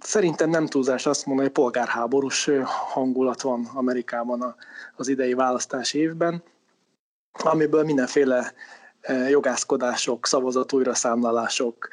Szerintem 0.00 0.50
nem 0.50 0.66
túlzás 0.66 1.06
azt 1.06 1.26
mondani, 1.26 1.48
hogy 1.48 1.56
polgárháborús 1.56 2.50
hangulat 2.64 3.40
van 3.40 3.70
Amerikában 3.74 4.54
az 4.96 5.08
idei 5.08 5.34
választási 5.34 5.98
évben, 5.98 6.42
amiből 7.32 7.84
mindenféle 7.84 8.52
jogászkodások, 9.30 10.26
szavazat 10.26 10.72
újraszámlálások, 10.72 11.88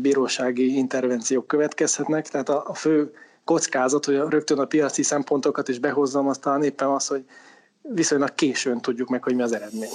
bírósági 0.00 0.76
intervenciók 0.76 1.46
következhetnek. 1.46 2.28
Tehát 2.28 2.48
a, 2.48 2.74
fő 2.74 3.12
kockázat, 3.44 4.04
hogy 4.04 4.14
rögtön 4.14 4.58
a 4.58 4.64
piaci 4.64 5.02
szempontokat 5.02 5.68
is 5.68 5.78
behozzam, 5.78 6.28
aztán 6.28 6.62
éppen 6.62 6.88
az, 6.88 7.06
hogy 7.06 7.24
viszonylag 7.80 8.34
későn 8.34 8.80
tudjuk 8.80 9.08
meg, 9.08 9.22
hogy 9.22 9.34
mi 9.34 9.42
az 9.42 9.52
eredmény. 9.52 9.90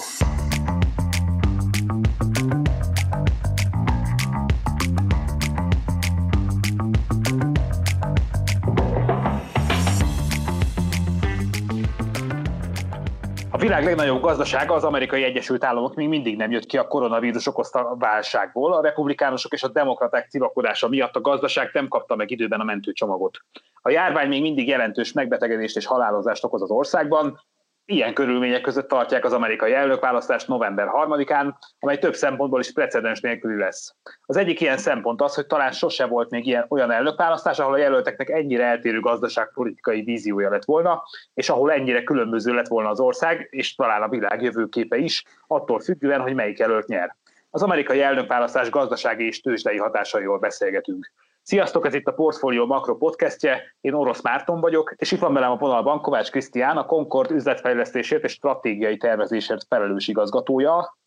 Világ 13.71 13.85
legnagyobb 13.85 14.21
gazdasága, 14.21 14.73
az 14.73 14.83
amerikai 14.83 15.23
Egyesült 15.23 15.63
Államok 15.63 15.95
még 15.95 16.07
mindig 16.07 16.37
nem 16.37 16.51
jött 16.51 16.65
ki 16.65 16.77
a 16.77 16.87
koronavírus 16.87 17.47
okozta 17.47 17.95
válságból. 17.99 18.73
A 18.73 18.81
republikánusok 18.81 19.53
és 19.53 19.63
a 19.63 19.67
demokraták 19.67 20.29
civakodása 20.29 20.87
miatt 20.87 21.15
a 21.15 21.21
gazdaság 21.21 21.69
nem 21.73 21.87
kapta 21.87 22.15
meg 22.15 22.31
időben 22.31 22.59
a 22.59 22.63
mentőcsomagot. 22.63 23.37
A 23.81 23.89
járvány 23.89 24.27
még 24.27 24.41
mindig 24.41 24.67
jelentős 24.67 25.11
megbetegedést 25.11 25.75
és 25.75 25.85
halálozást 25.85 26.43
okoz 26.43 26.61
az 26.61 26.69
országban, 26.69 27.41
Ilyen 27.85 28.13
körülmények 28.13 28.61
között 28.61 28.87
tartják 28.87 29.25
az 29.25 29.33
amerikai 29.33 29.73
elnökválasztást 29.73 30.47
november 30.47 30.87
3-án, 30.87 31.53
amely 31.79 31.97
több 31.97 32.15
szempontból 32.15 32.59
is 32.59 32.71
precedens 32.71 33.19
nélküli 33.19 33.57
lesz. 33.57 33.95
Az 34.25 34.37
egyik 34.37 34.61
ilyen 34.61 34.77
szempont 34.77 35.21
az, 35.21 35.35
hogy 35.35 35.45
talán 35.45 35.71
sose 35.71 36.05
volt 36.05 36.29
még 36.29 36.45
ilyen, 36.45 36.65
olyan 36.69 36.91
elnökválasztás, 36.91 37.59
ahol 37.59 37.73
a 37.73 37.77
jelölteknek 37.77 38.29
ennyire 38.29 38.65
eltérő 38.65 38.99
gazdaságpolitikai 38.99 40.01
víziója 40.01 40.49
lett 40.49 40.65
volna, 40.65 41.03
és 41.33 41.49
ahol 41.49 41.71
ennyire 41.71 42.03
különböző 42.03 42.53
lett 42.53 42.67
volna 42.67 42.89
az 42.89 42.99
ország, 42.99 43.47
és 43.49 43.75
talán 43.75 44.01
a 44.01 44.09
világ 44.09 44.41
jövőképe 44.41 44.97
is, 44.97 45.23
attól 45.47 45.79
függően, 45.79 46.21
hogy 46.21 46.33
melyik 46.33 46.57
jelölt 46.57 46.87
nyer. 46.87 47.15
Az 47.49 47.63
amerikai 47.63 48.01
elnökválasztás 48.01 48.69
gazdasági 48.69 49.25
és 49.25 49.41
tőzsdei 49.41 49.77
hatásairól 49.77 50.39
beszélgetünk. 50.39 51.11
Sziasztok, 51.43 51.85
ez 51.85 51.93
itt 51.93 52.07
a 52.07 52.13
Portfolio 52.13 52.65
Makro 52.65 52.97
podcastje, 52.97 53.75
én 53.81 53.93
Orosz 53.93 54.21
Márton 54.21 54.59
vagyok, 54.59 54.93
és 54.97 55.11
itt 55.11 55.19
van 55.19 55.33
velem 55.33 55.51
a 55.51 55.57
vonalban 55.57 56.01
Kovács 56.01 56.29
Krisztián, 56.29 56.77
a 56.77 56.85
Concord 56.85 57.31
üzletfejlesztésért 57.31 58.23
és 58.23 58.31
stratégiai 58.31 58.97
tervezésért 58.97 59.65
felelős 59.67 60.07
igazgatója. 60.07 60.97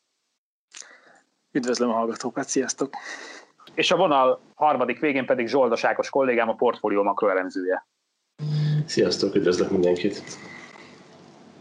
Üdvözlöm 1.52 1.90
a 1.90 1.92
hallgatókat, 1.92 2.48
sziasztok! 2.48 2.94
És 3.74 3.90
a 3.90 3.96
vonal 3.96 4.40
harmadik 4.54 5.00
végén 5.00 5.26
pedig 5.26 5.48
Zsoldos 5.48 5.84
Ákos 5.84 6.10
kollégám, 6.10 6.48
a 6.48 6.54
Portfolio 6.54 7.02
Makro 7.02 7.28
elemzője. 7.28 7.86
Sziasztok, 8.86 9.34
üdvözlök 9.34 9.70
mindenkit! 9.70 10.22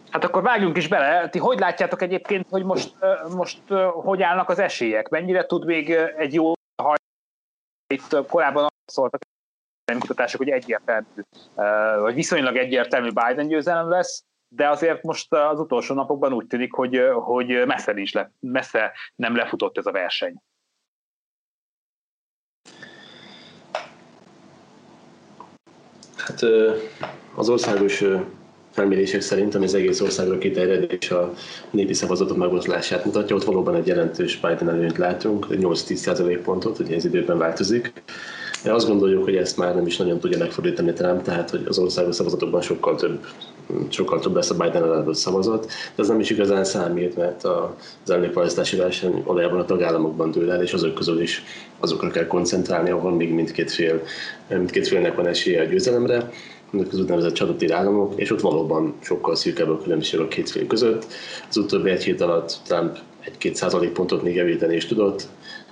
Hát 0.10 0.24
akkor 0.24 0.42
vágjunk 0.42 0.78
is 0.78 0.88
bele. 0.88 1.30
Ti 1.30 1.40
hogy 1.40 1.60
látjátok 1.60 2.02
egyébként, 2.02 2.46
hogy 2.50 2.64
most, 2.64 2.96
most 3.36 3.62
hogy 3.94 4.22
állnak 4.22 4.50
az 4.50 4.60
esélyek? 4.60 5.10
Mennyire 5.10 5.46
tud 5.46 5.66
még 5.66 5.90
egy 6.18 6.34
jó 6.34 6.54
itt 7.88 8.26
korábban 8.28 8.68
szóltak 8.86 9.22
kutatások, 10.00 10.40
hogy 10.40 10.50
egyértelmű, 10.50 11.22
vagy 12.00 12.14
viszonylag 12.14 12.56
egyértelmű 12.56 13.10
Biden 13.10 13.48
győzelem 13.48 13.90
lesz, 13.90 14.24
de 14.48 14.70
azért 14.70 15.04
most 15.04 15.34
az 15.34 15.60
utolsó 15.60 15.96
napokban 15.96 16.34
úgy 16.34 16.48
tűnik, 16.48 16.74
hogy, 16.74 17.02
hogy 17.14 17.66
messze, 17.66 17.92
nincs 17.92 18.14
le, 18.14 18.32
messze 18.40 18.92
nem 19.16 19.36
lefutott 19.36 19.78
ez 19.78 19.86
a 19.86 19.92
verseny. 19.92 20.42
Hát 26.18 26.42
az 27.36 27.50
országos 27.50 28.04
felmérések 28.74 29.22
szerint, 29.22 29.56
ami 29.56 29.66
az 29.66 29.74
egész 29.74 30.02
országra 30.02 30.38
kiterjed 30.38 30.92
és 31.00 31.12
a 31.12 31.34
népi 31.72 31.94
szavazatok 31.94 32.38
megoszlását 32.38 33.06
mutatja, 33.06 33.36
ott 33.36 33.44
valóban 33.44 33.76
egy 33.76 33.88
jelentős 33.88 34.40
Biden 34.40 34.70
előnyt 34.70 34.98
látunk, 34.98 35.48
8-10 35.50 36.40
pontot, 36.44 36.80
ugye 36.80 36.96
ez 36.96 37.06
időben 37.06 37.38
változik. 37.38 37.94
De 38.64 38.74
azt 38.74 38.88
gondoljuk, 38.88 39.24
hogy 39.24 39.36
ezt 39.36 39.58
már 39.58 39.76
nem 39.76 39.86
is 39.86 39.98
nagyon 39.98 40.20
tudja 40.20 40.38
megfordítani 40.38 40.94
Trump, 40.94 41.22
tehát 41.22 41.50
hogy 41.50 41.64
az 41.68 41.78
országos 41.78 42.16
szavazatokban 42.16 42.62
sokkal 42.62 42.96
több, 42.96 43.26
sokkal 43.90 44.20
több 44.20 44.36
lesz 44.36 44.50
a 44.50 44.56
Biden 44.56 44.84
ellen 44.84 45.14
szavazat, 45.14 45.66
de 45.66 46.02
ez 46.02 46.08
nem 46.08 46.20
is 46.20 46.30
igazán 46.30 46.64
számít, 46.64 47.18
mert 47.18 47.44
az 47.44 48.12
elnökválasztási 48.12 48.76
verseny 48.76 49.24
valójában 49.26 49.60
a 49.60 49.66
tagállamokban 49.66 50.32
dől 50.32 50.52
el, 50.52 50.62
és 50.62 50.74
azok 50.74 50.94
közül 50.94 51.22
is 51.22 51.44
azokra 51.80 52.10
kell 52.10 52.28
koncentrálni, 52.28 52.90
ahol 52.90 53.12
még 53.12 53.34
mindkét, 53.34 53.72
fél, 53.72 54.02
mindkét 54.48 54.88
félnek 54.88 55.16
van 55.16 55.28
esélye 55.28 55.62
a 55.62 55.66
győzelemre 55.66 56.30
az 56.80 57.00
úgynevezett 57.00 57.34
csadotír 57.34 57.72
államok, 57.72 58.14
és 58.16 58.32
ott 58.32 58.42
valóban 58.42 58.94
sokkal 59.02 59.36
szűkebb 59.36 59.70
a 59.70 59.78
különbség 59.78 60.20
a 60.20 60.28
két 60.28 60.50
fél 60.50 60.68
között. 60.68 61.06
Az 61.50 61.58
utóbbi 61.58 61.90
egy 61.90 62.04
hét 62.04 62.22
alatt 62.22 62.60
Trump 62.66 62.98
egy-két 63.20 63.56
százalékpontot 63.56 64.24
még 64.24 64.36
javítani 64.36 64.76
is 64.76 64.86
tudott, 64.86 65.28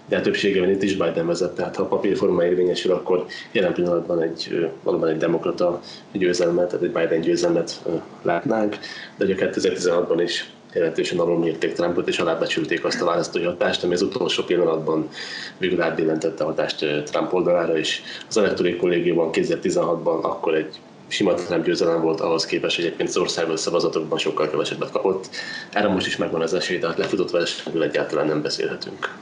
de 0.07 0.17
a 0.17 0.21
többségében 0.21 0.69
itt 0.69 0.83
is 0.83 0.95
Biden 0.95 1.27
vezet, 1.27 1.55
tehát 1.55 1.75
ha 1.75 1.83
a 1.83 1.87
papírforma 1.87 2.45
érvényesül, 2.45 2.91
akkor 2.91 3.25
jelen 3.51 3.73
pillanatban 3.73 4.21
egy, 4.21 4.69
valóban 4.83 5.09
egy 5.09 5.17
demokrata 5.17 5.81
győzelmet, 6.11 6.67
tehát 6.67 6.83
egy 6.83 6.91
Biden 6.91 7.21
győzelmet 7.21 7.83
látnánk, 8.21 8.77
de 9.17 9.25
ugye 9.25 9.35
2016-ban 9.37 10.19
is 10.23 10.53
jelentősen 10.73 11.19
alulmérték 11.19 11.73
Trumpot, 11.73 12.07
és 12.07 12.19
alábecsülték 12.19 12.85
azt 12.85 13.01
a 13.01 13.05
választói 13.05 13.43
hatást, 13.43 13.83
ami 13.83 13.93
az 13.93 14.01
utolsó 14.01 14.43
pillanatban 14.43 15.09
végül 15.57 15.81
átbillentette 15.81 16.43
a 16.43 16.47
hatást 16.47 16.85
Trump 17.03 17.33
oldalára, 17.33 17.77
és 17.77 18.01
az 18.27 18.37
elektorai 18.37 18.75
kollégiumban 18.75 19.29
2016-ban 19.31 20.21
akkor 20.21 20.55
egy 20.55 20.79
sima 21.11 21.33
nem 21.49 21.61
győzelem 21.61 22.01
volt 22.01 22.19
ahhoz 22.19 22.45
képest, 22.45 22.75
hogy 22.75 22.85
egyébként 22.85 23.09
az 23.09 23.17
országos 23.17 23.59
szavazatokban 23.59 24.17
sokkal 24.17 24.49
kevesebbet 24.49 24.91
kapott. 24.91 25.29
Erre 25.71 25.87
most 25.87 26.07
is 26.07 26.17
megvan 26.17 26.41
az 26.41 26.53
esély, 26.53 26.79
tehát 26.79 26.97
lefutott 26.97 27.31
versenyből 27.31 27.83
egyáltalán 27.83 28.27
nem 28.27 28.41
beszélhetünk. 28.41 29.15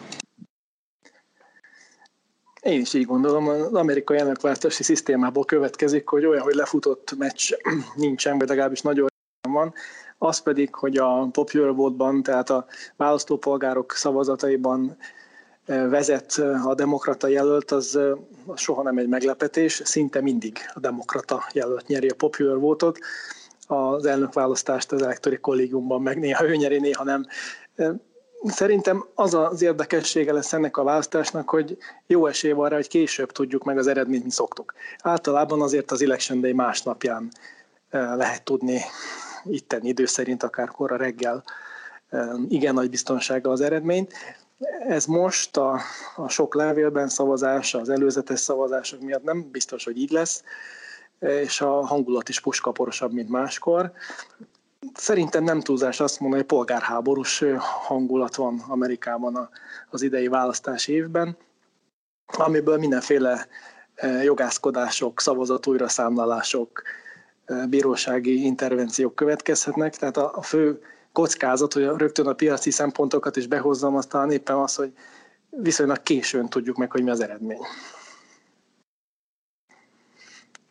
Én 2.62 2.80
is 2.82 2.94
így 2.94 3.06
gondolom, 3.06 3.48
az 3.48 3.74
amerikai 3.74 4.18
elnökváltási 4.18 4.84
szisztémából 4.84 5.46
következik, 5.46 6.08
hogy 6.08 6.26
olyan, 6.26 6.44
hogy 6.44 6.54
lefutott 6.54 7.16
meccs 7.18 7.52
nincsen, 7.96 8.38
vagy 8.38 8.48
legalábbis 8.48 8.82
nagyon 8.82 9.08
van, 9.50 9.74
az 10.18 10.40
pedig, 10.40 10.76
hogy 10.76 10.98
a 10.98 11.28
popular 11.32 11.76
vote-ban, 11.76 12.24
tehát 12.24 12.50
a 12.50 12.66
választópolgárok 12.96 13.92
szavazataiban 13.92 14.98
vezet 15.70 16.42
a 16.66 16.76
demokrata 16.76 17.28
jelölt, 17.28 17.72
az, 17.72 18.00
az 18.46 18.60
soha 18.60 18.84
nem 18.84 18.98
egy 18.98 19.08
meglepetés, 19.08 19.82
szinte 19.86 20.22
mindig 20.22 20.58
a 20.74 20.80
demokrata 20.80 21.44
jelölt 21.54 21.88
nyeri 21.88 22.08
a 22.08 22.16
popular 22.16 22.60
votot. 22.60 23.00
Az 23.68 24.06
elnökválasztást 24.06 24.92
az 24.92 25.02
elektori 25.02 25.38
kollégiumban 25.38 26.02
meg 26.02 26.20
néha 26.20 26.46
ő 26.46 26.56
nyeri, 26.56 26.80
néha 26.80 27.04
nem. 27.04 27.26
Szerintem 28.44 29.06
az 29.16 29.34
az 29.34 29.62
érdekessége 29.62 30.34
lesz 30.34 30.54
ennek 30.54 30.78
a 30.78 30.84
választásnak, 30.84 31.50
hogy 31.50 31.78
jó 32.08 32.28
esély 32.28 32.52
van 32.52 32.70
rá, 32.70 32.76
hogy 32.76 32.88
később 32.88 33.32
tudjuk 33.32 33.64
meg 33.64 33.78
az 33.78 33.88
eredményt, 33.88 34.24
mi 34.24 34.32
szoktuk. 34.32 34.74
Általában 35.02 35.62
azért 35.62 35.92
az 35.92 36.02
Election 36.02 36.42
Day 36.42 36.54
másnapján 36.54 37.32
lehet 37.92 38.44
tudni 38.44 38.82
itten 39.46 39.86
idő 39.86 40.06
szerint, 40.06 40.44
akár 40.44 40.68
korra 40.68 40.96
reggel 40.96 41.44
igen 42.48 42.74
nagy 42.74 42.90
biztonsága 42.90 43.52
az 43.52 43.62
eredményt. 43.62 44.14
Ez 44.88 45.06
most 45.06 45.58
a, 45.58 45.80
a 46.16 46.30
sok 46.30 46.56
levélben 46.56 47.10
szavazás, 47.10 47.74
az 47.74 47.90
előzetes 47.90 48.40
szavazások 48.40 49.02
miatt 49.02 49.24
nem 49.24 49.52
biztos, 49.52 49.84
hogy 49.84 49.98
így 49.98 50.12
lesz, 50.12 50.44
és 51.20 51.62
a 51.62 51.86
hangulat 51.86 52.30
is 52.30 52.42
puskaporosabb, 52.42 53.12
mint 53.12 53.30
máskor. 53.30 53.92
Szerintem 54.94 55.44
nem 55.44 55.62
túlzás 55.62 56.00
azt 56.00 56.20
mondani, 56.20 56.42
hogy 56.42 56.52
polgárháborús 56.52 57.44
hangulat 57.58 58.36
van 58.36 58.64
Amerikában 58.68 59.50
az 59.90 60.02
idei 60.02 60.28
választási 60.28 60.94
évben, 60.94 61.38
amiből 62.26 62.78
mindenféle 62.78 63.48
jogászkodások, 64.24 65.22
szavazat 65.22 65.68
újraszámlálások, 65.68 66.82
bírósági 67.70 68.46
intervenciók 68.46 69.16
következhetnek. 69.16 69.96
Tehát 69.96 70.18
a 70.18 70.42
fő 70.42 70.82
kockázat, 71.20 71.74
hogy 71.74 71.84
rögtön 71.84 72.28
a 72.28 72.34
piaci 72.34 72.72
szempontokat 72.72 73.36
is 73.36 73.48
behozzam, 73.48 73.96
aztán 73.96 74.32
éppen 74.32 74.56
az, 74.56 74.76
hogy 74.76 74.92
viszonylag 75.50 76.04
későn 76.04 76.50
tudjuk 76.50 76.78
meg, 76.78 76.92
hogy 76.92 77.04
mi 77.04 77.10
az 77.10 77.22
eredmény. 77.22 77.60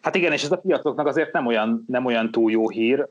Hát 0.01 0.15
igen, 0.15 0.33
és 0.33 0.45
ez 0.45 0.53
a 0.53 0.57
piacoknak 0.57 1.07
azért 1.07 1.33
nem 1.33 1.47
olyan, 1.47 1.85
nem 1.87 2.05
olyan 2.05 2.31
túl 2.31 2.51
jó 2.51 2.69
hír, 2.69 3.09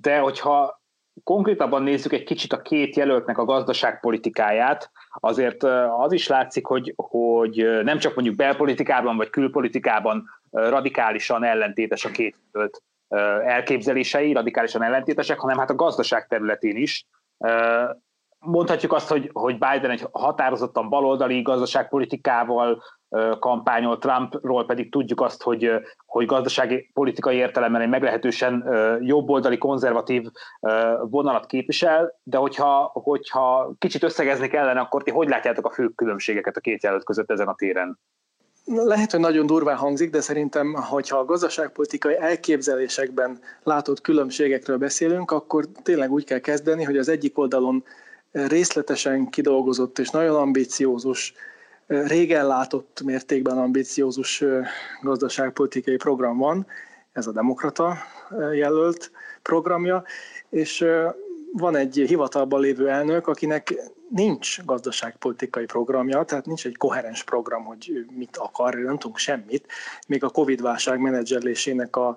de 0.00 0.18
hogyha 0.18 0.80
konkrétabban 1.24 1.82
nézzük 1.82 2.12
egy 2.12 2.24
kicsit 2.24 2.52
a 2.52 2.62
két 2.62 2.96
jelöltnek 2.96 3.38
a 3.38 3.44
gazdaságpolitikáját, 3.44 4.90
azért 5.10 5.62
az 5.98 6.12
is 6.12 6.26
látszik, 6.26 6.66
hogy, 6.66 6.92
hogy 6.96 7.66
nem 7.82 7.98
csak 7.98 8.14
mondjuk 8.14 8.36
belpolitikában 8.36 9.16
vagy 9.16 9.30
külpolitikában 9.30 10.24
radikálisan 10.50 11.44
ellentétes 11.44 12.04
a 12.04 12.10
két 12.10 12.36
jelölt 12.52 12.82
elképzelései 13.44 14.32
radikálisan 14.32 14.82
ellentétesek, 14.82 15.38
hanem 15.38 15.58
hát 15.58 15.70
a 15.70 15.74
gazdaság 15.74 16.26
területén 16.26 16.76
is. 16.76 17.06
mondhatjuk 18.38 18.92
azt, 18.92 19.08
hogy, 19.08 19.30
hogy 19.32 19.58
Biden 19.58 19.90
egy 19.90 20.06
határozottan 20.12 20.88
baloldali 20.88 21.42
gazdaságpolitikával 21.42 22.82
kampányol, 23.38 23.98
Trumpról 23.98 24.66
pedig 24.66 24.90
tudjuk 24.90 25.20
azt, 25.20 25.42
hogy, 25.42 25.70
hogy 26.06 26.26
gazdasági 26.26 26.90
politikai 26.92 27.36
értelemben 27.36 27.80
egy 27.80 27.88
meglehetősen 27.88 28.64
jobboldali, 29.00 29.58
konzervatív 29.58 30.22
vonalat 31.00 31.46
képvisel, 31.46 32.20
de 32.22 32.36
hogyha, 32.36 32.90
hogyha 32.92 33.74
kicsit 33.78 34.02
összegezni 34.02 34.48
kellene, 34.48 34.80
akkor 34.80 35.02
ti 35.02 35.10
hogy 35.10 35.28
látjátok 35.28 35.66
a 35.66 35.70
fő 35.70 35.88
különbségeket 35.88 36.56
a 36.56 36.60
két 36.60 36.82
jelölt 36.82 37.04
között 37.04 37.30
ezen 37.30 37.48
a 37.48 37.54
téren? 37.54 37.98
Lehet, 38.74 39.10
hogy 39.10 39.20
nagyon 39.20 39.46
durván 39.46 39.76
hangzik, 39.76 40.10
de 40.10 40.20
szerintem, 40.20 40.74
hogyha 40.74 41.18
a 41.18 41.24
gazdaságpolitikai 41.24 42.16
elképzelésekben 42.18 43.40
látott 43.62 44.00
különbségekről 44.00 44.76
beszélünk, 44.76 45.30
akkor 45.30 45.64
tényleg 45.82 46.10
úgy 46.12 46.24
kell 46.24 46.38
kezdeni, 46.38 46.84
hogy 46.84 46.96
az 46.96 47.08
egyik 47.08 47.38
oldalon 47.38 47.84
részletesen 48.32 49.30
kidolgozott 49.30 49.98
és 49.98 50.10
nagyon 50.10 50.36
ambiciózus, 50.36 51.34
régen 51.86 52.46
látott 52.46 53.02
mértékben 53.04 53.58
ambiciózus 53.58 54.44
gazdaságpolitikai 55.02 55.96
program 55.96 56.38
van, 56.38 56.66
ez 57.12 57.26
a 57.26 57.32
demokrata 57.32 57.96
jelölt 58.52 59.10
programja, 59.42 60.04
és 60.50 60.84
van 61.52 61.76
egy 61.76 62.04
hivatalban 62.06 62.60
lévő 62.60 62.88
elnök, 62.88 63.26
akinek 63.26 63.74
nincs 64.14 64.64
gazdaságpolitikai 64.64 65.64
programja, 65.64 66.22
tehát 66.22 66.46
nincs 66.46 66.66
egy 66.66 66.76
koherens 66.76 67.24
program, 67.24 67.64
hogy 67.64 68.06
mit 68.16 68.36
akar, 68.36 68.74
nem 68.74 68.98
tudunk 68.98 69.18
semmit. 69.18 69.66
Még 70.06 70.24
a 70.24 70.28
Covid-válság 70.28 70.98
menedzserlésének 70.98 71.96
a 71.96 72.16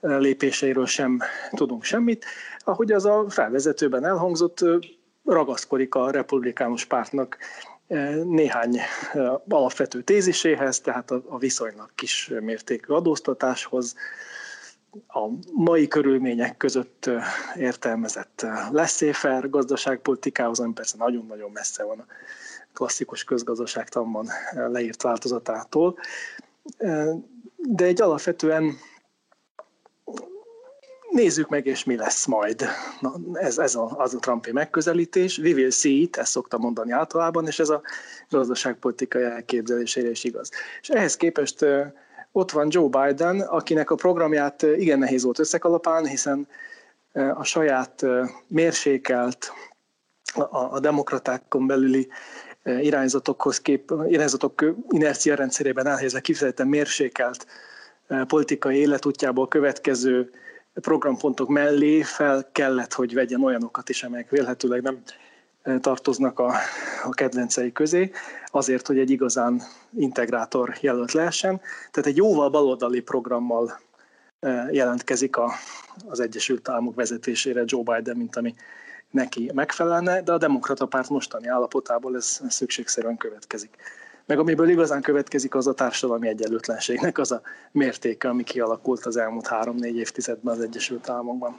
lépéseiről 0.00 0.86
sem 0.86 1.18
tudunk 1.50 1.82
semmit. 1.82 2.24
Ahogy 2.58 2.92
az 2.92 3.04
a 3.04 3.24
felvezetőben 3.28 4.04
elhangzott, 4.04 4.64
ragaszkodik 5.24 5.94
a 5.94 6.10
republikánus 6.10 6.84
pártnak 6.84 7.38
néhány 8.24 8.78
alapvető 9.48 10.02
téziséhez, 10.02 10.80
tehát 10.80 11.10
a 11.10 11.38
viszonylag 11.38 11.90
kis 11.94 12.30
mértékű 12.40 12.92
adóztatáshoz, 12.92 13.94
a 15.06 15.28
mai 15.54 15.88
körülmények 15.88 16.56
között 16.56 17.10
értelmezett 17.56 18.46
leszéfer 18.70 19.50
gazdaságpolitikához, 19.50 20.60
ami 20.60 20.72
persze 20.72 20.96
nagyon-nagyon 20.98 21.50
messze 21.50 21.84
van 21.84 21.98
a 21.98 22.06
klasszikus 22.72 23.24
közgazdaságtanban 23.24 24.28
leírt 24.54 25.02
változatától. 25.02 25.98
De 27.56 27.84
egy 27.84 28.02
alapvetően 28.02 28.76
nézzük 31.10 31.48
meg, 31.48 31.66
és 31.66 31.84
mi 31.84 31.96
lesz 31.96 32.26
majd. 32.26 32.64
Na, 33.00 33.14
ez, 33.32 33.58
ez 33.58 33.74
a, 33.74 33.94
az 33.96 34.14
a 34.14 34.18
Trumpi 34.18 34.52
megközelítés. 34.52 35.38
We 35.38 35.52
will 35.52 35.70
see 35.70 35.92
it, 35.92 36.16
ezt 36.16 36.30
szoktam 36.30 36.60
mondani 36.60 36.92
általában, 36.92 37.46
és 37.46 37.58
ez 37.58 37.68
a 37.68 37.82
gazdaságpolitikai 38.28 39.22
elképzelésére 39.22 40.10
is 40.10 40.24
igaz. 40.24 40.50
És 40.80 40.88
ehhez 40.88 41.16
képest 41.16 41.64
ott 42.32 42.50
van 42.50 42.68
Joe 42.70 42.88
Biden, 42.88 43.40
akinek 43.40 43.90
a 43.90 43.94
programját 43.94 44.62
igen 44.62 44.98
nehéz 44.98 45.22
volt 45.22 45.38
összekalapálni, 45.38 46.08
hiszen 46.08 46.48
a 47.12 47.44
saját 47.44 48.04
mérsékelt, 48.46 49.52
a, 50.34 50.74
a 50.74 50.80
demokratákon 50.80 51.66
belüli 51.66 52.08
irányzatokhoz 52.64 53.60
kép, 53.60 53.92
irányzatok 54.08 54.64
inercia 54.88 55.34
rendszerében 55.34 55.86
elhelyezve 55.86 56.20
kifejezetten 56.20 56.66
mérsékelt 56.66 57.46
politikai 58.26 58.76
életútjából 58.76 59.48
következő 59.48 60.30
programpontok 60.74 61.48
mellé 61.48 62.02
fel 62.02 62.48
kellett, 62.52 62.92
hogy 62.92 63.14
vegyen 63.14 63.44
olyanokat 63.44 63.88
is, 63.88 64.02
amelyek 64.02 64.30
vélhetőleg 64.30 64.82
nem 64.82 65.02
tartoznak 65.80 66.38
a, 66.38 66.52
a 67.04 67.10
kedvencei 67.10 67.72
közé, 67.72 68.10
azért, 68.46 68.86
hogy 68.86 68.98
egy 68.98 69.10
igazán 69.10 69.62
integrátor 69.96 70.74
jelölt 70.80 71.12
lehessen. 71.12 71.60
Tehát 71.90 72.10
egy 72.10 72.16
jóval 72.16 72.50
baloldali 72.50 73.00
programmal 73.00 73.80
jelentkezik 74.70 75.36
a, 75.36 75.52
az 76.08 76.20
Egyesült 76.20 76.68
Államok 76.68 76.94
vezetésére 76.94 77.62
Joe 77.66 77.82
Biden, 77.82 78.16
mint 78.16 78.36
ami 78.36 78.54
neki 79.10 79.50
megfelelne, 79.54 80.22
de 80.22 80.32
a 80.32 80.38
demokrata 80.38 80.86
párt 80.86 81.08
mostani 81.08 81.48
állapotából 81.48 82.16
ez 82.16 82.40
szükségszerűen 82.48 83.16
következik. 83.16 83.76
Meg 84.26 84.38
amiből 84.38 84.68
igazán 84.68 85.02
következik, 85.02 85.54
az 85.54 85.66
a 85.66 85.74
társadalmi 85.74 86.28
egyenlőtlenségnek 86.28 87.18
az 87.18 87.32
a 87.32 87.40
mértéke, 87.72 88.28
ami 88.28 88.42
kialakult 88.42 89.06
az 89.06 89.16
elmúlt 89.16 89.46
három-négy 89.46 89.96
évtizedben 89.96 90.54
az 90.54 90.60
Egyesült 90.60 91.08
Államokban. 91.08 91.56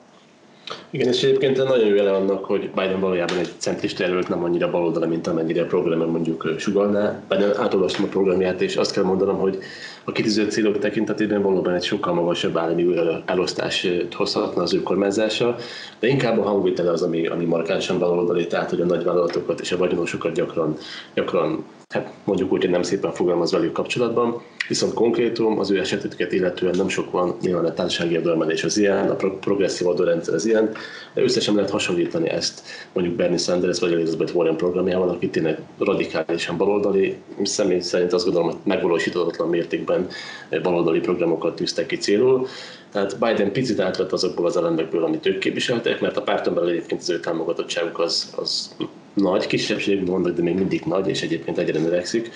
Igen, 0.90 1.08
és 1.08 1.24
egyébként 1.24 1.58
nagyon 1.58 1.88
jó 1.88 1.96
jele 1.96 2.12
annak, 2.12 2.46
hogy 2.46 2.70
Biden 2.70 3.00
valójában 3.00 3.38
egy 3.38 3.50
centrista 3.58 4.04
jelölt, 4.04 4.28
nem 4.28 4.44
annyira 4.44 4.70
baloldali, 4.70 5.08
mint 5.08 5.28
amennyire 5.28 5.62
a 5.62 5.66
programon 5.66 6.10
mondjuk 6.10 6.54
sugalná. 6.58 7.24
Biden 7.30 7.58
átolvastam 7.58 8.04
a 8.04 8.08
programját, 8.08 8.62
és 8.62 8.76
azt 8.76 8.94
kell 8.94 9.04
mondanom, 9.04 9.38
hogy 9.40 9.58
a 10.04 10.12
kitűzött 10.12 10.52
célok 10.52 10.80
tekintetében 10.80 11.42
valóban 11.42 11.74
egy 11.74 11.84
sokkal 11.84 12.14
magasabb 12.14 12.58
állami 12.58 12.96
elosztást 13.26 14.14
hozhatna 14.14 14.62
az 14.62 14.74
ő 14.74 14.84
kormányzása, 14.84 15.56
de 16.00 16.08
inkább 16.08 16.40
a 16.40 16.44
hangvétele 16.44 16.92
az, 16.92 17.02
ami, 17.02 17.28
ami 17.28 17.46
markánsan 17.46 18.00
baloldali, 18.00 18.48
tehát 18.48 18.70
hogy 18.70 18.82
a 18.82 18.86
nagyvállalatokat 18.86 19.60
és 19.60 19.72
a 19.72 19.78
vagyonosokat 19.78 20.34
gyakran, 20.34 20.78
gyakran 21.14 21.66
hát 21.94 22.14
mondjuk 22.24 22.52
úgy, 22.52 22.62
hogy 22.62 22.70
nem 22.70 22.84
szépen 22.84 23.12
fogalmaz 23.12 23.52
velük 23.52 23.72
kapcsolatban, 23.72 24.42
viszont 24.68 24.94
konkrétum 24.94 25.60
az 25.60 25.72
ő 25.72 25.80
esetüket 25.80 26.32
illetően 26.32 26.76
nem 26.78 26.88
sok 26.88 27.12
van, 27.12 27.38
nyilván 27.42 27.66
a 27.66 27.74
társasági 27.74 28.16
adóemelés 28.16 28.64
az 28.64 28.78
ilyen, 28.78 29.10
a 29.10 29.16
progresszív 29.16 29.88
adórendszer 29.88 30.34
az 30.34 30.46
ilyen, 30.46 30.72
de 31.14 31.22
összesen 31.22 31.56
lehet 31.56 31.70
hasonlítani 31.70 32.30
ezt 32.30 32.62
mondjuk 32.94 33.16
Bernie 33.16 33.38
Sanders 33.38 33.80
vagy 33.80 33.94
Elizabeth 33.94 34.36
Warren 34.36 34.56
programjával, 34.56 35.10
aki 35.10 35.30
tényleg 35.30 35.60
radikálisan 35.78 36.58
baloldali, 36.58 37.18
személy 37.44 37.80
szerint 37.80 38.14
azt 38.14 38.26
gondolom, 38.26 38.50
hogy 38.50 38.60
megvalósítatlan 38.64 39.50
mértékben 39.50 40.08
baloldali 40.62 41.00
programokat 41.00 41.56
tűztek 41.56 41.86
ki 41.86 41.98
célul. 41.98 42.48
Tehát 42.92 43.20
Biden 43.20 43.52
picit 43.52 43.80
átvett 43.80 44.12
azokból 44.12 44.46
az 44.46 44.58
elemekből, 44.58 45.04
amit 45.04 45.26
ők 45.26 45.40
képviseltek, 45.40 46.02
mert 46.02 46.18
a 46.18 46.22
párton 46.22 46.54
belül 46.54 46.70
egyébként 46.70 47.02
az 47.02 47.10
ő 47.10 47.20
támogatottságuk 47.20 48.00
az, 48.00 48.34
az 48.36 48.76
nagy, 49.22 49.48
kisebbségben 49.48 50.14
vannak, 50.14 50.36
de 50.36 50.42
még 50.42 50.56
mindig 50.56 50.82
nagy, 50.86 51.08
és 51.08 51.22
egyébként 51.22 51.58
egyre 51.58 51.80
növekszik 51.80 52.32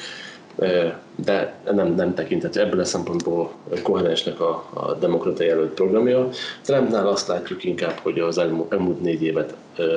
de 1.15 1.55
nem, 1.71 1.95
nem 1.95 2.13
tekinthető 2.13 2.61
ebből 2.61 2.79
a 2.79 2.85
szempontból 2.85 3.51
koherensnek 3.81 4.39
a, 4.39 4.69
a 4.73 4.93
demokrata 4.93 5.43
jelölt 5.43 5.73
programja. 5.73 6.29
Trumpnál 6.61 7.07
azt 7.07 7.27
látjuk 7.27 7.63
inkább, 7.63 7.99
hogy 8.01 8.19
az 8.19 8.37
elmúlt 8.37 9.01
négy 9.01 9.23
évet 9.23 9.55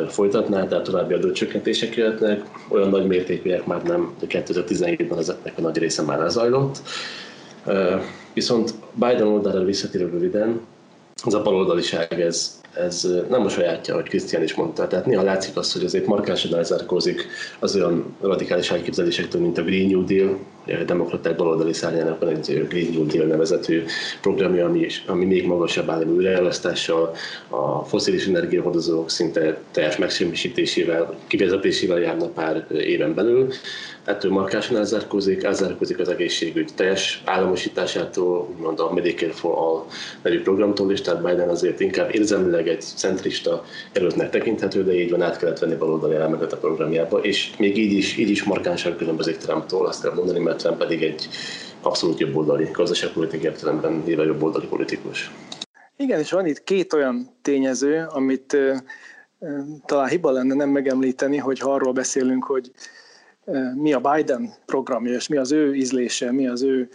folytatná, 0.08 0.66
tehát 0.66 0.84
további 0.84 1.14
adócsökkentések 1.14 1.96
jöhetnek, 1.96 2.42
olyan 2.68 2.88
nagy 2.88 3.06
mértékűek 3.06 3.66
már 3.66 3.82
nem, 3.82 4.14
de 4.20 4.26
2017-ben 4.28 5.18
ezeknek 5.18 5.58
a 5.58 5.60
nagy 5.60 5.78
része 5.78 6.02
már 6.02 6.18
lezajlott. 6.18 6.82
Viszont 8.32 8.74
Biden 8.92 9.26
oldalára 9.26 9.64
visszatérő 9.64 10.08
röviden, 10.08 10.60
az 11.24 11.34
a 11.34 11.42
baloldaliság 11.42 12.20
ez, 12.20 12.60
ez 12.76 13.08
nem 13.28 13.44
a 13.44 13.48
sajátja, 13.48 13.94
hogy 13.94 14.08
Krisztián 14.08 14.42
is 14.42 14.54
mondta. 14.54 14.86
Tehát 14.86 15.06
néha 15.06 15.22
látszik 15.22 15.56
az, 15.56 15.72
hogy 15.72 15.84
azért 15.84 16.06
markánsan 16.06 16.54
elzárkózik 16.54 17.26
az 17.58 17.76
olyan 17.76 18.16
radikális 18.20 18.70
elképzelésektől, 18.70 19.40
mint 19.40 19.58
a 19.58 19.62
Green 19.62 19.90
New 19.90 20.04
Deal, 20.04 20.38
a 20.66 20.84
demokraták 20.86 21.36
baloldali 21.36 21.72
szárnyának 21.72 22.20
van 22.20 22.28
egy 22.28 22.66
Green 22.68 22.92
New 22.92 23.06
Deal 23.06 23.26
nevezetű 23.26 23.82
programja, 24.20 24.66
ami, 24.66 24.86
ami 25.06 25.24
még 25.24 25.46
magasabb 25.46 25.90
állami 25.90 26.12
újraelosztással, 26.12 27.14
a 27.48 27.84
foszilis 27.84 28.26
energiahordozók 28.26 29.10
szinte 29.10 29.58
teljes 29.70 29.96
megsemmisítésével, 29.96 31.14
kivezetésével 31.26 31.98
járna 31.98 32.26
pár 32.26 32.66
éven 32.70 33.14
belül. 33.14 33.48
Ettől 34.04 34.30
markásan 34.32 34.76
elzárkózik, 34.76 35.42
elzárkózik 35.42 35.98
az 35.98 36.08
egészségügy 36.08 36.70
teljes 36.74 37.22
államosításától, 37.24 38.48
úgymond 38.56 38.80
a 38.80 38.92
Medicare 38.92 39.32
for 39.32 39.52
All 39.58 39.84
nevű 40.22 40.42
programtól 40.42 40.92
is, 40.92 41.00
tehát 41.00 41.22
Biden 41.22 41.48
azért 41.48 41.80
inkább 41.80 42.14
érzelmileg 42.14 42.65
egy 42.68 42.80
centrista 42.80 43.64
erőtnek 43.92 44.30
tekinthető, 44.30 44.84
de 44.84 44.94
így 44.94 45.10
van 45.10 45.22
át 45.22 45.38
kellett 45.38 45.58
venni 45.58 45.74
baloldali 45.74 46.14
elemeket 46.14 46.52
a 46.52 46.56
programjába, 46.56 47.18
és 47.18 47.56
még 47.58 47.78
így 47.78 47.92
is, 47.92 48.16
így 48.16 48.30
is 48.30 48.42
markánsan 48.42 48.96
különbözik 48.96 49.36
Trumptól, 49.36 49.86
azt 49.86 50.02
kell 50.02 50.14
mondani, 50.14 50.38
mert 50.38 50.58
Trump 50.58 50.78
pedig 50.78 51.02
egy 51.02 51.28
abszolút 51.82 52.18
jobboldali, 52.18 52.68
gazdaságpolitik 52.72 53.42
értelemben 53.42 54.02
jobb 54.06 54.26
jobboldali 54.26 54.66
politikus. 54.66 55.30
Igen, 55.96 56.20
és 56.20 56.30
van 56.30 56.46
itt 56.46 56.64
két 56.64 56.92
olyan 56.92 57.28
tényező, 57.42 58.06
amit 58.08 58.56
talán 59.84 60.08
hiba 60.08 60.30
lenne 60.30 60.54
nem 60.54 60.68
megemlíteni, 60.68 61.36
hogy 61.36 61.58
ha 61.58 61.72
arról 61.72 61.92
beszélünk, 61.92 62.44
hogy 62.44 62.70
mi 63.74 63.92
a 63.92 64.00
Biden 64.00 64.54
programja, 64.66 65.12
és 65.12 65.28
mi 65.28 65.36
az 65.36 65.52
ő 65.52 65.74
ízlése, 65.74 66.32
mi 66.32 66.48
az 66.48 66.62
ő 66.62 66.88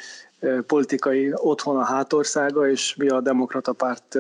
politikai 0.67 1.31
otthona 1.35 1.83
hátországa, 1.83 2.69
és 2.69 2.95
mi 2.95 3.07
a 3.09 3.21
demokrata 3.21 3.73
párt 3.73 4.17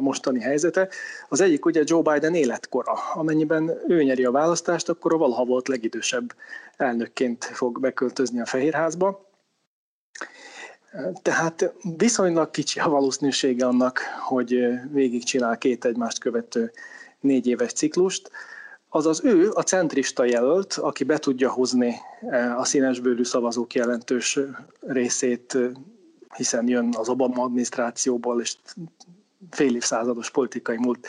mostani 0.00 0.40
helyzete. 0.40 0.88
Az 1.28 1.40
egyik 1.40 1.64
ugye 1.64 1.82
Joe 1.84 2.12
Biden 2.12 2.34
életkora. 2.34 2.92
Amennyiben 3.14 3.70
ő 3.88 4.02
nyeri 4.02 4.24
a 4.24 4.30
választást, 4.30 4.88
akkor 4.88 5.14
a 5.14 5.16
valaha 5.16 5.44
volt 5.44 5.68
legidősebb 5.68 6.34
elnökként 6.76 7.44
fog 7.44 7.80
beköltözni 7.80 8.40
a 8.40 8.46
Fehérházba. 8.46 9.30
Tehát 11.22 11.74
viszonylag 11.96 12.50
kicsi 12.50 12.80
a 12.80 12.88
valószínűsége 12.88 13.66
annak, 13.66 14.00
hogy 14.20 14.68
végigcsinál 14.92 15.58
két 15.58 15.84
egymást 15.84 16.18
követő 16.18 16.72
négy 17.20 17.46
éves 17.46 17.72
ciklust. 17.72 18.30
Azaz 18.94 19.24
ő 19.24 19.50
a 19.54 19.62
centrista 19.62 20.24
jelölt, 20.24 20.72
aki 20.72 21.04
be 21.04 21.18
tudja 21.18 21.50
hozni 21.50 21.94
a 22.56 22.64
színesbőrű 22.64 23.24
szavazók 23.24 23.74
jelentős 23.74 24.38
részét, 24.80 25.58
hiszen 26.36 26.68
jön 26.68 26.94
az 26.96 27.08
Obama 27.08 27.42
adminisztrációból, 27.42 28.40
és 28.40 28.56
fél 29.50 29.74
évszázados 29.74 30.30
politikai 30.30 30.76
múlt 30.76 31.06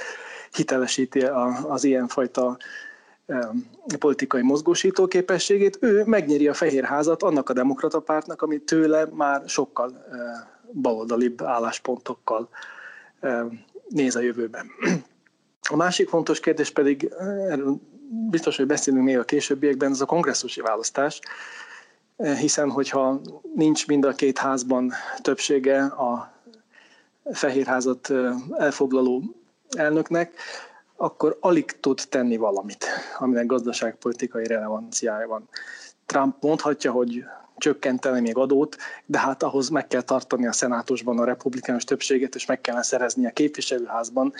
hitelesíti 0.52 1.20
az 1.68 1.84
ilyenfajta 1.84 2.58
politikai 4.00 4.42
mozgósító 4.42 5.08
képességét, 5.08 5.78
ő 5.82 6.04
megnyeri 6.06 6.48
a 6.48 6.54
Fehérházat 6.54 7.24
annak 7.24 7.50
a 7.50 7.54
demokrata 7.54 8.00
pártnak, 8.00 8.42
ami 8.42 8.60
tőle 8.60 9.06
már 9.12 9.44
sokkal 9.46 10.06
baloldalibb 10.74 11.42
álláspontokkal 11.42 12.50
néz 13.90 14.16
a 14.16 14.22
jövőben. 14.22 14.66
A 15.70 15.76
másik 15.76 16.10
fontos 16.10 16.40
kérdés 16.40 16.72
pedig, 16.72 17.10
erről 17.50 17.80
biztos, 18.30 18.58
hogy 18.58 18.66
beszélünk 18.66 19.04
még 19.04 19.18
a 19.18 19.24
későbbiekben, 19.24 19.92
ez 19.92 20.02
a 20.02 20.06
kongresszusi 20.06 20.62
választás, 20.62 21.20
hiszen 22.18 22.70
hogyha 22.70 23.22
nincs 23.56 23.88
mind 23.88 24.06
a 24.06 24.12
két 24.12 24.38
házban 24.38 24.92
többsége 25.22 25.84
a 25.84 26.34
Fehérházat 27.32 28.14
elfoglaló 28.58 29.24
elnöknek, 29.70 30.34
akkor 30.96 31.38
alig 31.40 31.80
tud 31.80 32.02
tenni 32.10 32.38
valamit, 32.38 32.86
aminek 33.20 33.46
gazdaságpolitikai 33.46 34.48
relevanciája 34.48 35.28
van. 35.28 35.50
Trump 36.06 36.36
mondhatja, 36.42 36.92
hogy 36.92 37.24
csökkenteni 37.58 38.22
még 38.22 38.38
adót, 38.38 38.78
de 39.06 39.20
hát 39.20 39.44
ahhoz 39.44 39.70
meg 39.70 39.88
kell 39.88 40.02
tartani 40.02 40.48
a 40.48 40.52
szenátusban 40.52 41.20
a 41.20 41.24
republikánus 41.24 41.84
többséget, 41.84 42.36
és 42.36 42.46
meg 42.46 42.62
kellene 42.62 42.84
szerezni 42.84 43.26
a 43.26 43.32
képviselőházban 43.32 44.34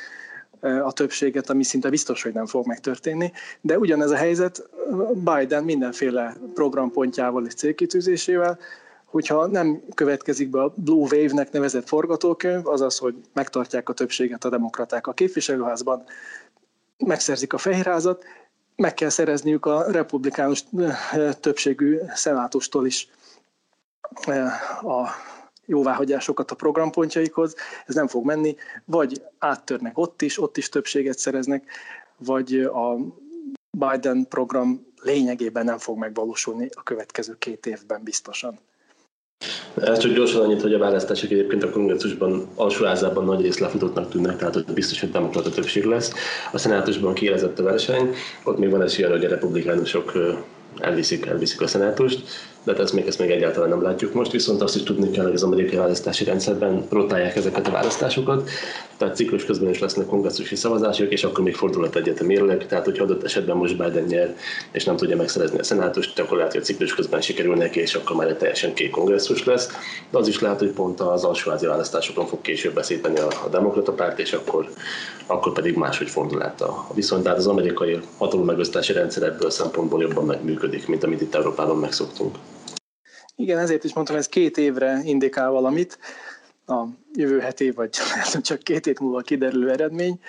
a 0.84 0.92
többséget, 0.92 1.50
ami 1.50 1.64
szinte 1.64 1.90
biztos, 1.90 2.24
hogy 2.24 2.34
nem 2.34 2.46
fog 2.46 2.68
megtörténni. 2.68 3.32
De 3.62 3.78
ugyanez 3.78 4.12
a 4.12 4.16
helyzet 4.16 4.70
Biden 5.14 5.64
mindenféle 5.64 6.36
programpontjával 6.54 7.46
és 7.46 7.54
célkitűzésével, 7.54 8.60
hogyha 9.06 9.48
nem 9.48 9.82
következik 9.94 10.50
be 10.50 10.62
a 10.62 10.74
Blue 10.76 11.08
Wave-nek 11.12 11.52
nevezett 11.52 11.88
forgatókönyv, 11.88 12.68
azaz, 12.68 12.98
hogy 12.98 13.16
megtartják 13.34 13.90
a 13.90 13.94
többséget 13.94 14.46
a 14.46 14.50
demokraták 14.50 15.08
a 15.08 15.14
képviselőházban, 15.14 16.04
megszerzik 16.98 17.54
a 17.54 17.58
fehérházat, 17.58 18.24
meg 18.76 18.94
kell 18.94 19.10
szerezniük 19.10 19.66
a 19.66 19.92
republikánus 19.92 20.64
többségű 21.40 22.00
szenátustól 22.14 22.86
is 22.86 23.08
a 24.82 25.10
jóváhagyásokat 25.66 26.52
a 26.52 26.56
programpontjaikhoz, 26.56 27.56
ez 27.86 27.96
nem 27.96 28.08
fog 28.08 28.26
menni, 28.26 28.56
vagy 28.86 29.22
áttörnek 29.38 29.98
ott 29.98 30.22
is, 30.22 30.42
ott 30.42 30.58
is 30.58 30.70
többséget 30.70 31.18
szereznek, 31.18 31.66
vagy 32.18 32.56
a 32.56 32.98
Biden 33.78 34.26
program 34.30 34.86
lényegében 35.02 35.66
nem 35.66 35.78
fog 35.78 35.98
megvalósulni 35.98 36.70
a 36.74 36.84
következő 36.84 37.36
két 37.40 37.66
évben 37.66 38.04
biztosan. 38.04 38.60
Ez 39.76 39.98
csak 39.98 40.14
gyorsan 40.14 40.42
annyit, 40.42 40.62
hogy 40.62 40.74
a 40.74 40.78
választások 40.78 41.32
egyébként 41.32 41.64
a 41.64 41.70
kongresszusban 41.70 42.48
alsóházában 42.56 43.26
nagy 43.26 43.42
részt 43.42 43.60
lefutottnak 43.60 44.10
tűnnek, 44.10 44.38
tehát 44.38 44.54
hogy 44.54 44.66
biztos, 44.74 45.00
hogy 45.00 45.12
demokrata 45.12 45.50
többség 45.50 45.84
lesz. 45.84 46.14
A 46.52 46.58
szenátusban 46.58 47.14
kiélezett 47.14 47.60
a 47.60 47.64
verseny, 47.64 48.14
ott 48.44 48.58
még 48.58 48.70
van 48.70 48.82
esélye, 48.82 49.10
hogy 49.10 49.26
a 49.26 49.30
republikánusok 49.30 50.12
elviszik, 50.80 51.26
elviszik 51.26 51.62
a 51.62 51.68
szenátust 51.68 52.24
de 52.64 52.72
hát 52.72 52.82
ezt 52.82 52.94
még, 52.94 53.08
ezt 53.08 53.20
még 53.20 53.30
egyáltalán 53.30 53.70
nem 53.70 53.82
látjuk 53.82 54.14
most, 54.14 54.32
viszont 54.32 54.62
azt 54.62 54.76
is 54.76 54.84
tudni 54.84 55.12
kell, 55.12 55.24
hogy 55.24 55.34
az 55.34 55.44
amerikai 55.44 55.78
választási 55.78 56.24
rendszerben 56.24 56.86
rotálják 56.90 57.36
ezeket 57.36 57.68
a 57.68 57.72
választásokat, 57.72 58.50
tehát 58.98 59.16
ciklus 59.16 59.46
közben 59.46 59.70
is 59.70 59.80
lesznek 59.80 60.06
kongresszusi 60.06 60.56
szavazások, 60.56 61.12
és 61.12 61.24
akkor 61.24 61.44
még 61.44 61.56
fordulat 61.56 61.96
egyetem 61.96 62.26
mérleg, 62.26 62.68
tehát 62.68 62.86
hogyha 62.86 63.04
adott 63.04 63.24
esetben 63.24 63.58
most 63.58 63.78
Biden 63.78 64.04
nyer, 64.04 64.36
és 64.72 64.84
nem 64.84 64.96
tudja 64.96 65.16
megszerezni 65.16 65.60
a 65.60 65.64
szenátust, 65.64 66.20
akkor 66.20 66.38
lehet, 66.38 66.52
hogy 66.52 66.62
a 66.62 66.64
ciklus 66.64 66.96
közben 66.96 67.22
sikerül 67.22 67.56
neki, 67.56 67.80
és 67.80 67.96
akkor 67.96 68.16
már 68.16 68.28
egy 68.28 68.38
teljesen 68.38 68.74
kék 68.74 68.90
kongresszus 68.90 69.46
lesz, 69.46 69.70
de 70.10 70.18
az 70.18 70.28
is 70.28 70.40
lehet, 70.40 70.60
hogy 70.60 70.72
pont 70.72 71.00
az 71.00 71.24
alsóházi 71.24 71.66
választásokon 71.66 72.28
fog 72.28 72.42
később 72.42 72.74
beszélni 72.74 73.20
a, 73.20 73.28
a 73.46 73.50
demokrata 73.50 73.92
párt, 73.92 74.20
és 74.20 74.34
akkor, 74.34 74.70
akkor 75.26 75.54
pedig 75.54 75.76
máshogy 75.76 76.10
fordul 76.10 76.44
át 76.44 76.62
a, 76.62 76.86
a 76.90 76.94
viszont. 76.94 77.24
Tehát 77.24 77.38
az 77.38 77.48
amerikai 77.48 78.00
hatalom 78.18 78.46
megosztási 78.46 78.94
rendszer 78.94 79.24
ebből 79.24 79.50
szempontból 79.50 80.02
jobban 80.02 80.26
megműködik, 80.26 80.88
mint 80.88 81.04
amit 81.04 81.22
itt 81.22 81.36
Európában 81.36 81.78
megszoktunk. 81.78 82.36
Igen, 83.36 83.60
ezért 83.60 83.84
is 83.84 83.94
mondtam, 83.94 84.16
ez 84.16 84.28
két 84.28 84.58
évre 84.58 85.02
indikál 85.04 85.50
valamit, 85.50 85.98
a 86.66 86.84
jövő 87.14 87.40
heti, 87.40 87.72
vagy 87.72 87.90
csak 88.42 88.60
két 88.60 88.86
hét 88.86 89.00
múlva 89.00 89.22
kiderülő 89.22 89.72
eredmény. 89.72 90.20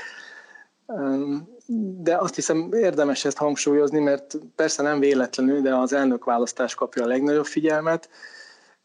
De 1.99 2.17
azt 2.17 2.35
hiszem 2.35 2.73
érdemes 2.73 3.25
ezt 3.25 3.37
hangsúlyozni, 3.37 3.99
mert 3.99 4.37
persze 4.55 4.83
nem 4.83 4.99
véletlenül, 4.99 5.61
de 5.61 5.75
az 5.75 5.93
elnök 5.93 6.25
választás 6.25 6.75
kapja 6.75 7.05
a 7.05 7.07
legnagyobb 7.07 7.47
figyelmet, 7.47 8.09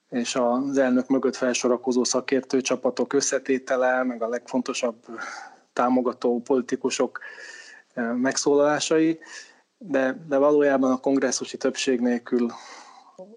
és 0.09 0.35
az 0.35 0.77
elnök 0.77 1.07
mögött 1.07 1.35
felsorakozó 1.35 2.03
szakértő 2.03 2.61
csapatok 2.61 3.13
összetétele, 3.13 4.03
meg 4.03 4.21
a 4.23 4.27
legfontosabb 4.27 4.95
támogató 5.73 6.41
politikusok 6.41 7.19
megszólalásai, 8.15 9.19
de, 9.77 10.25
de 10.27 10.37
valójában 10.37 10.91
a 10.91 10.99
kongresszusi 10.99 11.57
többség 11.57 11.99
nélkül 11.99 12.51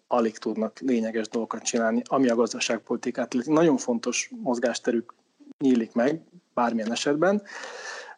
alig 0.07 0.39
tudnak 0.39 0.79
lényeges 0.79 1.29
dolgokat 1.29 1.63
csinálni, 1.63 2.03
ami 2.05 2.29
a 2.29 2.35
gazdaságpolitikát. 2.35 3.35
Nagyon 3.45 3.77
fontos 3.77 4.31
mozgásterük 4.43 5.15
nyílik 5.59 5.93
meg 5.93 6.21
bármilyen 6.55 6.93
esetben, 6.93 7.43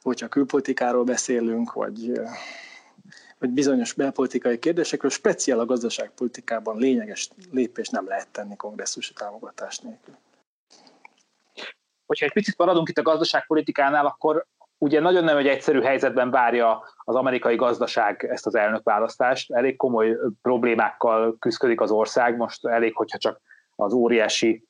hogyha 0.02 0.28
külpolitikáról 0.28 1.04
beszélünk, 1.04 1.73
vagy, 1.73 2.21
vagy 3.38 3.50
bizonyos 3.50 3.92
belpolitikai 3.92 4.59
kérdésekről, 4.59 5.11
speciál 5.11 5.59
a 5.59 5.64
gazdaságpolitikában 5.64 6.78
lényeges 6.78 7.30
lépés 7.50 7.88
nem 7.88 8.06
lehet 8.06 8.28
tenni 8.28 8.56
kongresszusi 8.56 9.12
támogatás 9.12 9.78
nélkül. 9.78 10.14
Hogyha 12.06 12.26
egy 12.26 12.33
picit 12.33 12.56
maradunk 12.56 12.88
itt 12.88 12.99
a 12.99 13.02
gazdaságpolitikánál, 13.02 14.06
akkor 14.06 14.47
ugye 14.78 15.00
nagyon 15.00 15.24
nem 15.24 15.36
egy 15.36 15.46
egyszerű 15.46 15.80
helyzetben 15.80 16.30
várja 16.30 16.82
az 17.04 17.14
amerikai 17.14 17.56
gazdaság 17.56 18.26
ezt 18.30 18.46
az 18.46 18.54
elnökválasztást. 18.54 19.52
Elég 19.52 19.76
komoly 19.76 20.16
problémákkal 20.42 21.36
küzdik 21.38 21.80
az 21.80 21.90
ország, 21.90 22.36
most 22.36 22.66
elég, 22.66 22.96
hogyha 22.96 23.18
csak 23.18 23.40
az 23.76 23.92
óriási 23.92 24.64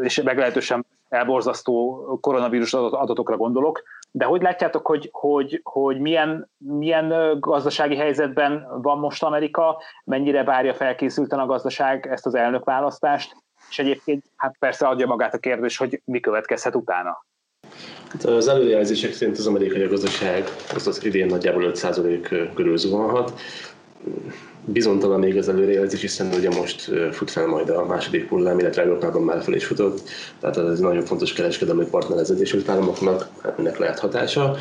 és 0.00 0.22
meglehetősen 0.22 0.86
elborzasztó 1.08 1.94
koronavírus 2.20 2.74
adatokra 2.74 3.36
gondolok. 3.36 3.82
De 4.10 4.24
hogy 4.24 4.42
látjátok, 4.42 4.86
hogy, 4.86 5.08
hogy, 5.12 5.60
hogy 5.64 6.00
milyen, 6.00 6.50
milyen 6.56 7.36
gazdasági 7.40 7.96
helyzetben 7.96 8.66
van 8.82 8.98
most 8.98 9.22
Amerika, 9.22 9.82
mennyire 10.04 10.44
várja 10.44 10.74
felkészülten 10.74 11.38
a 11.38 11.46
gazdaság 11.46 12.06
ezt 12.06 12.26
az 12.26 12.34
elnökválasztást, 12.34 13.36
és 13.70 13.78
egyébként 13.78 14.24
hát 14.36 14.56
persze 14.58 14.86
adja 14.86 15.06
magát 15.06 15.34
a 15.34 15.38
kérdés, 15.38 15.76
hogy 15.76 16.02
mi 16.04 16.20
következhet 16.20 16.74
utána. 16.74 17.26
Hát 18.08 18.24
az 18.24 18.48
előjelzések 18.48 19.12
szerint 19.12 19.38
az 19.38 19.46
amerikai 19.46 19.86
gazdaság 19.86 20.48
az, 20.74 20.86
az 20.86 21.04
idén 21.04 21.26
nagyjából 21.26 21.72
5% 21.74 22.50
körül 22.54 22.76
zuhanhat. 22.76 23.40
Bizonytalan 24.64 25.18
még 25.20 25.36
az 25.36 25.48
előrejelzés, 25.48 26.00
hiszen 26.00 26.32
ugye 26.34 26.50
most 26.50 26.90
fut 27.12 27.30
fel 27.30 27.46
majd 27.46 27.68
a 27.68 27.84
második 27.86 28.28
hullám, 28.28 28.58
illetve 28.58 28.82
Európában 28.82 29.22
már 29.22 29.42
fel 29.42 29.54
is 29.54 29.64
futott, 29.64 30.00
tehát 30.40 30.56
ez 30.56 30.78
nagyon 30.78 31.04
fontos 31.04 31.32
kereskedelmi 31.32 31.84
partner 31.84 32.18
az 32.18 32.30
Egyesült 32.30 32.68
Államoknak, 32.68 33.28
ennek 33.58 33.78
lehet 33.78 33.98
hatása. 33.98 34.56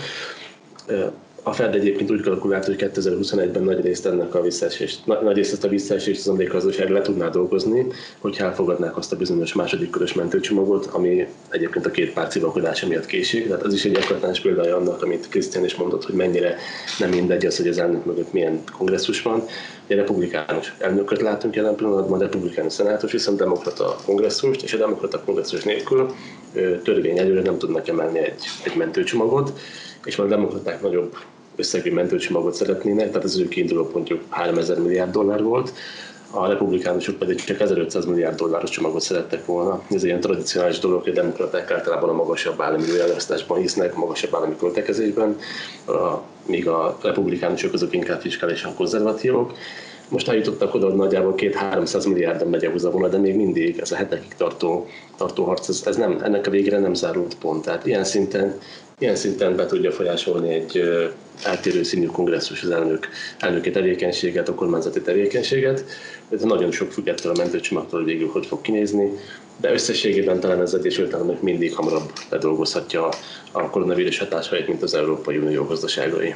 A 1.47 1.53
Fed 1.53 1.75
egyébként 1.75 2.11
úgy 2.11 2.21
kalkulált, 2.21 2.65
hogy 2.65 2.75
2021-ben 2.95 3.63
nagy 3.63 3.81
részt 3.81 4.05
ennek 4.05 4.35
a 4.35 4.41
visszaesést, 4.41 5.05
nagy 5.05 5.35
részt 5.35 5.53
ezt 5.53 5.63
a 5.63 5.67
visszaesést 5.67 6.19
az 6.19 6.27
amerikai 6.27 6.53
gazdaság 6.53 6.89
le 6.89 7.01
tudná 7.01 7.29
dolgozni, 7.29 7.87
hogyha 8.19 8.45
elfogadnák 8.45 8.97
azt 8.97 9.11
a 9.11 9.15
bizonyos 9.15 9.53
második 9.53 9.89
körös 9.89 10.13
mentőcsomagot, 10.13 10.85
ami 10.85 11.27
egyébként 11.49 11.85
a 11.85 11.91
két 11.91 12.13
párt 12.13 12.31
civakodása 12.31 12.87
miatt 12.87 13.05
késik. 13.05 13.47
Tehát 13.47 13.63
az 13.63 13.73
is 13.73 13.85
egy 13.85 13.95
eklatáns 13.95 14.39
példája 14.39 14.75
annak, 14.75 15.03
amit 15.03 15.29
Krisztián 15.29 15.65
is 15.65 15.75
mondott, 15.75 16.05
hogy 16.05 16.15
mennyire 16.15 16.55
nem 16.99 17.09
mindegy 17.09 17.45
az, 17.45 17.57
hogy 17.57 17.67
az 17.67 17.77
elnök 17.77 18.05
mögött 18.05 18.33
milyen 18.33 18.63
kongresszus 18.77 19.21
van. 19.21 19.43
Egy 19.87 19.97
republikánus 19.97 20.75
elnököt 20.77 21.21
látunk 21.21 21.55
jelen 21.55 21.75
pillanatban, 21.75 22.19
republikánus 22.19 22.73
szenátus, 22.73 23.11
viszont 23.11 23.37
demokrata 23.37 23.95
kongresszust, 24.05 24.63
és 24.63 24.73
a 24.73 24.77
demokrata 24.77 25.21
kongresszus 25.25 25.63
nélkül 25.63 26.13
törvény 26.83 27.17
előre 27.17 27.41
nem 27.41 27.57
tudnak 27.57 27.87
emelni 27.87 28.19
egy, 28.19 28.43
egy 28.63 28.75
mentőcsomagot, 28.75 29.59
és 30.05 30.15
már 30.15 30.27
a 30.27 30.29
demokraták 30.29 30.81
nagyobb 30.81 31.15
összegű 31.57 31.91
mentőcsomagot 31.91 32.53
szeretnének, 32.53 33.07
tehát 33.07 33.23
az 33.23 33.39
ő 33.39 33.47
kiinduló 33.47 33.87
pontjuk 33.87 34.21
3000 34.29 34.79
milliárd 34.79 35.11
dollár 35.11 35.43
volt, 35.43 35.73
a 36.31 36.47
republikánusok 36.47 37.15
pedig 37.15 37.43
csak 37.43 37.59
1500 37.59 38.05
milliárd 38.05 38.37
dolláros 38.37 38.69
csomagot 38.69 39.01
szerettek 39.01 39.45
volna. 39.45 39.81
Ez 39.89 40.01
egy 40.01 40.03
ilyen 40.03 40.19
tradicionális 40.19 40.79
dolog, 40.79 41.01
hogy 41.01 41.11
a 41.11 41.21
demokraták 41.21 41.71
általában 41.71 42.09
a 42.09 42.13
magasabb 42.13 42.61
állami 42.61 42.83
előállításban 42.83 43.59
hisznek, 43.59 43.95
magasabb 43.95 44.35
állami 44.35 44.55
költekezésben, 44.59 45.37
míg 46.45 46.67
a 46.67 46.97
republikánusok 47.01 47.73
azok 47.73 47.93
inkább 47.93 48.21
fiskálisan 48.21 48.75
konzervatívok. 48.75 49.53
Most 50.09 50.27
eljutottak 50.27 50.73
oda, 50.73 50.85
hogy 50.85 50.95
nagyjából 50.95 51.33
2-300 51.37 52.07
milliárdon 52.07 52.47
megy 52.49 52.65
a 52.65 52.91
volna, 52.91 53.07
de 53.07 53.17
még 53.17 53.35
mindig 53.35 53.79
ez 53.79 53.91
a 53.91 53.95
hetekig 53.95 54.33
tartó, 54.37 54.87
tartó 55.17 55.43
harc, 55.43 55.67
ez, 55.67 55.81
ez 55.85 55.95
nem, 55.95 56.19
ennek 56.23 56.47
a 56.47 56.49
végére 56.49 56.79
nem 56.79 56.93
zárult 56.93 57.35
pont. 57.35 57.63
Tehát 57.63 57.85
ilyen 57.85 58.03
szinten 58.03 58.59
ilyen 58.99 59.15
szinten 59.15 59.55
be 59.55 59.65
tudja 59.65 59.91
folyásolni 59.91 60.53
egy 60.53 60.81
eltérő 61.43 61.83
színű 61.83 62.05
kongresszus 62.05 62.63
az 62.63 62.69
elnök, 62.69 63.07
elnöki 63.39 63.71
tevékenységet, 63.71 64.49
a 64.49 64.53
kormányzati 64.53 65.01
tevékenységet. 65.01 65.85
Ez 66.29 66.41
nagyon 66.41 66.71
sok 66.71 66.91
függ 66.91 67.07
ettől 67.07 67.31
a 67.31 67.37
mentőcsomagtól, 67.37 68.03
végül 68.03 68.29
hogy 68.29 68.45
fog 68.45 68.61
kinézni, 68.61 69.11
de 69.57 69.71
összességében 69.71 70.39
talán 70.39 70.59
az 70.59 70.73
Egyesült 70.73 71.13
Államok 71.13 71.41
mindig 71.41 71.75
hamarabb 71.75 72.11
ledolgozhatja 72.29 73.09
a 73.51 73.69
koronavírus 73.69 74.19
hatásait, 74.19 74.67
mint 74.67 74.81
az 74.81 74.93
Európai 74.93 75.37
Unió 75.37 75.63
gazdaságai. 75.63 76.35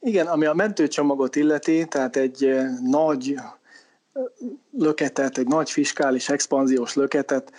Igen, 0.00 0.26
ami 0.26 0.46
a 0.46 0.54
mentőcsomagot 0.54 1.36
illeti, 1.36 1.86
tehát 1.88 2.16
egy 2.16 2.54
nagy 2.82 3.34
löketet, 4.78 5.38
egy 5.38 5.46
nagy 5.46 5.70
fiskális 5.70 6.28
expanziós 6.28 6.94
löketet 6.94 7.52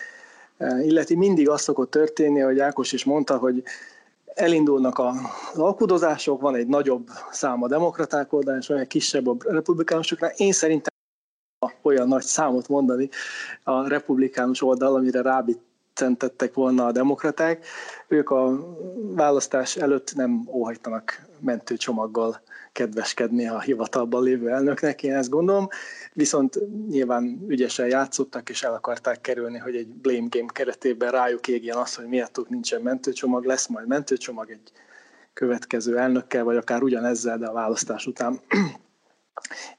illeti, 0.59 1.15
mindig 1.15 1.49
az 1.49 1.61
szokott 1.61 1.91
történni, 1.91 2.39
hogy 2.39 2.59
Ákos 2.59 2.91
is 2.91 3.03
mondta, 3.03 3.37
hogy 3.37 3.63
elindulnak 4.25 4.99
az 4.99 5.59
alkudozások, 5.59 6.41
van 6.41 6.55
egy 6.55 6.67
nagyobb 6.67 7.07
szám 7.31 7.63
a 7.63 7.67
demokraták 7.67 8.33
oldalán, 8.33 8.59
és 8.59 8.67
van 8.67 8.77
egy 8.77 8.87
kisebb 8.87 9.27
a 9.27 9.35
republikánusoknál. 9.39 10.31
Én 10.35 10.51
szerintem 10.51 10.93
olyan 11.81 12.07
nagy 12.07 12.23
számot 12.23 12.67
mondani 12.67 13.09
a 13.63 13.87
republikánus 13.87 14.61
oldal, 14.61 14.95
amire 14.95 15.21
rábítentettek 15.99 16.53
volna 16.53 16.85
a 16.85 16.91
demokraták. 16.91 17.65
Ők 18.07 18.29
a 18.29 18.75
választás 19.15 19.75
előtt 19.75 20.15
nem 20.15 20.47
óhajtanak 20.47 21.21
mentőcsomaggal 21.39 22.41
kedveskedni 22.71 23.47
a 23.47 23.59
hivatalban 23.59 24.23
lévő 24.23 24.49
elnöknek, 24.49 25.03
én 25.03 25.13
ezt 25.13 25.29
gondolom, 25.29 25.67
viszont 26.13 26.59
nyilván 26.89 27.45
ügyesen 27.47 27.87
játszottak, 27.87 28.49
és 28.49 28.63
el 28.63 28.73
akarták 28.73 29.21
kerülni, 29.21 29.57
hogy 29.57 29.75
egy 29.75 29.87
blame 29.87 30.27
game 30.29 30.51
keretében 30.53 31.11
rájuk 31.11 31.47
égjen 31.47 31.77
az, 31.77 31.95
hogy 31.95 32.05
miattuk 32.05 32.49
nincsen 32.49 32.81
mentőcsomag, 32.81 33.45
lesz 33.45 33.67
majd 33.67 33.87
mentőcsomag 33.87 34.49
egy 34.49 34.71
következő 35.33 35.97
elnökkel, 35.97 36.43
vagy 36.43 36.57
akár 36.57 36.83
ugyanezzel, 36.83 37.37
de 37.37 37.45
a 37.45 37.53
választás 37.53 38.05
után. 38.05 38.39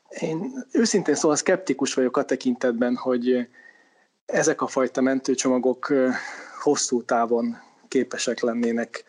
Én 0.09 0.65
őszintén 0.73 1.15
szóval 1.15 1.37
szkeptikus 1.37 1.95
vagyok 1.95 2.17
a 2.17 2.25
tekintetben, 2.25 2.97
hogy 2.97 3.49
ezek 4.27 4.61
a 4.61 4.67
fajta 4.67 5.01
mentőcsomagok 5.01 5.93
hosszú 6.63 7.03
távon 7.03 7.57
képesek 7.89 8.41
lennének 8.41 9.05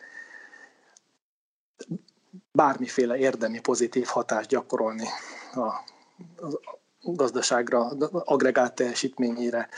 bármiféle 2.52 3.16
érdemi 3.16 3.60
pozitív 3.60 4.06
hatást 4.06 4.48
gyakorolni 4.48 5.06
a, 5.54 5.60
a 5.60 6.78
gazdaságra, 7.00 7.88
agregált 8.10 8.74
teljesítményére. 8.74 9.68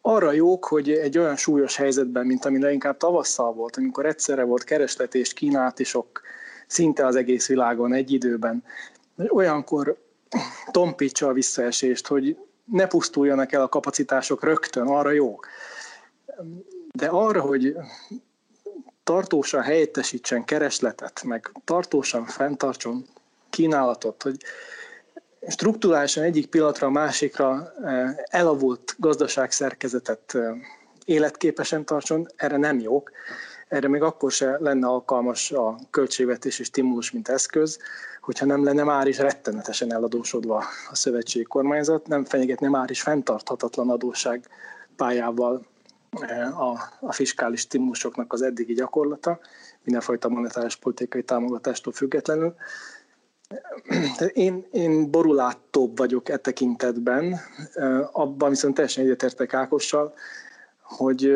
Arra 0.00 0.32
jók, 0.32 0.64
hogy 0.64 0.90
egy 0.90 1.18
olyan 1.18 1.36
súlyos 1.36 1.76
helyzetben, 1.76 2.26
mint 2.26 2.44
ami 2.44 2.58
leginkább 2.58 2.96
tavasszal 2.96 3.52
volt, 3.52 3.76
amikor 3.76 4.06
egyszerre 4.06 4.42
volt 4.42 4.64
kereslet 4.64 5.14
és 5.14 5.32
kínálat 5.32 5.78
is 5.78 5.88
sok 5.88 6.20
szinte 6.66 7.06
az 7.06 7.16
egész 7.16 7.48
világon 7.48 7.92
egy 7.92 8.12
időben, 8.12 8.64
olyankor 9.28 9.96
tompítsa 10.70 11.28
a 11.28 11.32
visszaesést, 11.32 12.06
hogy 12.06 12.36
ne 12.64 12.86
pusztuljanak 12.86 13.52
el 13.52 13.62
a 13.62 13.68
kapacitások 13.68 14.44
rögtön, 14.44 14.86
arra 14.86 15.10
jó. 15.10 15.38
De 16.92 17.06
arra, 17.06 17.40
hogy 17.40 17.76
tartósan 19.04 19.62
helyettesítsen 19.62 20.44
keresletet, 20.44 21.22
meg 21.22 21.52
tartósan 21.64 22.24
fenntartson 22.24 23.06
kínálatot, 23.50 24.22
hogy 24.22 24.36
strukturálisan 25.48 26.24
egyik 26.24 26.46
pillanatra 26.46 26.86
a 26.86 26.90
másikra 26.90 27.72
eh, 27.82 28.14
elavult 28.24 28.94
gazdaságszerkezetet 28.98 30.34
eh, 30.34 30.54
életképesen 31.04 31.84
tartson, 31.84 32.26
erre 32.36 32.56
nem 32.56 32.80
jók. 32.80 33.10
Erre 33.72 33.88
még 33.88 34.02
akkor 34.02 34.32
se 34.32 34.56
lenne 34.60 34.86
alkalmas 34.86 35.52
a 35.52 35.76
költségvetési 35.90 36.64
stimulus, 36.64 37.10
mint 37.10 37.28
eszköz, 37.28 37.78
hogyha 38.20 38.46
nem 38.46 38.64
lenne 38.64 38.84
már 38.84 39.06
is 39.06 39.18
rettenetesen 39.18 39.92
eladósodva 39.92 40.64
a 40.90 40.94
szövetségi 40.94 41.44
kormányzat, 41.44 42.06
nem 42.06 42.24
fenyegetne 42.24 42.68
már 42.68 42.90
is 42.90 43.02
fenntarthatatlan 43.02 43.90
adóság 43.90 44.48
pályával 44.96 45.66
eh, 46.20 46.60
a, 46.60 46.80
a 47.00 47.12
fiskális 47.12 47.60
stimulusoknak 47.60 48.32
az 48.32 48.42
eddigi 48.42 48.74
gyakorlata, 48.74 49.38
mindenfajta 49.84 50.28
monetáris 50.28 50.76
politikai 50.76 51.22
támogatástól 51.22 51.92
függetlenül. 51.92 52.54
Én, 54.32 54.66
én 54.70 55.10
borulátóbb 55.10 55.98
vagyok 55.98 56.28
e 56.28 56.36
tekintetben, 56.36 57.40
eh, 57.74 58.18
abban 58.18 58.50
viszont 58.50 58.74
teljesen 58.74 59.04
egyetértek 59.04 59.54
Ákossal, 59.54 60.14
hogy 60.96 61.34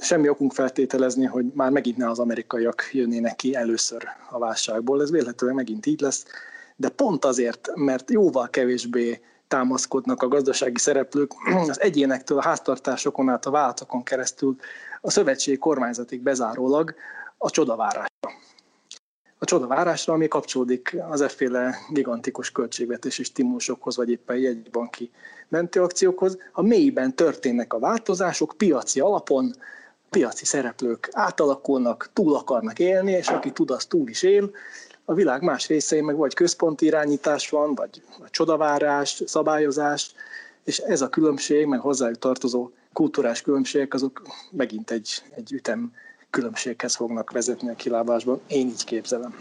semmi 0.00 0.28
okunk 0.28 0.52
feltételezni, 0.52 1.24
hogy 1.24 1.44
már 1.54 1.70
megint 1.70 1.96
ne 1.96 2.10
az 2.10 2.18
amerikaiak 2.18 2.88
jönnének 2.92 3.36
ki 3.36 3.54
először 3.54 4.02
a 4.30 4.38
válságból. 4.38 5.02
Ez 5.02 5.10
véletlenül 5.10 5.56
megint 5.56 5.86
így 5.86 6.00
lesz, 6.00 6.24
de 6.76 6.88
pont 6.88 7.24
azért, 7.24 7.70
mert 7.74 8.10
jóval 8.10 8.50
kevésbé 8.50 9.20
támaszkodnak 9.48 10.22
a 10.22 10.28
gazdasági 10.28 10.78
szereplők 10.78 11.32
az 11.68 11.80
egyénektől, 11.80 12.38
a 12.38 12.42
háztartásokon 12.42 13.28
át, 13.28 13.46
a 13.46 13.50
vállalatokon 13.50 14.02
keresztül 14.02 14.56
a 15.00 15.10
szövetségi 15.10 15.58
kormányzatig 15.58 16.22
bezárólag 16.22 16.94
a 17.38 17.50
csodavárásra 17.50 18.08
a 19.38 19.44
csodavárásra, 19.44 20.12
ami 20.12 20.28
kapcsolódik 20.28 20.96
az 21.08 21.20
efféle 21.20 21.78
gigantikus 21.90 22.50
költségvetési 22.50 23.22
stimulusokhoz, 23.22 23.96
vagy 23.96 24.10
éppen 24.10 24.36
jegybanki 24.36 25.10
mentőakciókhoz. 25.48 26.38
A 26.52 26.62
mélyben 26.62 27.14
történnek 27.14 27.72
a 27.72 27.78
változások, 27.78 28.54
piaci 28.56 29.00
alapon, 29.00 29.54
piaci 30.10 30.44
szereplők 30.44 31.08
átalakulnak, 31.12 32.10
túl 32.12 32.34
akarnak 32.34 32.78
élni, 32.78 33.12
és 33.12 33.28
aki 33.28 33.52
tud, 33.52 33.70
az 33.70 33.84
túl 33.84 34.08
is 34.08 34.22
él. 34.22 34.50
A 35.04 35.14
világ 35.14 35.42
más 35.42 35.68
részein 35.68 36.04
meg 36.04 36.16
vagy 36.16 36.34
központi 36.34 36.86
irányítás 36.86 37.50
van, 37.50 37.74
vagy, 37.74 38.02
vagy 38.18 38.30
csodavárás, 38.30 39.22
szabályozás, 39.26 40.14
és 40.64 40.78
ez 40.78 41.00
a 41.00 41.08
különbség, 41.08 41.66
meg 41.66 41.80
hozzájuk 41.80 42.18
tartozó 42.18 42.70
kulturális 42.92 43.42
különbségek, 43.42 43.94
azok 43.94 44.22
megint 44.50 44.90
egy, 44.90 45.22
egy 45.30 45.52
ütem 45.52 45.92
különbséghez 46.30 46.96
fognak 46.96 47.30
vezetni 47.30 47.68
a 47.68 47.74
kilábásban. 47.74 48.40
Én 48.48 48.66
így 48.66 48.84
képzelem. 48.84 49.34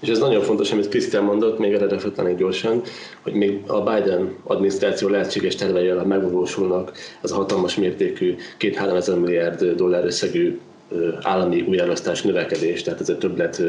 És 0.00 0.08
ez 0.08 0.18
nagyon 0.18 0.42
fontos, 0.42 0.72
amit 0.72 0.88
Krisztián 0.88 1.24
mondott, 1.24 1.58
még 1.58 1.72
erre 1.72 1.88
reflektálni 1.88 2.34
gyorsan, 2.34 2.82
hogy 3.22 3.32
még 3.32 3.62
a 3.66 3.82
Biden 3.82 4.36
adminisztráció 4.44 5.08
lehetséges 5.08 5.54
tervei 5.54 5.88
alá 5.88 6.02
megvalósulnak 6.02 6.92
ez 7.22 7.30
a 7.30 7.34
hatalmas 7.34 7.76
mértékű 7.76 8.34
2-3 8.58 8.96
ezer 8.96 9.18
milliárd 9.18 9.64
dollár 9.64 10.04
összegű 10.04 10.60
állami 11.22 11.60
újjálasztás 11.60 12.22
növekedés, 12.22 12.82
tehát 12.82 13.00
ez 13.00 13.08
egy 13.08 13.18
többlet 13.18 13.62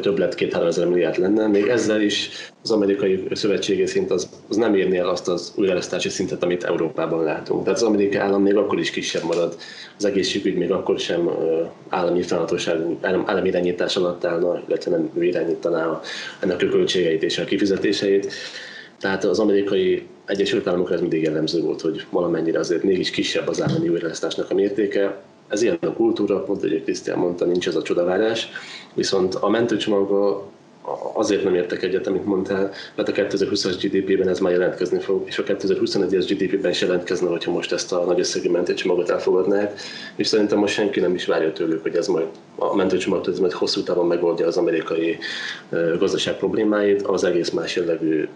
többlet 0.00 0.34
két-három 0.34 0.68
ezer 0.68 0.86
milliárd 0.86 1.18
lenne. 1.18 1.46
Még 1.46 1.66
ezzel 1.66 2.00
is 2.00 2.30
az 2.62 2.70
amerikai 2.70 3.26
szövetségi 3.32 3.86
szint 3.86 4.10
az, 4.10 4.28
az 4.48 4.56
nem 4.56 4.74
érné 4.74 4.98
el 4.98 5.08
azt 5.08 5.28
az 5.28 5.52
újraelosztási 5.56 6.08
szintet, 6.08 6.42
amit 6.42 6.64
Európában 6.64 7.24
látunk. 7.24 7.64
Tehát 7.64 7.78
az 7.78 7.86
amerikai 7.86 8.18
állam 8.18 8.42
még 8.42 8.56
akkor 8.56 8.78
is 8.78 8.90
kisebb 8.90 9.22
marad, 9.22 9.56
az 9.96 10.04
egészségügy 10.04 10.56
még 10.56 10.70
akkor 10.70 10.98
sem 10.98 11.30
állami 11.88 12.22
fennhatóság, 12.22 12.80
állami 13.02 13.48
irányítás 13.48 13.96
alatt 13.96 14.24
állna, 14.24 14.62
illetve 14.68 14.90
nem 14.90 15.10
ő 15.14 15.24
irányítaná 15.24 16.00
ennek 16.40 16.62
a 16.62 16.66
költségeit 16.66 17.22
és 17.22 17.38
a 17.38 17.44
kifizetéseit. 17.44 18.32
Tehát 19.00 19.24
az 19.24 19.38
amerikai 19.38 20.06
Egyesült 20.26 20.66
Államokra 20.66 20.94
ez 20.94 21.00
mindig 21.00 21.22
jellemző 21.22 21.60
volt, 21.60 21.80
hogy 21.80 22.06
valamennyire 22.10 22.58
azért 22.58 22.82
mégis 22.82 23.10
kisebb 23.10 23.48
az 23.48 23.62
állami 23.62 23.88
újraelosztásnak 23.88 24.50
a 24.50 24.54
mértéke, 24.54 25.22
ez 25.48 25.62
ilyen 25.62 25.78
a 25.80 25.92
kultúra, 25.92 26.42
pont 26.42 26.60
hogy 26.60 26.82
Krisztián 26.82 27.18
mondta, 27.18 27.44
nincs 27.44 27.68
ez 27.68 27.76
a 27.76 27.82
csodavárás, 27.82 28.48
viszont 28.94 29.34
a 29.34 29.48
mentőcsomaggal 29.48 30.52
azért 31.12 31.44
nem 31.44 31.54
értek 31.54 31.82
egyet, 31.82 32.06
amit 32.06 32.24
mondtál, 32.24 32.70
mert 32.94 33.08
a 33.08 33.12
2020-as 33.12 33.74
GDP-ben 33.82 34.28
ez 34.28 34.38
már 34.38 34.52
jelentkezni 34.52 35.00
fog, 35.00 35.22
és 35.26 35.38
a 35.38 35.42
2021-es 35.42 36.24
GDP-ben 36.28 36.70
is 36.70 36.80
jelentkezne, 36.80 37.28
hogyha 37.28 37.50
most 37.50 37.72
ezt 37.72 37.92
a 37.92 38.04
nagy 38.04 38.18
összegű 38.18 38.50
mentőcsomagot 38.50 39.10
elfogadnák, 39.10 39.80
és 40.16 40.26
szerintem 40.26 40.58
most 40.58 40.74
senki 40.74 41.00
nem 41.00 41.14
is 41.14 41.26
várja 41.26 41.52
tőlük, 41.52 41.82
hogy 41.82 41.96
ez 41.96 42.06
majd 42.06 42.26
a 42.56 42.76
mentőcsomag 42.76 43.28
ez 43.28 43.38
majd 43.38 43.52
hosszú 43.52 43.82
távon 43.82 44.06
megoldja 44.06 44.46
az 44.46 44.56
amerikai 44.56 45.18
gazdaság 45.98 46.36
problémáit, 46.36 47.02
az 47.02 47.24
egész 47.24 47.50
más 47.50 47.76
jellegű 47.76 48.28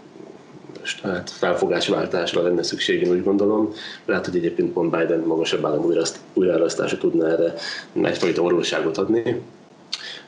hát 1.02 1.30
felfogásváltásra 1.30 2.42
lenne 2.42 2.62
szükség, 2.62 3.02
én 3.02 3.10
úgy 3.10 3.22
gondolom. 3.22 3.72
Lehet, 4.04 4.26
hogy 4.26 4.36
egyébként 4.36 4.72
pont 4.72 4.90
Biden 4.90 5.20
magasabb 5.20 5.64
állam 5.64 5.92
újraelasztása 6.34 6.98
tudna 6.98 7.28
erre 7.28 7.54
egyfajta 8.02 8.42
orvosságot 8.42 8.98
adni. 8.98 9.42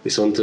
Viszont 0.03 0.39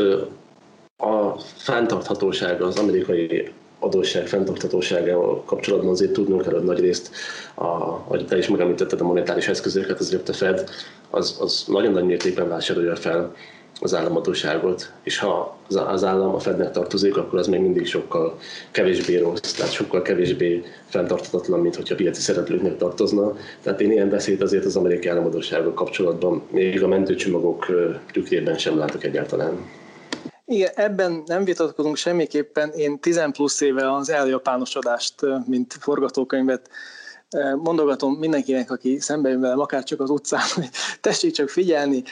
a 0.98 1.39
fenntarthatóság, 1.56 2.62
az 2.62 2.78
amerikai 2.78 3.52
adósság 3.80 4.28
fenntarthatóságával 4.28 5.43
kapcsolatban 5.43 5.89
azért 5.89 6.12
tudnunk 6.12 6.41
kell, 6.41 6.54
hogy 6.54 6.63
nagy 6.63 6.80
részt, 6.80 7.10
a, 7.56 7.65
ahogy 7.65 8.26
te 8.26 8.38
is 8.38 8.48
megemlítetted 8.48 9.02
a 9.02 9.04
monetáris 9.04 9.48
eszközöket, 9.48 10.00
azért 10.00 10.30
a 10.30 10.34
Fed 10.34 10.70
az, 11.10 11.38
az 11.39 11.63
nagyon 11.67 11.91
nagy 11.91 12.06
mértékben 12.06 12.48
vásárolja 12.48 12.96
fel 12.96 13.36
az 13.81 13.93
államadóságot, 13.93 14.91
és 15.03 15.17
ha 15.17 15.57
az 15.67 16.03
állam 16.03 16.35
a 16.35 16.39
Fednek 16.39 16.71
tartozik, 16.71 17.17
akkor 17.17 17.39
az 17.39 17.47
még 17.47 17.59
mindig 17.59 17.87
sokkal 17.87 18.37
kevésbé 18.71 19.17
rossz, 19.17 19.51
tehát 19.51 19.71
sokkal 19.71 20.01
kevésbé 20.01 20.63
fenntartatatlan, 20.85 21.59
mint 21.59 21.75
hogyha 21.75 21.95
piaci 21.95 22.21
szereplőknek 22.21 22.77
tartozna. 22.77 23.35
Tehát 23.61 23.81
én 23.81 23.91
ilyen 23.91 24.09
beszélt 24.09 24.41
azért 24.41 24.65
az 24.65 24.75
amerikai 24.75 25.11
államadósággal 25.11 25.73
kapcsolatban 25.73 26.43
még 26.51 26.83
a 26.83 26.87
mentőcsomagok 26.87 27.65
tükrében 28.11 28.57
sem 28.57 28.77
látok 28.77 29.03
egyáltalán. 29.03 29.69
Igen, 30.45 30.71
ebben 30.75 31.23
nem 31.25 31.43
vitatkozunk 31.43 31.95
semmiképpen. 31.95 32.69
Én 32.69 32.99
10 32.99 33.21
plusz 33.31 33.61
éve 33.61 33.93
az 33.93 34.09
eljapánosodást, 34.09 35.15
mint 35.45 35.77
forgatókönyvet 35.79 36.69
mondogatom 37.63 38.13
mindenkinek, 38.13 38.71
aki 38.71 38.99
szembe 38.99 39.29
jön 39.29 39.39
velem, 39.39 39.59
akár 39.59 39.83
csak 39.83 39.99
az 39.99 40.09
utcán, 40.09 40.41
hogy 40.55 40.69
tessék 41.01 41.31
csak 41.31 41.49
figyelni, 41.49 42.03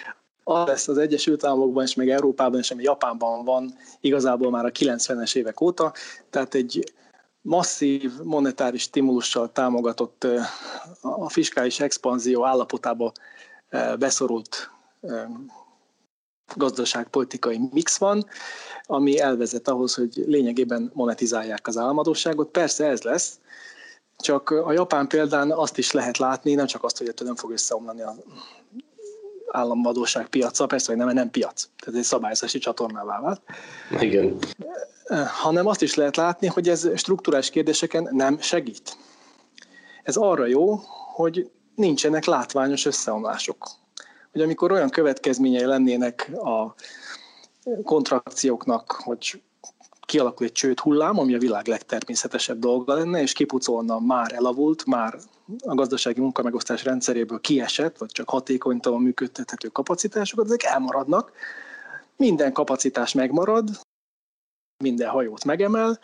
az 0.48 0.68
lesz 0.68 0.88
az 0.88 0.98
Egyesült 0.98 1.44
Államokban 1.44 1.84
és 1.84 1.96
meg 1.96 2.10
Európában 2.10 2.60
és 2.60 2.72
ami 2.72 2.84
Japánban 2.84 3.46
van 3.46 3.78
igazából 4.00 4.50
már 4.52 4.66
a 4.66 4.72
90-es 4.72 5.36
évek 5.36 5.62
óta, 5.62 5.94
tehát 6.30 6.54
egy 6.54 6.94
masszív 7.42 8.12
monetáris 8.24 8.82
stimulussal 8.82 9.52
támogatott 9.52 10.28
a 11.02 11.30
fiskális 11.30 11.80
expanzió 11.80 12.46
állapotába 12.46 13.12
beszorult 14.00 14.72
gazdaságpolitikai 16.56 17.60
mix 17.72 17.98
van, 17.98 18.26
ami 18.84 19.20
elvezet 19.20 19.68
ahhoz, 19.68 19.94
hogy 19.94 20.24
lényegében 20.26 20.92
monetizálják 20.94 21.68
az 21.68 21.78
államadóságot. 21.78 22.50
Persze 22.50 22.86
ez 22.86 23.02
lesz, 23.02 23.40
csak 24.18 24.50
a 24.50 24.72
japán 24.72 25.08
példán 25.08 25.52
azt 25.52 25.78
is 25.78 25.92
lehet 25.92 26.18
látni, 26.18 26.54
nem 26.54 26.66
csak 26.66 26.84
azt, 26.84 26.98
hogy 26.98 27.08
ettől 27.08 27.28
nem 27.28 27.36
fog 27.36 27.52
összeomlani 27.52 28.02
az 28.02 28.16
államadóság 29.56 30.28
piaca, 30.28 30.66
persze, 30.66 30.88
hogy 30.96 31.06
nem, 31.06 31.14
nem 31.14 31.32
piac, 31.32 31.68
tehát 31.78 32.00
egy 32.00 32.06
szabályozási 32.06 32.58
csatornává 32.58 33.20
vált. 33.20 33.42
Igen. 34.00 34.38
Hanem 35.42 35.68
azt 35.68 35.82
is 35.82 35.94
lehet 35.94 36.16
látni, 36.16 36.48
hogy 36.48 36.70
ez 36.70 36.90
struktúrás 36.96 37.50
kérdéseken 37.50 38.10
nem 38.12 38.40
segít. 38.40 38.98
Ez 40.04 40.16
arra 40.16 40.46
jó, 40.46 40.80
hogy 41.14 41.52
nincsenek 41.76 42.26
látványos 42.26 42.86
összeomlások. 42.86 43.68
Hogy 44.32 44.42
amikor 44.42 44.72
olyan 44.72 44.90
következményei 44.90 45.66
lennének 45.66 46.32
a 46.34 46.76
kontrakcióknak, 47.84 48.92
hogy 49.04 49.42
kialakul 50.06 50.46
egy 50.46 50.52
csőd 50.52 50.80
hullám, 50.80 51.20
ami 51.20 51.34
a 51.34 51.40
világ 51.40 51.68
legtermészetesebb 51.68 52.60
dolga 52.60 52.94
lenne, 52.94 53.22
és 53.22 53.34
kipucolna 53.34 54.00
már 54.00 54.34
elavult, 54.34 54.86
már 54.86 55.18
a 55.66 55.76
gazdasági 55.76 56.20
munkamegosztás 56.20 56.84
rendszeréből 56.84 57.40
kiesett, 57.40 57.98
vagy 57.98 58.12
csak 58.12 58.30
hatékonytalan 58.30 59.02
működtethető 59.02 59.68
kapacitásokat, 59.68 60.46
ezek 60.46 60.64
elmaradnak. 60.64 61.32
Minden 62.18 62.54
kapacitás 62.54 63.14
megmarad, 63.14 63.70
minden 64.84 65.10
hajót 65.10 65.44
megemel, 65.44 66.00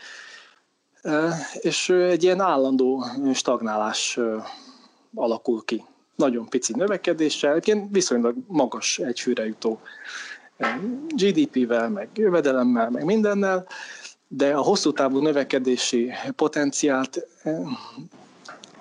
és 1.59 1.89
egy 1.89 2.23
ilyen 2.23 2.39
állandó 2.39 3.05
stagnálás 3.33 4.19
alakul 5.15 5.65
ki. 5.65 5.85
Nagyon 6.15 6.49
pici 6.49 6.73
növekedéssel, 6.75 7.51
egyébként 7.51 7.87
viszonylag 7.91 8.35
magas 8.47 8.99
egyfőre 8.99 9.45
jutó 9.45 9.81
GDP-vel, 11.07 11.89
meg 11.89 12.09
jövedelemmel, 12.13 12.89
meg 12.89 13.05
mindennel, 13.05 13.67
de 14.27 14.55
a 14.55 14.61
hosszú 14.61 14.93
távú 14.93 15.19
növekedési 15.19 16.11
potenciált 16.35 17.27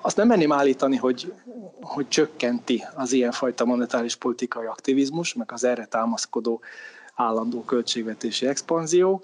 azt 0.00 0.16
nem 0.16 0.26
menném 0.26 0.52
állítani, 0.52 0.96
hogy, 0.96 1.32
hogy 1.80 2.08
csökkenti 2.08 2.84
az 2.94 3.12
ilyenfajta 3.12 3.64
monetáris 3.64 4.16
politikai 4.16 4.66
aktivizmus, 4.66 5.34
meg 5.34 5.52
az 5.52 5.64
erre 5.64 5.84
támaszkodó 5.84 6.60
állandó 7.14 7.64
költségvetési 7.64 8.46
expanzió, 8.46 9.22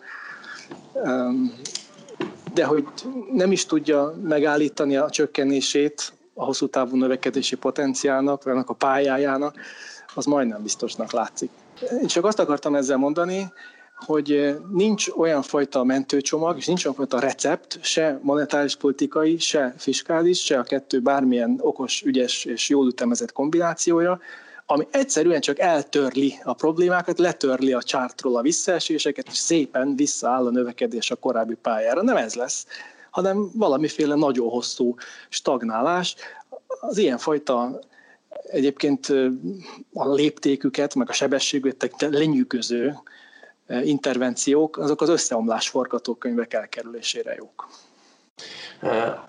de 2.55 2.65
hogy 2.65 2.87
nem 3.33 3.53
is 3.53 3.67
tudja 3.67 4.15
megállítani 4.23 4.97
a 4.97 5.11
csökkenését 5.11 6.13
a 6.35 6.45
hosszú 6.45 6.69
távú 6.69 6.97
növekedési 6.97 7.57
potenciálnak, 7.57 8.43
vagy 8.43 8.53
annak 8.53 8.71
a 8.71 8.75
pályájának, 8.75 9.55
az 10.15 10.25
majdnem 10.25 10.63
biztosnak 10.63 11.13
látszik. 11.13 11.51
Én 12.01 12.07
csak 12.07 12.25
azt 12.25 12.39
akartam 12.39 12.75
ezzel 12.75 12.97
mondani, 12.97 13.53
hogy 13.97 14.57
nincs 14.73 15.09
olyan 15.09 15.43
fajta 15.43 15.85
mentőcsomag, 15.85 16.57
és 16.57 16.67
nincs 16.67 16.85
olyan 16.85 16.97
fajta 16.97 17.21
recept, 17.21 17.79
se 17.83 18.19
monetáris 18.23 18.77
politikai, 18.77 19.39
se 19.39 19.75
fiskális, 19.79 20.45
se 20.45 20.59
a 20.59 20.63
kettő 20.63 21.01
bármilyen 21.01 21.59
okos, 21.61 22.03
ügyes 22.03 22.45
és 22.45 22.69
jól 22.69 22.87
ütemezett 22.87 23.33
kombinációja, 23.33 24.21
ami 24.67 24.87
egyszerűen 24.91 25.41
csak 25.41 25.59
eltörli 25.59 26.35
a 26.45 26.55
problémákat, 26.55 27.19
letörli 27.19 27.73
a 27.73 27.83
csártról 27.83 28.37
a 28.37 28.43
visszaeséseket, 28.43 29.27
és 29.27 29.37
szépen 29.37 29.97
visszaáll 29.97 30.47
a 30.47 30.51
növekedés 30.51 31.11
a 31.11 31.17
korábbi 31.17 31.55
pályára. 31.55 32.03
Nem 32.03 32.17
ez 32.17 32.35
lesz, 32.35 32.67
hanem 33.11 33.51
valamiféle 33.55 34.15
nagyon 34.15 34.49
hosszú 34.49 34.95
stagnálás. 35.29 36.15
Az 36.81 36.99
ilyenfajta 36.99 37.79
egyébként 38.51 39.07
a 39.93 40.15
léptéküket, 40.15 40.95
meg 40.95 41.09
a 41.09 41.13
sebességüket 41.13 42.07
lenyűgöző 42.11 42.95
intervenciók, 43.69 44.79
azok 44.79 45.01
az 45.01 45.09
összeomlás 45.09 45.69
forgatókönyvek 45.69 46.53
elkerülésére 46.53 47.35
jók. 47.35 47.69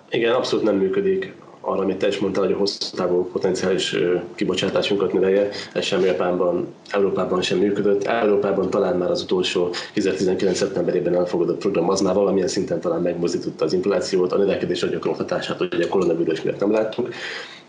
Igen, 0.09 0.33
abszolút 0.33 0.65
nem 0.65 0.75
működik 0.75 1.33
arra, 1.67 1.81
amit 1.81 1.97
te 1.97 2.07
is 2.07 2.19
mondtál, 2.19 2.43
hogy 2.43 2.53
a 2.53 2.57
hosszú 2.57 2.95
távú 2.95 3.29
potenciális 3.31 3.95
kibocsátásunkat 4.35 5.13
növelje, 5.13 5.49
ez 5.73 5.83
sem 5.83 6.05
Japánban, 6.05 6.67
Európában 6.91 7.41
sem 7.41 7.57
működött. 7.57 8.03
Európában 8.03 8.69
talán 8.69 8.97
már 8.97 9.11
az 9.11 9.21
utolsó 9.21 9.69
2019. 9.93 10.57
szeptemberében 10.57 11.15
elfogadott 11.15 11.57
program 11.59 11.89
az 11.89 12.01
már 12.01 12.13
valamilyen 12.13 12.47
szinten 12.47 12.79
talán 12.79 13.01
megmozdította 13.01 13.65
az 13.65 13.73
inflációt, 13.73 14.31
a 14.31 14.37
növekedés 14.37 14.89
gyakorolt 14.89 15.17
hatását, 15.17 15.57
hogy 15.57 15.81
a 15.81 15.87
koronavírus 15.87 16.41
miatt 16.41 16.59
nem 16.59 16.71
láttunk. 16.71 17.13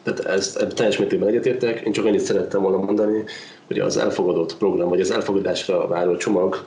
Tehát 0.02 0.24
ezt 0.24 0.74
teljes 0.74 0.98
mértékben 0.98 1.28
egyetértek. 1.28 1.80
Én 1.80 1.92
csak 1.92 2.04
annyit 2.04 2.20
szerettem 2.20 2.62
volna 2.62 2.78
mondani, 2.78 3.24
hogy 3.66 3.78
az 3.78 3.96
elfogadott 3.96 4.56
program, 4.56 4.88
vagy 4.88 5.00
az 5.00 5.10
elfogadásra 5.10 5.86
váró 5.86 6.16
csomag, 6.16 6.66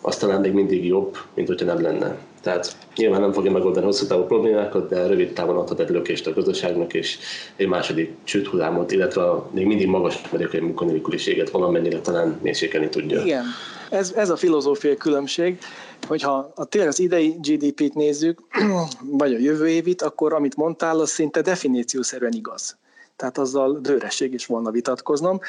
az 0.00 0.16
talán 0.16 0.40
még 0.40 0.52
mindig 0.52 0.86
jobb, 0.86 1.16
mint 1.34 1.48
hogyha 1.48 1.66
nem 1.66 1.82
lenne. 1.82 2.16
Tehát 2.44 2.76
nyilván 2.96 3.20
nem 3.20 3.32
fogja 3.32 3.50
megoldani 3.50 3.86
hosszú 3.86 4.06
távú 4.06 4.22
problémákat, 4.22 4.88
de 4.88 5.06
rövid 5.06 5.32
távon 5.32 5.56
adhat 5.56 5.80
egy 5.80 5.88
lökést 5.88 6.26
a 6.26 6.32
gazdaságnak, 6.32 6.94
és 6.94 7.18
egy 7.56 7.66
második 7.66 8.12
csődhullámot, 8.24 8.92
illetve 8.92 9.22
a 9.22 9.48
még 9.50 9.66
mindig 9.66 9.86
magas 9.86 10.20
amerikai 10.30 10.60
munkanélküliséget 10.60 11.50
valamennyire 11.50 12.00
talán 12.00 12.38
mérsékelni 12.42 12.88
tudja. 12.88 13.22
Igen, 13.22 13.44
ez, 13.90 14.12
ez 14.16 14.30
a 14.30 14.36
filozófiai 14.36 14.96
különbség, 14.96 15.58
hogyha 16.06 16.52
a 16.54 16.64
tényleg 16.64 16.90
az 16.90 16.98
idei 16.98 17.36
GDP-t 17.40 17.94
nézzük, 17.94 18.40
vagy 19.20 19.34
a 19.34 19.38
jövő 19.38 19.68
évit, 19.68 20.02
akkor 20.02 20.32
amit 20.32 20.56
mondtál, 20.56 21.00
az 21.00 21.10
szinte 21.10 21.40
definíciószerűen 21.40 22.32
igaz. 22.32 22.76
Tehát 23.16 23.38
azzal 23.38 23.78
dőresség 23.80 24.32
is 24.32 24.46
volna 24.46 24.70
vitatkoznom. 24.70 25.40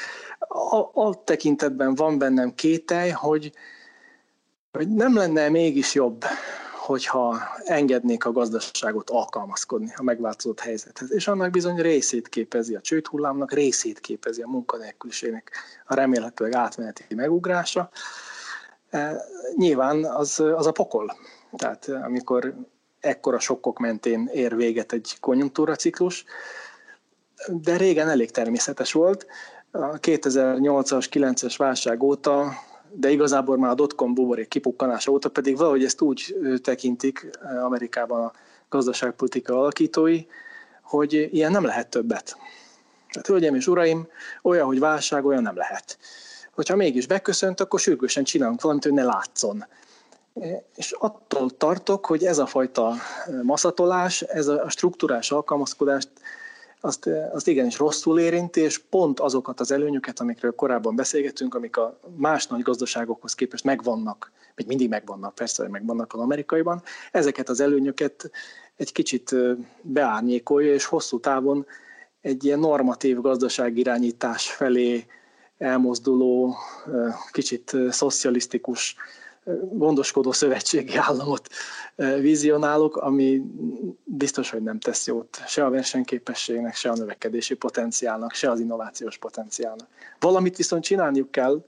A, 0.72 1.02
a 1.02 1.24
tekintetben 1.24 1.96
van 1.96 2.18
bennem 2.18 2.56
kételj, 2.56 3.10
hogy, 3.10 3.52
hogy 4.72 4.88
nem 4.88 5.16
lenne 5.16 5.50
mégis 5.50 5.94
jobb, 5.94 6.26
hogyha 6.86 7.42
engednék 7.64 8.26
a 8.26 8.32
gazdaságot 8.32 9.10
alkalmazkodni 9.10 9.94
a 9.96 10.04
megváltozott 10.04 10.60
helyzethez. 10.60 11.12
És 11.12 11.28
annak 11.28 11.52
bizony 11.52 11.82
részét 11.82 12.28
képezi 12.30 12.76
a 12.76 12.82
csődhullámnak, 12.82 13.54
részét 13.54 14.00
képezi 14.00 14.42
a 14.42 14.48
munkanélküliségnek 14.48 15.52
a 15.86 15.96
remélhetőleg 15.96 16.54
átmeneti 16.54 17.16
megugrása. 17.16 17.90
E, 18.90 19.22
nyilván 19.56 20.06
az, 20.06 20.40
az 20.40 20.68
a 20.68 20.72
pokol. 20.72 21.18
Tehát 21.56 21.88
amikor 21.88 22.56
ekkora 23.00 23.40
sokkok 23.40 23.80
mentén 23.80 24.30
ér 24.34 24.56
véget 24.56 24.92
egy 24.92 25.18
konjunktúraciklus, 25.20 26.26
de 27.48 27.78
régen 27.78 28.10
elég 28.10 28.32
természetes 28.32 28.92
volt. 28.92 29.28
A 29.72 30.00
2008-as, 30.00 31.08
9-es 31.12 31.54
válság 31.58 32.04
óta 32.04 32.54
de 32.98 33.10
igazából 33.10 33.58
már 33.58 33.72
a 33.72 33.76
dotcom 33.76 34.14
buborék 34.14 34.48
kipukkanása 34.48 35.12
óta 35.12 35.30
pedig 35.30 35.58
valahogy 35.58 35.84
ezt 35.84 36.02
úgy 36.02 36.36
tekintik 36.64 37.30
Amerikában 37.64 38.24
a 38.24 38.32
gazdaságpolitika 38.70 39.60
alakítói, 39.60 40.26
hogy 40.82 41.30
ilyen 41.32 41.52
nem 41.52 41.66
lehet 41.66 41.90
többet. 41.90 42.38
Tehát, 43.12 43.28
hölgyeim 43.28 43.56
és 43.56 43.68
uraim, 43.68 44.08
olyan, 44.42 44.66
hogy 44.66 44.80
válság, 44.80 45.26
olyan 45.26 45.42
nem 45.42 45.56
lehet. 45.56 45.98
Hogyha 46.54 46.76
mégis 46.76 47.08
beköszönt, 47.08 47.60
akkor 47.60 47.80
sürgősen 47.80 48.24
csinálunk 48.24 48.62
valamit, 48.62 48.84
hogy 48.84 48.94
ne 48.94 49.04
látszon. 49.04 49.66
És 50.76 50.92
attól 50.92 51.50
tartok, 51.50 52.06
hogy 52.06 52.24
ez 52.24 52.38
a 52.38 52.46
fajta 52.46 52.94
maszatolás, 53.44 54.22
ez 54.22 54.48
a 54.48 54.70
struktúrás 54.70 55.32
alkalmazkodást 55.32 56.10
azt, 56.86 57.10
azt 57.34 57.48
igenis 57.48 57.78
rosszul 57.78 58.20
érinti, 58.20 58.62
és 58.62 58.78
pont 58.78 59.20
azokat 59.20 59.60
az 59.60 59.72
előnyöket, 59.72 60.20
amikről 60.20 60.56
korábban 60.56 60.96
beszélgettünk, 60.96 61.56
amik 61.56 61.78
a 61.78 62.00
más 62.18 62.48
nagy 62.48 62.62
gazdaságokhoz 62.62 63.34
képest 63.34 63.64
megvannak, 63.64 64.32
még 64.56 64.68
mindig 64.68 64.90
megvannak, 64.90 65.36
persze, 65.36 65.62
hogy 65.62 65.72
megvannak 65.72 66.14
az 66.14 66.20
amerikaiban, 66.20 66.82
ezeket 67.12 67.50
az 67.50 67.60
előnyöket 67.60 68.32
egy 68.76 68.92
kicsit 68.92 69.36
beárnyékolja, 69.82 70.74
és 70.74 70.86
hosszú 70.86 71.20
távon 71.20 71.66
egy 72.22 72.44
ilyen 72.44 72.60
normatív 72.60 73.22
gazdaságirányítás 73.22 74.52
felé 74.52 75.06
elmozduló, 75.58 76.56
kicsit 77.32 77.78
szocialisztikus, 77.90 78.96
gondoskodó 79.72 80.32
szövetségi 80.32 80.96
államot 80.96 81.50
vizionálok, 82.20 82.98
ami 82.98 83.42
biztos, 84.04 84.50
hogy 84.50 84.64
nem 84.64 84.80
tesz 84.80 85.08
jót 85.08 85.44
se 85.48 85.66
a 85.66 85.70
versenyképességnek, 85.70 86.76
se 86.76 86.90
a 86.90 86.96
növekedési 86.96 87.54
potenciálnak, 87.56 88.34
se 88.34 88.50
az 88.50 88.60
innovációs 88.60 89.18
potenciálnak. 89.18 89.88
Valamit 90.20 90.58
viszont 90.58 90.84
csinálniuk 90.84 91.32
kell 91.32 91.66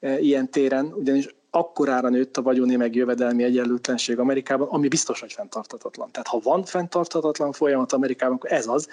ilyen 0.00 0.50
téren, 0.50 0.92
ugyanis 0.92 1.34
akkorára 1.50 2.08
nőtt 2.08 2.36
a 2.36 2.42
vagyoni 2.42 2.76
meg 2.76 2.94
jövedelmi 2.94 3.42
egyenlőtlenség 3.42 4.18
Amerikában, 4.18 4.68
ami 4.68 4.88
biztos, 4.88 5.20
hogy 5.20 5.32
fenntarthatatlan. 5.32 6.10
Tehát 6.10 6.26
ha 6.26 6.40
van 6.42 6.64
fenntarthatatlan 6.64 7.52
folyamat 7.52 7.92
Amerikában, 7.92 8.36
akkor 8.36 8.52
ez 8.52 8.66
az, 8.66 8.88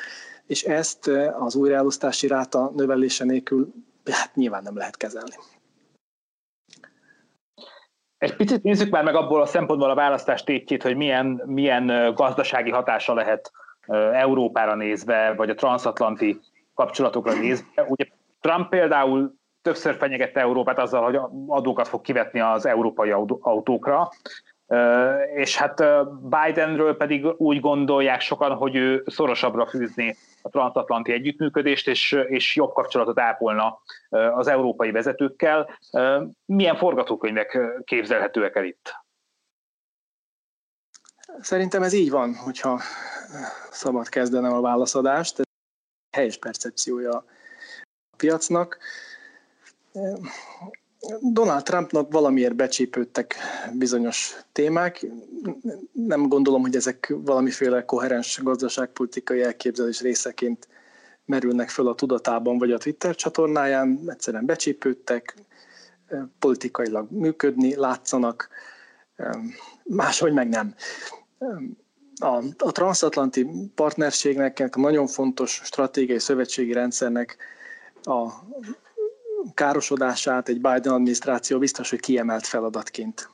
és 0.47 0.63
ezt 0.63 1.07
az 1.39 1.55
újraelosztási 1.55 2.27
ráta 2.27 2.71
növelése 2.75 3.23
nélkül 3.23 3.73
hát 4.11 4.35
nyilván 4.35 4.63
nem 4.63 4.77
lehet 4.77 4.97
kezelni. 4.97 5.35
Picit 8.43 8.63
nézzük 8.63 8.89
már 8.89 9.03
meg 9.03 9.15
abból 9.15 9.41
a 9.41 9.45
szempontból 9.45 9.89
a 9.89 9.95
választás 9.95 10.43
tétjét, 10.43 10.83
hogy 10.83 10.95
milyen, 10.95 11.41
milyen 11.45 12.13
gazdasági 12.15 12.69
hatása 12.71 13.13
lehet 13.13 13.51
Európára 14.13 14.75
nézve, 14.75 15.33
vagy 15.33 15.49
a 15.49 15.53
transatlanti 15.55 16.39
kapcsolatokra 16.73 17.33
nézve. 17.33 17.85
Ugye 17.87 18.05
Trump 18.41 18.69
például 18.69 19.33
többször 19.61 19.95
fenyegette 19.95 20.39
Európát 20.39 20.79
azzal, 20.79 21.03
hogy 21.03 21.19
adókat 21.47 21.87
fog 21.87 22.01
kivetni 22.01 22.39
az 22.39 22.65
európai 22.65 23.11
autókra, 23.41 24.09
és 25.35 25.57
hát 25.57 25.83
Bidenről 26.21 26.97
pedig 26.97 27.25
úgy 27.37 27.59
gondolják 27.59 28.21
sokan, 28.21 28.55
hogy 28.55 28.75
ő 28.75 29.03
szorosabbra 29.05 29.65
fűzni 29.65 30.15
a 30.41 30.49
transatlanti 30.49 31.11
együttműködést, 31.11 31.87
és, 31.87 32.11
és 32.27 32.55
jobb 32.55 32.73
kapcsolatot 32.73 33.19
ápolna 33.19 33.79
az 34.09 34.47
európai 34.47 34.91
vezetőkkel. 34.91 35.79
Milyen 36.45 36.75
forgatókönyvek 36.75 37.59
képzelhetőek 37.83 38.55
el 38.55 38.65
itt? 38.65 39.01
Szerintem 41.39 41.83
ez 41.83 41.93
így 41.93 42.09
van, 42.09 42.35
hogyha 42.35 42.79
szabad 43.71 44.09
kezdenem 44.09 44.53
a 44.53 44.61
válaszadást. 44.61 45.39
Ez 45.39 45.45
helyes 46.11 46.37
percepciója 46.37 47.11
a 47.11 47.25
piacnak. 48.17 48.77
Donald 51.21 51.63
Trumpnak 51.63 52.11
valamiért 52.11 52.55
becsípődtek 52.55 53.35
bizonyos 53.73 54.35
témák. 54.51 55.05
Nem 55.91 56.27
gondolom, 56.27 56.61
hogy 56.61 56.75
ezek 56.75 57.13
valamiféle 57.17 57.85
koherens 57.85 58.39
gazdaságpolitikai 58.43 59.41
elképzelés 59.41 60.01
részeként 60.01 60.67
merülnek 61.25 61.69
föl 61.69 61.87
a 61.87 61.95
tudatában 61.95 62.57
vagy 62.57 62.71
a 62.71 62.77
Twitter 62.77 63.15
csatornáján. 63.15 63.99
Egyszerűen 64.07 64.45
becsípődtek, 64.45 65.35
politikailag 66.39 67.11
működni 67.11 67.75
látszanak, 67.75 68.49
máshogy 69.83 70.33
meg 70.33 70.49
nem. 70.49 70.75
A, 72.15 72.43
a 72.57 72.71
transatlanti 72.71 73.47
partnerségnek, 73.75 74.69
a 74.71 74.79
nagyon 74.79 75.07
fontos 75.07 75.61
stratégiai 75.63 76.19
szövetségi 76.19 76.73
rendszernek 76.73 77.37
a 78.03 78.29
károsodását 79.53 80.49
egy 80.49 80.61
Biden 80.61 80.93
adminisztráció 80.93 81.59
biztos, 81.59 81.89
hogy 81.89 81.99
kiemelt 81.99 82.45
feladatként 82.45 83.29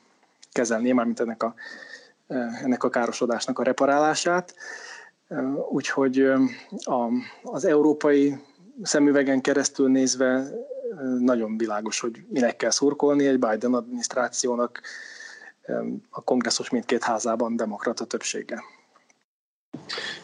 kezelné, 0.52 0.92
mármint 0.92 1.20
ennek 1.20 1.44
a, 1.44 1.54
ennek 2.64 2.84
a 2.84 2.90
károsodásnak 2.90 3.60
a 3.60 3.64
reparálását. 3.64 4.56
Úgyhogy 5.70 6.20
a, 6.84 7.08
az 7.44 7.66
európai 7.66 8.38
szemüvegen 8.84 9.42
keresztül 9.42 9.90
nézve 9.90 10.52
nagyon 11.20 11.58
világos, 11.58 12.00
hogy 12.00 12.24
minek 12.30 12.56
kell 12.56 12.70
szurkolni 12.70 13.28
egy 13.28 13.40
Biden 13.40 13.74
adminisztrációnak 13.74 14.82
a 16.10 16.24
kongresszus 16.24 16.70
mindkét 16.70 17.04
házában 17.04 17.56
demokrata 17.56 18.06
többséggel. 18.06 18.64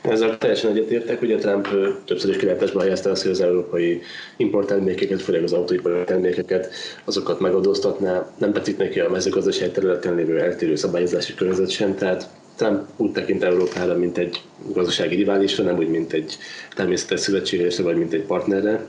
Ezzel 0.02 0.38
teljesen 0.38 0.72
egyetértek, 0.72 1.22
ugye 1.22 1.38
Trump 1.38 1.68
többször 2.06 2.30
is 2.30 2.38
kilátásba 2.38 2.82
helyezte 2.82 3.10
azt, 3.10 3.22
hogy 3.22 3.32
az 3.32 3.42
európai 3.42 4.02
importtermékeket, 4.38 5.22
főleg 5.22 5.44
az 5.44 5.54
autóipari 5.54 6.04
termékeket, 6.04 6.74
azokat 7.06 7.40
megadóztatná. 7.40 8.34
Nem 8.38 8.54
tetszik 8.54 8.78
neki 8.78 9.00
a 9.00 9.10
mezőgazdaság 9.10 9.72
területen 9.72 10.16
lévő 10.16 10.40
eltérő 10.40 10.76
szabályozási 10.76 11.34
környezet 11.34 11.70
sem, 11.70 11.96
tehát 11.96 12.30
Trump 12.56 12.82
úgy 12.98 13.12
tekint 13.12 13.44
Európára, 13.44 13.98
mint 13.98 14.18
egy 14.18 14.42
gazdasági 14.74 15.16
riválisra, 15.16 15.64
nem 15.64 15.78
úgy, 15.78 15.90
mint 15.90 16.14
egy 16.14 16.38
természetes 16.76 17.20
szövetségesre, 17.20 17.84
vagy 17.84 17.98
mint 17.98 18.14
egy 18.14 18.24
partnerre. 18.24 18.86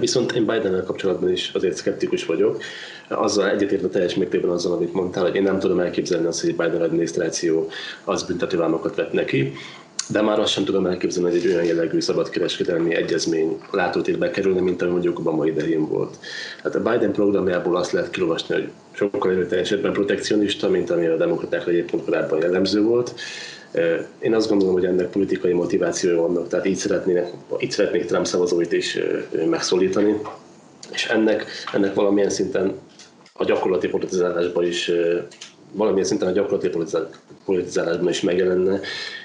Viszont 0.00 0.32
én 0.32 0.46
biden 0.46 0.84
kapcsolatban 0.84 1.30
is 1.30 1.50
azért 1.54 1.76
szkeptikus 1.76 2.24
vagyok. 2.24 2.62
Azzal 3.08 3.50
egyetértve 3.50 3.88
teljes 3.88 4.14
mértékben 4.14 4.50
azzal, 4.50 4.72
amit 4.72 4.92
mondtál, 4.92 5.22
hogy 5.24 5.34
én 5.34 5.42
nem 5.42 5.58
tudom 5.58 5.80
elképzelni 5.80 6.26
azt, 6.26 6.40
hogy 6.40 6.56
Biden 6.56 6.82
adminisztráció 6.82 7.68
az 8.04 8.22
büntetővámokat 8.22 8.94
vett 8.94 9.12
neki 9.12 9.52
de 10.08 10.22
már 10.22 10.40
azt 10.40 10.52
sem 10.52 10.64
tudom 10.64 10.86
elképzelni, 10.86 11.30
hogy 11.30 11.38
egy 11.38 11.46
olyan 11.46 11.64
jellegű 11.64 12.00
szabadkereskedelmi 12.00 12.94
egyezmény 12.94 13.58
látótérbe 13.70 14.30
kerülne, 14.30 14.60
mint 14.60 14.82
ami 14.82 14.90
mondjuk 14.90 15.18
Obama 15.18 15.46
idején 15.46 15.88
volt. 15.88 16.18
Hát 16.62 16.74
a 16.74 16.82
Biden 16.82 17.12
programjából 17.12 17.76
azt 17.76 17.92
lehet 17.92 18.10
kilolvasni, 18.10 18.54
hogy 18.54 18.68
sokkal 18.92 19.30
erőteljesebben 19.30 19.92
protekcionista, 19.92 20.68
mint 20.68 20.90
ami 20.90 21.06
a 21.06 21.16
demokratákra 21.16 21.70
egyébként 21.70 22.04
korábban 22.04 22.40
jellemző 22.40 22.82
volt. 22.82 23.14
Én 24.18 24.34
azt 24.34 24.48
gondolom, 24.48 24.74
hogy 24.74 24.84
ennek 24.84 25.10
politikai 25.10 25.52
motivációja 25.52 26.20
vannak, 26.20 26.48
tehát 26.48 26.66
így, 26.66 26.76
szeretnének, 26.76 27.32
így 27.58 27.70
szeretnék 27.70 28.04
Trump 28.04 28.26
szavazóit 28.26 28.72
is 28.72 28.98
megszólítani, 29.50 30.20
és 30.92 31.06
ennek, 31.06 31.46
ennek 31.72 31.94
valamilyen 31.94 32.30
szinten 32.30 32.74
a 33.32 33.44
gyakorlati 33.44 33.88
politizálásban 33.88 34.64
is 34.64 34.90
valamilyen 35.72 36.06
szinten 36.06 36.28
a 36.28 36.32
gyakorlati 36.32 36.70
politizálásban 37.44 38.08
is 38.08 38.20
megjelenne, 38.20 38.80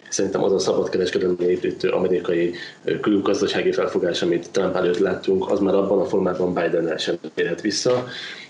Szerintem 0.10 0.44
az 0.44 0.54
a 0.54 0.60
szabadkereskedelmi 0.60 1.46
építő 1.46 1.90
amerikai 1.90 2.54
külgazdasági 3.02 3.72
felfogás, 3.72 4.22
amit 4.22 4.50
Trump 4.52 4.76
előtt 4.76 4.98
láttunk, 4.98 5.52
az 5.52 5.60
már 5.60 5.76
abban 5.76 6.00
a 6.00 6.06
formában 6.06 6.54
Biden 6.54 6.98
sem 6.98 7.16
térhet 7.36 7.62
vissza. 7.62 8.08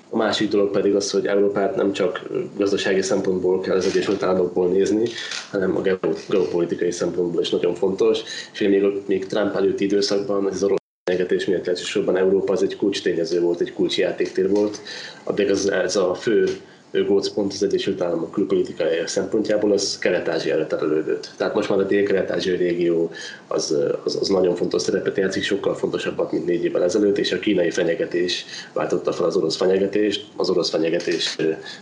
A 0.10 0.18
másik 0.18 0.50
dolog 0.50 0.72
pedig 0.72 0.96
az, 0.96 1.12
hogy 1.12 1.28
Európát 1.28 1.76
nem 1.76 1.92
csak 1.92 2.22
gazdasági 2.58 3.02
szempontból 3.02 3.60
kell 3.62 3.76
az 3.76 3.86
Egyesült 3.86 4.24
Államokból 4.24 4.68
nézni, 4.68 5.08
hanem 5.52 5.76
a 5.78 5.82
geopolitikai 6.30 6.92
szempontból 6.92 7.42
is 7.42 7.50
nagyon 7.50 7.76
fontos. 7.76 8.20
És 8.54 8.60
még, 8.60 8.84
még 9.06 9.26
Trump 9.26 9.56
előtti 9.56 9.84
időszakban 9.84 10.46
az 10.46 10.64
orosz 10.64 10.78
fenyegetés 11.04 11.46
miatt 11.46 11.68
elsősorban 11.68 12.18
Európa 12.18 12.54
az 12.54 12.64
egy 12.64 12.76
kulcs 12.78 13.02
tényező 13.02 13.42
volt, 13.42 13.60
egy 13.62 13.74
kulcsjátéktér 13.74 14.50
volt, 14.50 14.82
addig 15.24 15.48
ez, 15.48 15.66
ez 15.66 15.96
a 15.96 16.14
fő 16.14 16.46
gócpont 17.06 17.54
az 17.54 17.64
Egyesült 17.64 18.02
Államok 18.02 18.32
külpolitikai 18.32 18.88
szempontjából 19.06 19.72
az 19.72 19.98
Kelet-Ázsiára 19.98 20.68
terelődött. 20.68 21.32
Tehát 21.38 21.54
most 21.54 21.70
már 21.70 21.80
a 21.80 21.84
dél-kelet-ázsiai 21.84 22.58
régió 22.58 23.12
az, 23.48 23.76
az, 24.04 24.18
az, 24.22 24.28
nagyon 24.28 24.56
fontos 24.56 24.82
szerepet 24.82 25.18
játszik, 25.18 25.44
sokkal 25.44 25.76
fontosabbat, 25.76 26.32
mint 26.32 26.46
négy 26.46 26.64
évvel 26.64 26.84
ezelőtt, 26.84 27.18
és 27.18 27.32
a 27.32 27.40
kínai 27.40 27.70
fenyegetés 27.70 28.46
váltotta 28.74 29.12
fel 29.12 29.26
az 29.26 29.36
orosz 29.36 29.56
fenyegetést. 29.56 30.26
Az 30.36 30.50
orosz 30.50 30.70
fenyegetés 30.70 31.38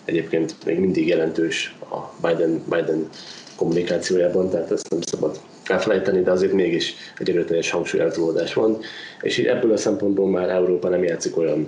egyébként 0.06 0.56
még 0.66 0.80
mindig 0.80 1.08
jelentős 1.08 1.76
a 1.92 2.28
Biden, 2.28 2.64
Biden 2.70 3.10
kommunikációjában, 3.56 4.50
tehát 4.50 4.72
ezt 4.72 4.90
nem 4.90 5.02
szabad 5.02 5.40
elfelejteni, 5.66 6.22
de 6.22 6.32
azért 6.32 6.54
mégis 6.54 6.96
egy 7.18 7.30
erőteljes 7.30 7.70
hangsúlyeltolódás 7.70 8.54
van, 8.54 8.78
és 9.22 9.38
ebből 9.38 9.72
a 9.72 9.78
szempontból 9.78 10.30
már 10.30 10.50
Európa 10.50 10.90
nem 10.90 11.04
játszik 11.04 11.38
olyan 11.38 11.68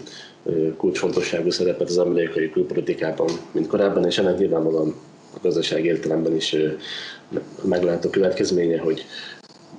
kulcsfontosságú 0.77 1.49
szerepet 1.49 1.89
az 1.89 1.97
amerikai 1.97 2.49
külpolitikában, 2.49 3.29
mint 3.51 3.67
korábban, 3.67 4.05
és 4.05 4.17
ennek 4.17 4.37
nyilvánvalóan 4.37 4.95
a 5.33 5.39
gazdaság 5.41 5.85
értelemben 5.85 6.35
is 6.35 6.55
meglátó 7.63 8.09
következménye, 8.09 8.79
hogy 8.79 9.05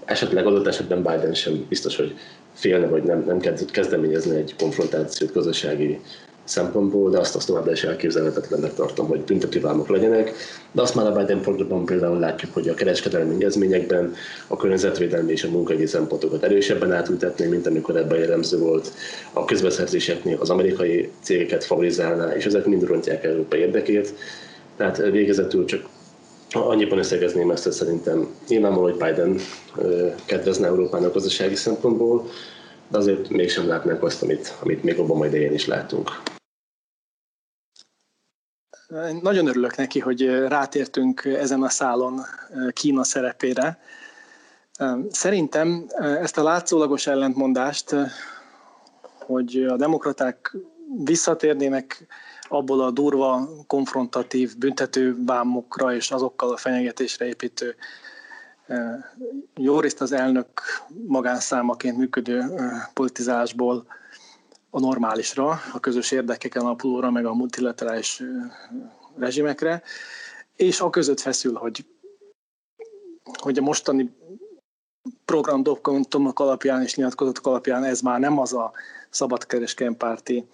esetleg 0.04 0.46
adott 0.46 0.66
esetben 0.66 1.02
Biden 1.02 1.34
sem 1.34 1.66
biztos, 1.68 1.96
hogy 1.96 2.14
félne, 2.54 2.86
vagy 2.86 3.02
nem, 3.02 3.24
nem 3.26 3.40
kezdeményezni 3.70 4.36
egy 4.36 4.54
konfrontációt 4.58 5.32
gazdasági 5.32 6.00
szempontból, 6.48 7.10
de 7.10 7.18
azt, 7.18 7.36
azt 7.36 7.46
továbbra 7.46 7.72
is 7.72 7.84
elképzelhetetlennek 7.84 8.74
tartom, 8.74 9.06
hogy 9.06 9.24
tüntetővámok 9.24 9.88
legyenek. 9.88 10.32
De 10.72 10.82
azt 10.82 10.94
már 10.94 11.06
a 11.06 11.12
Biden 11.12 11.40
programban 11.40 11.84
például 11.84 12.18
látjuk, 12.18 12.54
hogy 12.54 12.68
a 12.68 12.74
kereskedelmi 12.74 13.34
egyezményekben 13.34 14.14
a 14.46 14.56
környezetvédelmi 14.56 15.32
és 15.32 15.44
a 15.44 15.50
munkahogyi 15.50 15.86
szempontokat 15.86 16.42
erősebben 16.42 16.92
átültetné, 16.92 17.46
mint 17.46 17.66
amikor 17.66 17.96
ebben 17.96 18.18
jellemző 18.18 18.58
volt. 18.58 18.92
A 19.32 19.44
közbeszerzéseknél 19.44 20.36
az 20.40 20.50
amerikai 20.50 21.10
cégeket 21.22 21.64
favorizálná, 21.64 22.34
és 22.34 22.44
ezek 22.44 22.66
mind 22.66 22.84
rontják 22.84 23.24
Európa 23.24 23.56
érdekét. 23.56 24.14
Tehát 24.76 24.96
végezetül 24.96 25.64
csak 25.64 25.84
annyiban 26.52 26.98
összegezném 26.98 27.50
ezt, 27.50 27.64
hogy 27.64 27.72
szerintem 27.72 28.28
nyilvánvaló, 28.48 28.82
hogy 28.82 28.96
Biden 28.96 29.38
kedvezne 30.24 30.66
Európának 30.66 31.12
gazdasági 31.12 31.54
szempontból, 31.54 32.28
de 32.88 32.98
azért 32.98 33.28
mégsem 33.28 33.68
látnánk 33.68 34.02
azt, 34.02 34.22
amit, 34.22 34.54
amit 34.62 34.82
még 34.82 34.98
Obama 34.98 35.26
idején 35.26 35.52
is 35.52 35.66
láttunk. 35.66 36.10
Nagyon 39.22 39.46
örülök 39.46 39.76
neki, 39.76 39.98
hogy 39.98 40.26
rátértünk 40.28 41.24
ezen 41.24 41.62
a 41.62 41.68
szálon 41.68 42.20
Kína 42.72 43.04
szerepére. 43.04 43.80
Szerintem 45.10 45.86
ezt 45.98 46.38
a 46.38 46.42
látszólagos 46.42 47.06
ellentmondást 47.06 47.94
hogy 49.28 49.64
a 49.68 49.76
demokraták 49.76 50.56
visszatérnének 51.04 52.06
abból 52.48 52.80
a 52.80 52.90
durva, 52.90 53.48
konfrontatív 53.66 54.56
büntető 54.58 55.16
vámokra 55.24 55.94
és 55.94 56.10
azokkal 56.10 56.52
a 56.52 56.56
fenyegetésre 56.56 57.26
építő 57.26 57.74
jó 59.54 59.80
részt 59.80 60.00
az 60.00 60.12
elnök 60.12 60.48
magánszámaként 61.06 61.96
működő 61.96 62.44
politizálásból 62.94 63.86
a 64.70 64.80
normálisra, 64.80 65.60
a 65.72 65.80
közös 65.80 66.10
érdekeken 66.10 66.62
alapulóra, 66.62 67.10
meg 67.10 67.26
a 67.26 67.34
multilaterális 67.34 68.22
rezsimekre, 69.16 69.82
és 70.56 70.80
a 70.80 70.90
között 70.90 71.20
feszül, 71.20 71.54
hogy, 71.54 71.86
hogy 73.24 73.58
a 73.58 73.62
mostani 73.62 74.16
programdokumentumok 75.24 76.40
alapján 76.40 76.82
és 76.82 76.96
nyilatkozatok 76.96 77.46
alapján 77.46 77.84
ez 77.84 78.00
már 78.00 78.20
nem 78.20 78.38
az 78.38 78.52
a 78.52 78.72
szabadkereskedelmi 79.10 79.96
párti 79.96 80.48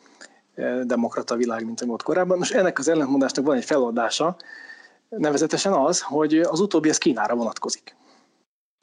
demokrata 0.82 1.36
világ, 1.36 1.64
mint 1.64 1.80
volt 1.80 2.02
korábban. 2.02 2.38
Most 2.38 2.54
ennek 2.54 2.78
az 2.78 2.88
ellentmondásnak 2.88 3.46
van 3.46 3.56
egy 3.56 3.64
feloldása, 3.64 4.36
nevezetesen 5.08 5.72
az, 5.72 6.00
hogy 6.00 6.38
az 6.38 6.60
utóbbi 6.60 6.88
az 6.88 6.98
Kínára 6.98 7.34
vonatkozik. 7.34 7.96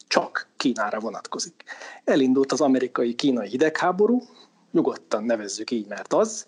Csak 0.07 0.47
Kínára 0.57 0.99
vonatkozik. 0.99 1.63
Elindult 2.03 2.51
az 2.51 2.61
amerikai-kínai 2.61 3.47
hidegháború, 3.47 4.21
nyugodtan 4.71 5.23
nevezzük 5.23 5.71
így, 5.71 5.87
mert 5.87 6.13
az, 6.13 6.47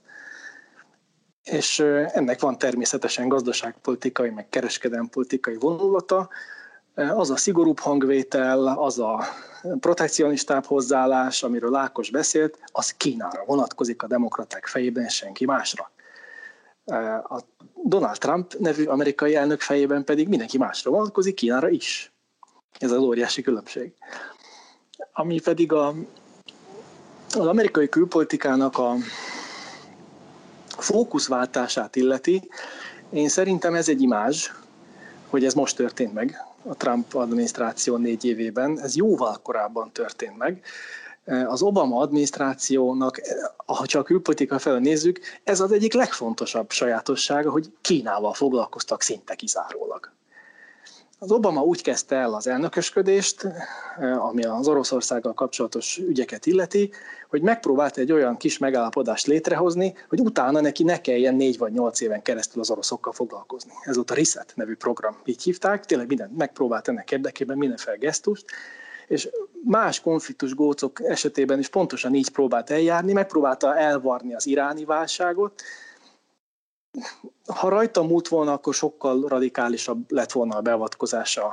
és 1.44 1.80
ennek 2.08 2.40
van 2.40 2.58
természetesen 2.58 3.28
gazdaságpolitikai, 3.28 4.30
meg 4.30 4.50
kereskedelmi 4.50 5.10
vonulata, 5.60 6.30
az 6.96 7.30
a 7.30 7.38
szigorúbb 7.38 7.80
hangvétel, 7.80 8.68
az 8.68 9.00
a 9.00 9.24
protekcionistább 9.80 10.66
hozzáállás, 10.66 11.44
amiről 11.44 11.76
Ákos 11.76 12.10
beszélt, 12.10 12.60
az 12.72 12.94
Kínára 12.94 13.44
vonatkozik 13.46 14.04
a 14.04 14.08
demokraták 14.08 14.66
fejében, 14.66 15.08
senki 15.08 15.46
másra. 15.46 15.92
A 17.24 17.40
Donald 17.84 18.18
Trump 18.18 18.54
nevű 18.54 18.86
amerikai 18.86 19.36
elnök 19.36 19.62
fejében 19.62 20.04
pedig 20.04 20.28
mindenki 20.28 20.58
másra 20.58 20.92
vonatkozik, 20.92 21.36
Kínára 21.36 21.70
is. 21.70 22.14
Ez 22.80 22.92
az 22.92 22.98
óriási 22.98 23.42
különbség. 23.42 23.94
Ami 25.14 25.40
pedig 25.40 25.72
a, 25.72 25.94
az 27.36 27.48
amerikai 27.48 27.90
külpolitikának 27.90 28.78
a 28.78 28.96
fókuszváltását 30.78 31.96
illeti, 31.96 32.50
én 33.10 33.30
szerintem 33.30 33.76
ez 33.76 33.90
egy 33.90 34.02
imázs, 34.02 34.50
hogy 35.30 35.46
ez 35.46 35.54
most 35.54 35.76
történt 35.76 36.14
meg 36.14 36.46
a 36.66 36.76
Trump 36.76 37.14
adminisztráció 37.16 37.98
négy 37.98 38.26
évében, 38.26 38.80
ez 38.80 38.96
jóval 38.96 39.40
korábban 39.44 39.92
történt 39.92 40.38
meg. 40.38 40.62
Az 41.48 41.62
Obama 41.62 42.00
adminisztrációnak, 42.00 43.22
ha 43.66 43.86
csak 43.86 44.02
a 44.02 44.06
külpolitika 44.06 44.60
felől 44.60 44.80
nézzük, 44.80 45.20
ez 45.44 45.60
az 45.60 45.72
egyik 45.72 45.94
legfontosabb 45.94 46.72
sajátossága, 46.72 47.52
hogy 47.52 47.72
Kínával 47.82 48.34
foglalkoztak 48.34 49.02
szinte 49.02 49.36
kizárólag. 49.36 50.12
Az 51.24 51.32
Obama 51.32 51.62
úgy 51.62 51.82
kezdte 51.82 52.16
el 52.16 52.34
az 52.34 52.48
elnökösködést, 52.48 53.44
eh, 53.44 54.26
ami 54.26 54.44
az 54.44 54.68
Oroszországgal 54.68 55.34
kapcsolatos 55.34 55.98
ügyeket 55.98 56.46
illeti, 56.46 56.92
hogy 57.30 57.42
megpróbált 57.42 57.98
egy 57.98 58.12
olyan 58.12 58.38
kis 58.38 58.58
megállapodást 58.58 59.28
létrehozni, 59.28 59.94
hogy 60.10 60.20
utána 60.20 60.62
neki 60.62 60.84
ne 60.84 61.02
kelljen 61.02 61.36
négy 61.36 61.58
vagy 61.58 61.72
nyolc 61.72 62.02
éven 62.02 62.22
keresztül 62.22 62.62
az 62.62 62.72
oroszokkal 62.72 63.14
foglalkozni. 63.14 63.72
Ez 63.84 63.96
volt 63.96 64.12
a 64.12 64.14
RISET 64.14 64.54
nevű 64.56 64.76
program, 64.76 65.18
így 65.26 65.44
hívták, 65.44 65.86
tényleg 65.86 66.08
mindent 66.08 66.38
megpróbált 66.38 66.88
ennek 66.88 67.12
érdekében 67.12 67.58
mindenféle 67.58 67.98
gesztust, 67.98 68.46
és 69.08 69.30
más 69.64 70.02
konfliktus 70.02 70.56
gócok 70.56 71.04
esetében 71.04 71.60
is 71.60 71.68
pontosan 71.68 72.14
így 72.14 72.30
próbált 72.30 72.70
eljárni, 72.70 73.14
megpróbálta 73.14 73.78
elvarni 73.78 74.34
az 74.34 74.48
iráni 74.48 74.86
válságot, 74.86 75.62
ha 77.46 77.70
rajta 77.70 78.04
múlt 78.04 78.28
volna, 78.28 78.52
akkor 78.52 78.74
sokkal 78.74 79.28
radikálisabb 79.28 80.12
lett 80.12 80.32
volna 80.32 80.56
a 80.58 80.62
beavatkozása 80.62 81.52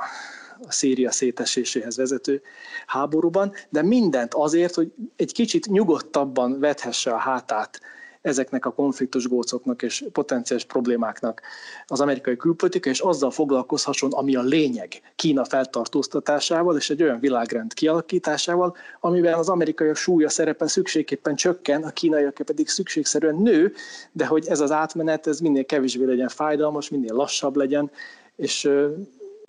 a 0.67 0.71
Szíria 0.71 1.11
széteséséhez 1.11 1.97
vezető 1.97 2.41
háborúban, 2.85 3.53
de 3.69 3.81
mindent 3.81 4.33
azért, 4.33 4.75
hogy 4.75 4.93
egy 5.15 5.33
kicsit 5.33 5.65
nyugodtabban 5.65 6.59
vethesse 6.59 7.13
a 7.13 7.17
hátát 7.17 7.79
ezeknek 8.21 8.65
a 8.65 8.73
konfliktus 8.73 9.27
gócoknak 9.27 9.81
és 9.81 10.05
potenciális 10.11 10.65
problémáknak 10.65 11.41
az 11.87 12.01
amerikai 12.01 12.37
külpolitika, 12.37 12.89
és 12.89 12.99
azzal 12.99 13.31
foglalkozhasson, 13.31 14.11
ami 14.11 14.35
a 14.35 14.41
lényeg 14.41 15.01
Kína 15.15 15.45
feltartóztatásával 15.45 16.77
és 16.77 16.89
egy 16.89 17.03
olyan 17.03 17.19
világrend 17.19 17.73
kialakításával, 17.73 18.75
amiben 18.99 19.33
az 19.33 19.49
amerikaiak 19.49 19.95
súlya 19.95 20.29
szerepe 20.29 20.67
szükségképpen 20.67 21.35
csökken, 21.35 21.83
a 21.83 21.89
kínaiak 21.89 22.33
pedig 22.45 22.67
szükségszerűen 22.67 23.35
nő, 23.35 23.73
de 24.11 24.25
hogy 24.25 24.47
ez 24.47 24.59
az 24.59 24.71
átmenet 24.71 25.27
ez 25.27 25.39
minél 25.39 25.65
kevésbé 25.65 26.05
legyen 26.05 26.29
fájdalmas, 26.29 26.89
minél 26.89 27.13
lassabb 27.13 27.55
legyen, 27.55 27.91
és 28.35 28.69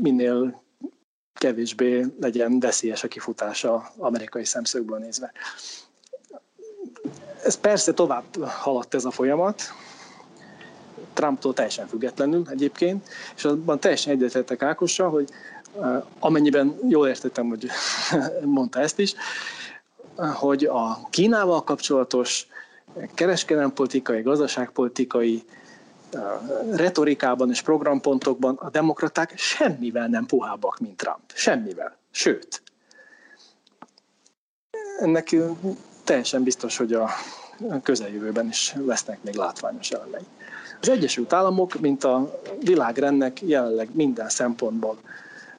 minél 0.02 0.62
kevésbé 1.35 2.06
legyen 2.20 2.61
veszélyes 2.61 3.04
a 3.04 3.08
kifutása 3.08 3.92
amerikai 3.96 4.44
szemszögből 4.44 4.98
nézve. 4.98 5.32
Ez 7.42 7.55
persze 7.57 7.92
tovább 7.92 8.24
haladt 8.44 8.94
ez 8.94 9.05
a 9.05 9.11
folyamat, 9.11 9.62
Trumptól 11.12 11.55
teljesen 11.55 11.87
függetlenül 11.87 12.46
egyébként, 12.50 13.09
és 13.37 13.44
abban 13.44 13.81
teljesen 13.81 14.12
egyetértek 14.12 14.62
Ákossal, 14.62 15.11
hogy 15.11 15.28
amennyiben 16.18 16.78
jól 16.88 17.09
értettem, 17.09 17.48
hogy 17.48 17.68
mondta 18.44 18.81
ezt 18.81 18.98
is, 18.98 19.14
hogy 20.16 20.64
a 20.64 21.09
Kínával 21.11 21.64
kapcsolatos 21.64 22.46
kereskedelempolitikai, 23.14 24.22
gazdaságpolitikai 24.22 25.44
retorikában 26.70 27.50
és 27.50 27.62
programpontokban 27.62 28.55
a 28.55 28.70
demokraták 28.70 29.33
semmivel 29.37 30.07
nem 30.07 30.26
puhábbak, 30.26 30.78
mint 30.78 30.96
Trump. 30.96 31.33
Semmivel. 31.35 31.96
Sőt, 32.11 32.62
ennek 34.98 35.37
teljesen 36.12 36.42
biztos, 36.42 36.77
hogy 36.77 36.92
a 36.92 37.09
közeljövőben 37.83 38.48
is 38.48 38.75
lesznek 38.87 39.18
még 39.25 39.35
látványos 39.35 39.90
elemei. 39.90 40.22
Az 40.81 40.88
Egyesült 40.88 41.33
Államok, 41.33 41.81
mint 41.81 42.05
a 42.05 42.40
világrendnek 42.61 43.42
jelenleg 43.42 43.88
minden 43.92 44.29
szempontból 44.29 44.96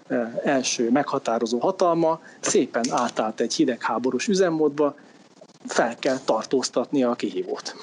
e, 0.08 0.42
első 0.44 0.92
meghatározó 0.92 1.60
hatalma, 1.60 2.20
szépen 2.40 2.84
átállt 2.90 3.40
egy 3.40 3.54
hidegháborús 3.54 4.28
üzemmódba, 4.28 4.96
fel 5.66 5.96
kell 6.00 6.18
tartóztatni 6.26 7.04
a 7.04 7.14
kihívót. 7.14 7.76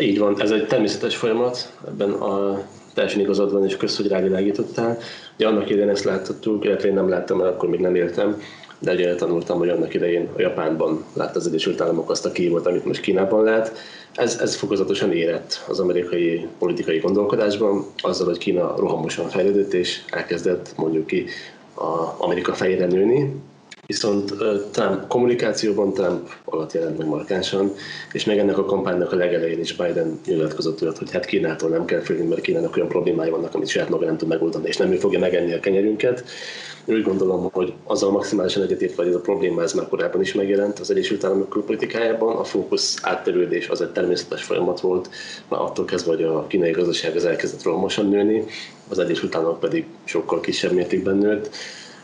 Így 0.00 0.18
van, 0.18 0.40
ez 0.40 0.50
egy 0.50 0.66
természetes 0.66 1.16
folyamat, 1.16 1.76
ebben 1.86 2.12
a 2.12 2.62
teljesen 2.94 3.20
igazad 3.20 3.52
van, 3.52 3.64
és 3.64 3.76
kösz, 3.76 3.96
hogy 3.96 4.08
rávilágítottál. 4.08 4.98
Ugye 5.36 5.46
annak 5.46 5.70
idején 5.70 5.88
ezt 5.88 6.04
láthattuk, 6.04 6.64
illetve 6.64 6.88
én 6.88 6.94
nem 6.94 7.08
láttam, 7.08 7.38
mert 7.38 7.54
akkor 7.54 7.68
még 7.68 7.80
nem 7.80 7.94
értem, 7.94 8.40
de 8.80 8.92
ugye 8.92 9.14
tanultam, 9.14 9.58
hogy 9.58 9.68
annak 9.68 9.94
idején 9.94 10.28
a 10.36 10.40
Japánban 10.40 11.04
látta 11.12 11.38
az 11.38 11.46
Egyesült 11.46 11.80
Államok 11.80 12.10
azt 12.10 12.26
a 12.26 12.32
kívót, 12.32 12.66
amit 12.66 12.84
most 12.84 13.00
Kínában 13.00 13.44
lát. 13.44 13.72
Ez, 14.14 14.38
ez 14.40 14.56
fokozatosan 14.56 15.12
érett 15.12 15.64
az 15.68 15.80
amerikai 15.80 16.46
politikai 16.58 16.98
gondolkodásban, 16.98 17.86
azzal, 17.96 18.26
hogy 18.26 18.38
Kína 18.38 18.76
rohamosan 18.76 19.28
fejlődött, 19.28 19.72
és 19.72 20.00
elkezdett 20.10 20.72
mondjuk 20.76 21.06
ki 21.06 21.26
a 21.74 22.22
Amerika 22.24 22.54
fejére 22.54 22.86
nőni, 22.86 23.40
Viszont 23.90 24.34
Trump 24.70 25.06
kommunikációban 25.08 25.92
Trump 25.92 26.28
alatt 26.44 26.72
jelent 26.72 26.98
meg 26.98 27.06
markánsan, 27.06 27.72
és 28.12 28.24
még 28.24 28.38
ennek 28.38 28.58
a 28.58 28.64
kampánynak 28.64 29.12
a 29.12 29.16
legelején 29.16 29.60
is 29.60 29.76
Biden 29.76 30.20
nyilatkozott 30.26 30.82
olyat, 30.82 30.98
hogy 30.98 31.10
hát 31.10 31.24
Kínától 31.24 31.70
nem 31.70 31.84
kell 31.84 32.00
félni, 32.00 32.26
mert 32.26 32.40
Kínának 32.40 32.76
olyan 32.76 32.88
problémái 32.88 33.30
vannak, 33.30 33.54
amit 33.54 33.68
saját 33.68 33.88
maga 33.88 34.04
nem 34.04 34.16
tud 34.16 34.28
megoldani, 34.28 34.68
és 34.68 34.76
nem 34.76 34.92
ő 34.92 34.96
fogja 34.96 35.18
megenni 35.18 35.52
a 35.52 35.60
kenyerünket. 35.60 36.24
Én 36.90 36.96
úgy 36.96 37.02
gondolom, 37.02 37.48
hogy 37.52 37.72
azzal 37.84 38.10
maximálisan 38.10 38.62
egyetért 38.62 38.94
hogy 38.94 39.06
ez 39.06 39.14
a 39.14 39.20
probléma 39.20 39.62
ez 39.62 39.72
már 39.72 39.88
korábban 39.88 40.20
is 40.20 40.34
megjelent 40.34 40.78
az 40.78 40.90
Egyesült 40.90 41.24
Államok 41.24 41.48
külpolitikájában. 41.48 42.36
A 42.36 42.44
fókusz 42.44 42.98
átterülés 43.02 43.68
az 43.68 43.80
egy 43.80 43.90
természetes 43.90 44.42
folyamat 44.42 44.80
volt, 44.80 45.10
már 45.48 45.60
attól 45.60 45.84
kezdve, 45.84 46.14
hogy 46.14 46.22
a 46.22 46.46
kínai 46.46 46.70
gazdaság 46.70 47.16
az 47.16 47.24
elkezdett 47.24 47.62
rohamosan 47.62 48.08
nőni, 48.08 48.44
az 48.88 48.98
Egyesült 48.98 49.34
Államok 49.34 49.60
pedig 49.60 49.86
sokkal 50.04 50.40
kisebb 50.40 50.72
mértékben 50.72 51.16
nőtt 51.16 51.50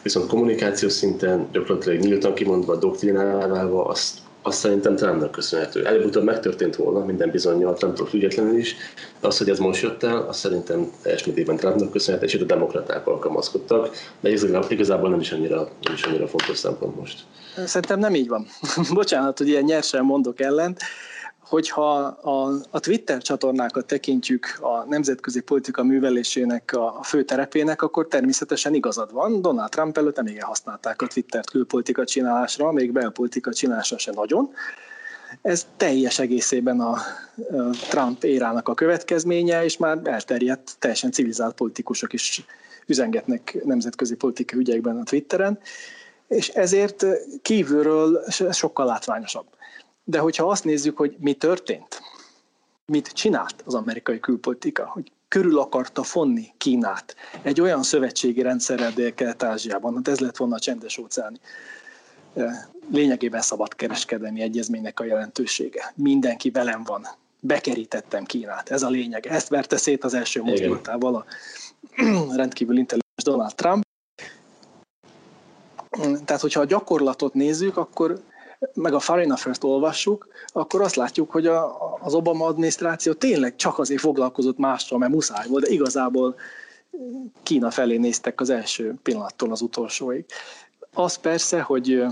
Viszont 0.06 0.26
kommunikáció 0.26 0.88
szinten 0.88 1.48
gyakorlatilag 1.52 1.98
nyíltan 1.98 2.34
kimondva, 2.34 2.76
doktrinálva, 2.76 3.86
azt, 3.86 4.18
azt 4.46 4.58
szerintem 4.58 4.96
Trumpnak 4.96 5.30
köszönhető. 5.30 5.86
Előbb-utóbb 5.86 6.24
megtörtént 6.24 6.76
volna, 6.76 7.04
minden 7.04 7.30
bizonyal 7.30 7.74
Trumptól 7.74 8.06
függetlenül 8.06 8.58
is, 8.58 8.76
de 9.20 9.26
az, 9.26 9.38
hogy 9.38 9.48
ez 9.48 9.58
most 9.58 9.82
jött 9.82 10.02
el, 10.02 10.16
azt 10.16 10.38
szerintem 10.38 10.90
teljes 11.02 11.24
mértékben 11.24 11.56
Trumpnak 11.56 11.90
köszönhető, 11.90 12.26
és 12.26 12.34
itt 12.34 12.40
a 12.42 12.44
demokraták 12.44 13.06
alkalmazkodtak, 13.06 13.90
de 14.20 14.30
ez 14.30 14.46
igazából 14.68 15.10
nem 15.10 15.20
is 15.20 15.32
annyira, 15.32 15.68
nem 15.82 15.94
is 15.94 16.02
annyira 16.02 16.26
fontos 16.26 16.58
szempont 16.58 16.96
most. 16.96 17.18
Szerintem 17.64 17.98
nem 17.98 18.14
így 18.14 18.28
van. 18.28 18.46
Bocsánat, 18.94 19.38
hogy 19.38 19.48
ilyen 19.48 19.64
nyersen 19.64 20.04
mondok 20.04 20.40
ellent 20.40 20.80
hogyha 21.48 21.96
a, 22.06 22.52
a 22.70 22.80
Twitter 22.80 23.22
csatornákat 23.22 23.86
tekintjük 23.86 24.58
a 24.60 24.84
nemzetközi 24.84 25.40
politika 25.40 25.82
művelésének 25.82 26.72
a, 26.72 26.98
a 26.98 27.02
fő 27.02 27.24
terepének, 27.24 27.82
akkor 27.82 28.08
természetesen 28.08 28.74
igazad 28.74 29.12
van. 29.12 29.42
Donald 29.42 29.70
Trump 29.70 29.98
előtt 29.98 30.16
nem 30.16 30.26
igen 30.26 30.44
használták 30.44 31.02
a 31.02 31.06
Twittert 31.06 31.50
külpolitika 31.50 32.04
csinálásra, 32.04 32.72
még 32.72 32.92
belpolitika 32.92 33.52
csinálásra 33.52 33.98
se 33.98 34.12
nagyon. 34.14 34.50
Ez 35.42 35.66
teljes 35.76 36.18
egészében 36.18 36.80
a 36.80 36.96
Trump 37.88 38.24
érának 38.24 38.68
a 38.68 38.74
következménye, 38.74 39.64
és 39.64 39.76
már 39.76 39.98
elterjedt, 40.04 40.76
teljesen 40.78 41.10
civilizált 41.10 41.54
politikusok 41.54 42.12
is 42.12 42.44
üzengetnek 42.86 43.58
nemzetközi 43.64 44.14
politikai 44.14 44.58
ügyekben 44.58 44.96
a 44.96 45.02
Twitteren, 45.02 45.58
és 46.28 46.48
ezért 46.48 47.06
kívülről 47.42 48.24
sokkal 48.50 48.86
látványosabb. 48.86 49.46
De 50.08 50.18
hogyha 50.18 50.48
azt 50.48 50.64
nézzük, 50.64 50.96
hogy 50.96 51.16
mi 51.18 51.34
történt, 51.34 52.00
mit 52.86 53.08
csinált 53.08 53.62
az 53.64 53.74
amerikai 53.74 54.20
külpolitika, 54.20 54.86
hogy 54.86 55.12
körül 55.28 55.58
akarta 55.58 56.02
fonni 56.02 56.52
Kínát 56.58 57.16
egy 57.42 57.60
olyan 57.60 57.82
szövetségi 57.82 58.42
rendszerrel 58.42 58.90
Dél-Kelet-Ázsiában, 58.90 59.94
hát 59.94 60.08
ez 60.08 60.18
lett 60.18 60.36
volna 60.36 60.54
a 60.54 60.58
csendes 60.58 60.98
óceáni 60.98 61.40
lényegében 62.90 63.40
szabadkereskedelmi 63.40 64.40
egyezménynek 64.40 65.00
a 65.00 65.04
jelentősége. 65.04 65.92
Mindenki 65.94 66.50
velem 66.50 66.82
van. 66.84 67.06
Bekerítettem 67.40 68.24
Kínát. 68.24 68.70
Ez 68.70 68.82
a 68.82 68.88
lényeg. 68.88 69.26
Ezt 69.26 69.48
verte 69.48 69.76
szét 69.76 70.04
az 70.04 70.14
első 70.14 70.42
mozdulatával 70.42 71.14
a 71.14 71.24
rendkívül 72.36 72.76
intelligens 72.76 73.22
Donald 73.24 73.54
Trump. 73.54 73.84
Tehát, 76.24 76.40
hogyha 76.42 76.60
a 76.60 76.64
gyakorlatot 76.64 77.34
nézzük, 77.34 77.76
akkor 77.76 78.22
meg 78.74 78.94
a 78.94 79.00
Foreign 79.00 79.30
Affairs-t 79.30 79.64
olvassuk, 79.64 80.28
akkor 80.52 80.82
azt 80.82 80.96
látjuk, 80.96 81.30
hogy 81.30 81.46
a, 81.46 81.96
az 82.00 82.14
Obama 82.14 82.46
adminisztráció 82.46 83.12
tényleg 83.12 83.56
csak 83.56 83.78
azért 83.78 84.00
foglalkozott 84.00 84.58
mással, 84.58 84.98
mert 84.98 85.12
muszáj 85.12 85.46
volt, 85.48 85.64
de 85.64 85.70
igazából 85.70 86.36
Kína 87.42 87.70
felé 87.70 87.96
néztek 87.96 88.40
az 88.40 88.50
első 88.50 88.94
pillanattól 89.02 89.50
az 89.50 89.60
utolsóig. 89.60 90.24
Az 90.92 91.16
persze, 91.16 91.60
hogy 91.60 92.04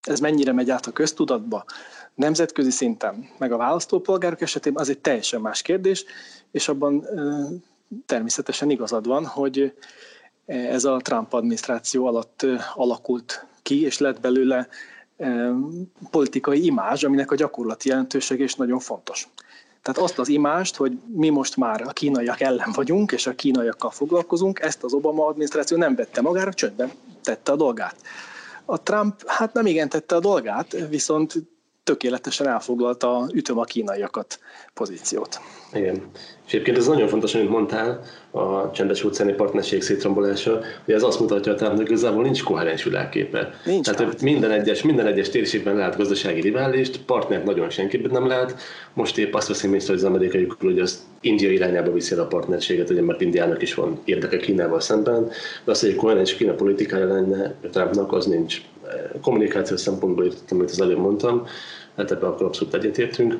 ez 0.00 0.20
mennyire 0.20 0.52
megy 0.52 0.70
át 0.70 0.86
a 0.86 0.92
köztudatba, 0.92 1.64
nemzetközi 2.14 2.70
szinten, 2.70 3.28
meg 3.38 3.52
a 3.52 3.56
választópolgárok 3.56 4.40
esetében, 4.40 4.82
az 4.82 4.88
egy 4.88 4.98
teljesen 4.98 5.40
más 5.40 5.62
kérdés, 5.62 6.04
és 6.50 6.68
abban 6.68 7.06
természetesen 8.06 8.70
igazad 8.70 9.06
van, 9.06 9.26
hogy 9.26 9.74
ez 10.46 10.84
a 10.84 10.96
Trump 10.96 11.32
adminisztráció 11.32 12.06
alatt 12.06 12.46
alakult 12.74 13.46
ki, 13.62 13.84
és 13.84 13.98
lett 13.98 14.20
belőle 14.20 14.68
politikai 16.10 16.64
imázs, 16.64 17.04
aminek 17.04 17.30
a 17.30 17.34
gyakorlati 17.34 17.88
jelentőség 17.88 18.40
is 18.40 18.54
nagyon 18.54 18.78
fontos. 18.78 19.28
Tehát 19.82 20.00
azt 20.00 20.18
az 20.18 20.28
imást, 20.28 20.76
hogy 20.76 20.98
mi 21.06 21.28
most 21.28 21.56
már 21.56 21.82
a 21.82 21.92
kínaiak 21.92 22.40
ellen 22.40 22.72
vagyunk, 22.74 23.12
és 23.12 23.26
a 23.26 23.34
kínaiakkal 23.34 23.90
foglalkozunk, 23.90 24.60
ezt 24.60 24.84
az 24.84 24.92
Obama 24.92 25.26
adminisztráció 25.26 25.76
nem 25.76 25.94
vette 25.94 26.20
magára, 26.20 26.52
csöndben 26.52 26.90
tette 27.22 27.52
a 27.52 27.56
dolgát. 27.56 27.96
A 28.64 28.82
Trump 28.82 29.22
hát 29.26 29.52
nem 29.52 29.66
igen 29.66 29.88
tette 29.88 30.14
a 30.14 30.20
dolgát, 30.20 30.88
viszont 30.88 31.34
tökéletesen 31.90 32.48
elfoglalta 32.48 33.16
a 33.16 33.28
ütöm 33.32 33.58
a 33.58 33.64
kínaiakat 33.64 34.38
pozíciót. 34.74 35.40
Igen. 35.72 36.02
És 36.46 36.52
egyébként 36.52 36.76
ez 36.76 36.86
nagyon 36.86 37.08
fontos, 37.08 37.34
amit 37.34 37.48
mondtál, 37.48 38.00
a 38.30 38.70
csendes 38.70 39.04
óceáni 39.04 39.32
partnerség 39.32 39.82
szétrombolása, 39.82 40.60
hogy 40.84 40.94
ez 40.94 41.02
azt 41.02 41.20
mutatja, 41.20 41.52
hogy 41.52 41.68
hogy 41.68 41.80
igazából 41.80 42.22
nincs 42.22 42.42
koherens 42.42 42.84
világképe. 42.84 43.50
Nincs 43.64 43.84
Tehát 43.84 44.00
hát. 44.00 44.22
minden 44.22 44.50
egyes, 44.50 44.82
minden 44.82 45.06
egyes 45.06 45.28
térségben 45.28 45.76
lehet 45.76 45.96
gazdasági 45.96 46.40
riválist, 46.40 47.00
partnert 47.00 47.44
nagyon 47.44 47.70
senkiben 47.70 48.10
nem 48.10 48.26
lehet. 48.26 48.60
Most 48.94 49.18
épp 49.18 49.34
azt 49.34 49.48
veszem 49.48 49.74
észre, 49.74 49.92
hogy 49.92 50.02
az 50.02 50.08
amerikai 50.08 50.48
hogy 50.60 50.78
az 50.78 51.06
India 51.20 51.50
irányába 51.50 51.92
viszi 51.92 52.14
el 52.14 52.20
a 52.20 52.26
partnerséget, 52.26 52.90
ugye, 52.90 53.02
mert 53.02 53.20
Indiának 53.20 53.62
is 53.62 53.74
van 53.74 54.00
érdeke 54.04 54.36
Kínával 54.36 54.80
szemben, 54.80 55.28
de 55.64 55.70
az, 55.70 55.80
hogy 55.80 55.88
egy 55.88 55.96
koherens 55.96 56.34
Kína 56.34 56.52
politikája 56.52 57.06
lenne 57.06 57.54
Trumpnak, 57.70 58.12
az 58.12 58.26
nincs. 58.26 58.62
Kommunikáció 59.22 59.76
szempontból 59.76 60.24
értettem, 60.24 60.58
amit 60.58 60.70
az 60.70 60.80
előbb 60.80 60.98
mondtam, 60.98 61.46
hát 61.96 62.10
ebben 62.10 62.30
akkor 62.30 62.46
abszolút 62.46 62.74
egyetértünk. 62.74 63.38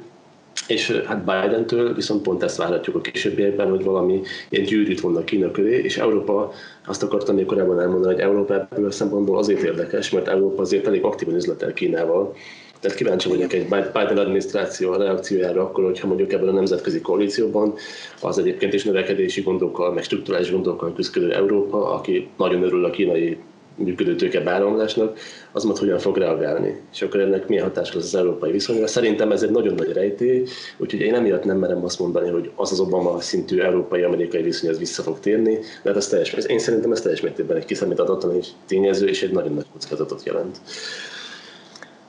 És 0.67 0.91
hát 0.91 1.25
Biden-től 1.25 1.95
viszont 1.95 2.23
pont 2.23 2.43
ezt 2.43 2.57
várhatjuk 2.57 2.97
a 2.97 3.01
későbbiekben, 3.01 3.71
hogy 3.71 3.85
valami 3.85 4.23
ilyen 4.49 4.65
gyűrűt 4.65 5.01
vonnak 5.01 5.25
Kína 5.25 5.51
köré, 5.51 5.79
és 5.83 5.99
Európa, 5.99 6.53
azt 6.87 7.03
akartam 7.03 7.35
még 7.35 7.47
korábban 7.47 7.81
elmondani, 7.81 8.15
hogy 8.15 8.23
Európa 8.23 8.55
ebből 8.55 8.87
a 8.87 8.91
szempontból 8.91 9.39
azért 9.39 9.63
érdekes, 9.63 10.11
mert 10.11 10.29
Európa 10.29 10.63
azért 10.63 10.87
elég 10.87 11.05
aktívan 11.05 11.35
üzletel 11.35 11.73
Kínával, 11.73 12.35
tehát 12.81 12.97
kíváncsi 12.97 13.29
vagyok 13.29 13.53
egy 13.53 13.65
Biden 13.69 14.19
adminisztráció 14.19 14.95
reakciójára 14.95 15.63
akkor, 15.63 15.85
hogyha 15.85 16.07
mondjuk 16.07 16.33
ebben 16.33 16.49
a 16.49 16.53
nemzetközi 16.53 17.01
koalícióban 17.01 17.75
az 18.21 18.39
egyébként 18.39 18.73
is 18.73 18.85
növekedési 18.85 19.41
gondokkal, 19.41 19.93
meg 19.93 20.03
strukturális 20.03 20.51
gondokkal 20.51 20.95
küzdő 20.95 21.33
Európa, 21.33 21.93
aki 21.93 22.29
nagyon 22.37 22.63
örül 22.63 22.85
a 22.85 22.91
kínai 22.91 23.39
működő 23.81 24.15
tőke 24.17 24.41
beáramlásnak, 24.41 25.19
az 25.53 25.65
majd 25.65 25.79
hogyan 25.79 25.99
fog 25.99 26.17
reagálni. 26.17 26.81
És 26.93 27.03
akkor 27.03 27.21
ennek 27.21 27.49
milyen 27.49 27.65
hatás 27.65 27.93
lesz 27.93 28.05
az 28.05 28.15
európai 28.15 28.51
viszonyra. 28.51 28.87
Szerintem 28.87 29.33
ez 29.33 29.43
egy 29.43 29.51
nagyon 29.51 29.75
nagy 29.75 29.93
rejtély, 29.93 30.47
úgyhogy 30.77 31.01
én 31.01 31.15
emiatt 31.15 31.45
nem 31.45 31.59
merem 31.59 31.85
azt 31.85 31.99
mondani, 31.99 32.31
hogy 32.31 32.51
az 32.57 32.73
az 32.73 32.81
Obama 32.81 33.21
szintű 33.21 33.61
európai-amerikai 33.61 34.43
viszony 34.43 34.71
az 34.71 34.79
vissza 34.79 35.03
fog 35.03 35.21
térni, 35.21 35.59
mert 35.83 35.97
ez 35.97 36.09
teljes, 36.09 36.33
én 36.33 36.59
szerintem 36.59 36.93
ez 36.93 37.01
teljes 37.01 37.21
mértékben 37.21 37.57
egy 37.57 37.65
kiszámíthatatlan 37.65 38.37
és 38.37 38.49
tényező, 38.67 39.09
és 39.09 39.23
egy 39.23 39.33
nagyon 39.33 39.55
nagy 39.55 39.67
kockázatot 39.73 40.25
jelent. 40.25 40.61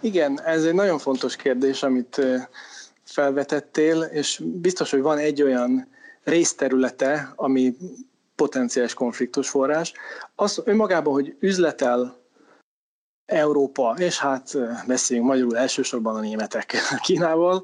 Igen, 0.02 0.42
ez 0.46 0.66
egy 0.66 0.74
nagyon 0.74 0.98
fontos 0.98 1.36
kérdés, 1.36 1.84
amit 1.84 2.22
felvetettél, 3.04 4.02
és 4.02 4.42
biztos, 4.44 4.92
hogy 4.92 5.02
van 5.02 5.18
egy 5.18 5.42
olyan 5.42 5.88
részterülete, 6.24 7.34
ami 7.36 7.76
potenciális 8.36 8.94
konfliktus 8.94 9.50
forrás. 9.50 9.94
Az 10.42 10.62
önmagában, 10.66 11.14
hogy 11.14 11.36
üzletel 11.40 12.18
Európa, 13.26 13.96
és 13.98 14.20
hát 14.20 14.58
beszéljünk 14.88 15.28
magyarul 15.28 15.58
elsősorban 15.58 16.16
a 16.16 16.20
németek 16.20 16.76
Kínával, 17.06 17.64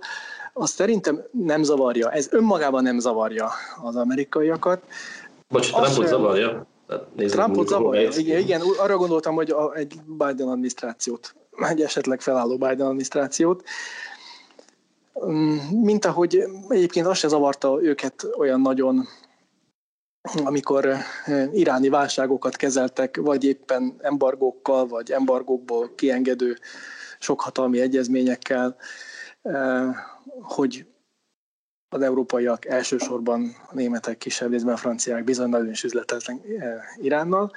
az 0.53 0.69
szerintem 0.69 1.23
nem 1.31 1.63
zavarja, 1.63 2.11
ez 2.11 2.27
önmagában 2.31 2.83
nem 2.83 2.99
zavarja 2.99 3.49
az 3.81 3.95
amerikaiakat. 3.95 4.83
Bocs, 5.47 5.71
Trumpot 5.71 6.07
zavarja? 6.07 6.65
Trumpot 7.15 7.67
zavarja, 7.67 8.09
igen, 8.15 8.39
igen, 8.39 8.61
arra 8.77 8.97
gondoltam, 8.97 9.35
hogy 9.35 9.51
a, 9.51 9.73
egy 9.75 9.99
Biden 10.05 10.47
adminisztrációt, 10.47 11.35
egy 11.69 11.81
esetleg 11.81 12.21
felálló 12.21 12.57
Biden 12.57 12.81
adminisztrációt, 12.81 13.63
mm, 15.25 15.55
mint 15.81 16.05
ahogy 16.05 16.43
egyébként 16.69 17.05
azt 17.05 17.19
se 17.19 17.27
zavarta 17.27 17.77
őket 17.81 18.27
olyan 18.37 18.61
nagyon 18.61 19.07
amikor 20.43 20.87
iráni 21.51 21.89
válságokat 21.89 22.55
kezeltek, 22.55 23.17
vagy 23.17 23.43
éppen 23.43 23.95
embargókkal, 24.01 24.87
vagy 24.87 25.11
embargókból 25.11 25.95
kiengedő 25.95 26.57
sokhatalmi 27.19 27.79
egyezményekkel, 27.79 28.75
hogy 30.41 30.85
az 31.89 32.01
európaiak, 32.01 32.65
elsősorban 32.65 33.55
a 33.69 33.73
németek, 33.75 34.17
kisebb 34.17 34.51
részben 34.51 34.73
a 34.73 34.77
franciák 34.77 35.23
bizony 35.23 35.49
nagyon 35.49 35.69
is 35.69 35.83
üzleteltek 35.83 36.35
Iránnal. 36.97 37.51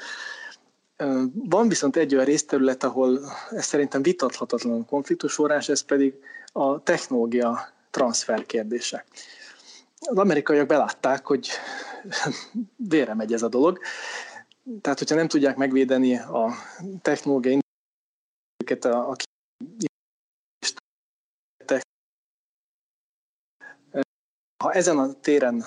Van 1.32 1.68
viszont 1.68 1.96
egy 1.96 2.14
olyan 2.14 2.24
részterület, 2.24 2.84
ahol 2.84 3.20
ez 3.50 3.64
szerintem 3.64 4.02
vitathatatlan 4.02 4.86
konfliktus 4.86 5.34
forrás, 5.34 5.68
ez 5.68 5.80
pedig 5.80 6.14
a 6.52 6.82
technológia 6.82 7.68
transfer 7.90 8.46
kérdése. 8.46 9.04
Az 10.00 10.16
amerikaiak 10.18 10.66
belátták, 10.66 11.26
hogy 11.26 11.48
vére 12.76 13.14
megy 13.14 13.32
ez 13.32 13.42
a 13.42 13.48
dolog. 13.48 13.78
Tehát, 14.80 14.98
hogyha 14.98 15.14
nem 15.14 15.28
tudják 15.28 15.56
megvédeni 15.56 16.18
a 16.18 16.52
technológiai 17.02 17.58
őket 18.62 18.84
a 18.84 19.16
ha 24.62 24.72
ezen 24.72 24.98
a 24.98 25.12
téren 25.12 25.64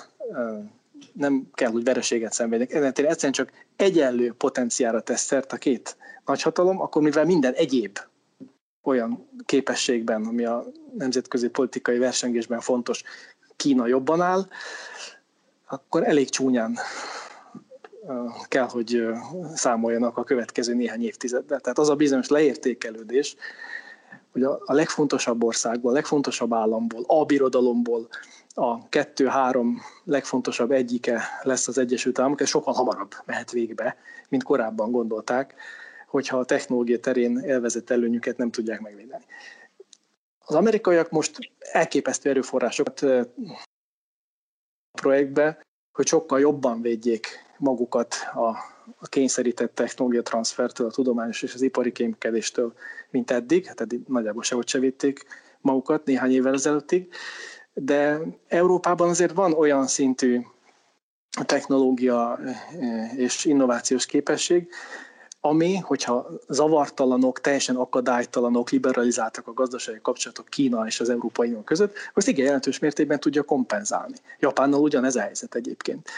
nem 1.12 1.50
kell, 1.52 1.70
hogy 1.70 1.84
vereséget 1.84 2.32
szenvedjenek, 2.32 2.74
ezen 2.74 2.88
a 2.88 2.92
téren 2.92 3.10
egyszerűen 3.10 3.32
csak 3.32 3.66
egyenlő 3.76 4.32
potenciára 4.32 5.02
tesz 5.02 5.22
szert 5.22 5.52
a 5.52 5.56
két 5.56 5.96
nagyhatalom, 6.24 6.80
akkor 6.80 7.02
mivel 7.02 7.24
minden 7.24 7.52
egyéb 7.52 7.98
olyan 8.82 9.28
képességben, 9.44 10.24
ami 10.24 10.44
a 10.44 10.64
nemzetközi 10.98 11.48
politikai 11.48 11.98
versengésben 11.98 12.60
fontos, 12.60 13.02
Kína 13.56 13.86
jobban 13.86 14.20
áll, 14.20 14.48
akkor 15.68 16.08
elég 16.08 16.28
csúnyán 16.28 16.78
kell, 18.48 18.68
hogy 18.68 19.06
számoljanak 19.54 20.16
a 20.16 20.24
következő 20.24 20.74
néhány 20.74 21.04
évtizeddel. 21.04 21.60
Tehát 21.60 21.78
az 21.78 21.88
a 21.88 21.96
bizonyos 21.96 22.28
leértékelődés, 22.28 23.36
hogy 24.32 24.42
a, 24.42 24.62
legfontosabb 24.66 25.44
országból, 25.44 25.90
a 25.90 25.94
legfontosabb 25.94 26.52
államból, 26.54 27.04
a 27.06 27.24
birodalomból 27.24 28.08
a 28.54 28.88
kettő-három 28.88 29.80
legfontosabb 30.04 30.70
egyike 30.70 31.22
lesz 31.42 31.68
az 31.68 31.78
Egyesült 31.78 32.18
Államok, 32.18 32.40
ez 32.40 32.48
sokkal 32.48 32.74
hamarabb 32.74 33.14
mehet 33.24 33.50
végbe, 33.50 33.96
mint 34.28 34.42
korábban 34.42 34.90
gondolták, 34.90 35.54
hogyha 36.08 36.38
a 36.38 36.44
technológia 36.44 36.98
terén 36.98 37.38
elvezett 37.38 37.90
előnyüket 37.90 38.36
nem 38.36 38.50
tudják 38.50 38.80
megvédeni. 38.80 39.24
Az 40.38 40.54
amerikaiak 40.54 41.10
most 41.10 41.38
elképesztő 41.58 42.30
erőforrásokat 42.30 43.04
projektbe, 44.94 45.58
hogy 45.92 46.06
sokkal 46.06 46.40
jobban 46.40 46.80
védjék 46.82 47.26
magukat 47.58 48.14
a, 48.34 48.48
a 48.98 49.06
kényszerített 49.08 49.74
technológia 49.74 50.22
transfertől, 50.22 50.86
a 50.86 50.90
tudományos 50.90 51.42
és 51.42 51.54
az 51.54 51.62
ipari 51.62 51.92
kémkedéstől, 51.92 52.72
mint 53.10 53.30
eddig. 53.30 53.66
Hát 53.66 53.80
eddig 53.80 54.00
nagyjából 54.06 54.42
sehogy 54.42 54.68
se 54.68 54.78
védték 54.78 55.24
magukat 55.60 56.04
néhány 56.04 56.32
évvel 56.32 56.52
ezelőttig, 56.54 57.08
de 57.72 58.20
Európában 58.48 59.08
azért 59.08 59.32
van 59.32 59.52
olyan 59.52 59.86
szintű 59.86 60.40
technológia 61.44 62.38
és 63.16 63.44
innovációs 63.44 64.06
képesség, 64.06 64.68
ami, 65.46 65.76
hogyha 65.76 66.26
zavartalanok, 66.48 67.40
teljesen 67.40 67.76
akadálytalanok, 67.76 68.70
liberalizáltak 68.70 69.46
a 69.46 69.52
gazdasági 69.52 69.98
kapcsolatok 70.02 70.48
Kína 70.48 70.86
és 70.86 71.00
az 71.00 71.10
Európai 71.10 71.48
Unió 71.48 71.60
között, 71.60 71.96
azt 72.14 72.28
igen 72.28 72.44
jelentős 72.44 72.78
mértékben 72.78 73.20
tudja 73.20 73.42
kompenzálni. 73.42 74.14
Japánnal 74.38 74.80
ugyanez 74.80 75.16
a 75.16 75.20
helyzet 75.20 75.54
egyébként. 75.54 76.08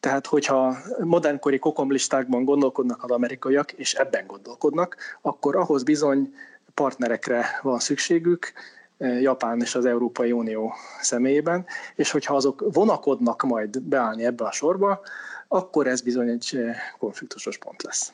Tehát, 0.00 0.26
hogyha 0.26 0.76
modernkori 0.98 1.58
kokomlistákban 1.58 2.44
gondolkodnak 2.44 3.04
az 3.04 3.10
amerikaiak, 3.10 3.72
és 3.72 3.94
ebben 3.94 4.26
gondolkodnak, 4.26 4.96
akkor 5.20 5.56
ahhoz 5.56 5.82
bizony 5.82 6.34
partnerekre 6.74 7.46
van 7.62 7.78
szükségük, 7.78 8.52
eh, 8.98 9.20
Japán 9.22 9.60
és 9.60 9.74
az 9.74 9.84
Európai 9.84 10.32
Unió 10.32 10.74
személyében, 11.00 11.66
és 11.94 12.10
hogyha 12.10 12.36
azok 12.36 12.64
vonakodnak 12.72 13.42
majd 13.42 13.82
beállni 13.82 14.24
ebbe 14.24 14.44
a 14.44 14.52
sorba, 14.52 15.00
akkor 15.48 15.86
ez 15.86 16.00
bizony 16.00 16.28
egy 16.28 16.50
eh, 16.52 16.76
konfliktusos 16.98 17.58
pont 17.58 17.82
lesz. 17.82 18.12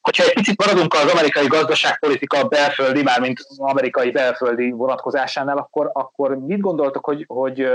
Hogyha 0.00 0.24
egy 0.24 0.32
picit 0.32 0.64
maradunk 0.66 0.94
az 0.94 1.12
amerikai 1.12 1.46
gazdaságpolitika 1.46 2.48
belföldi, 2.48 3.02
mármint 3.02 3.40
amerikai 3.56 4.10
belföldi 4.10 4.70
vonatkozásánál, 4.70 5.58
akkor, 5.58 5.90
akkor 5.92 6.38
mit 6.38 6.60
gondoltok, 6.60 7.04
hogy, 7.04 7.24
hogy, 7.28 7.68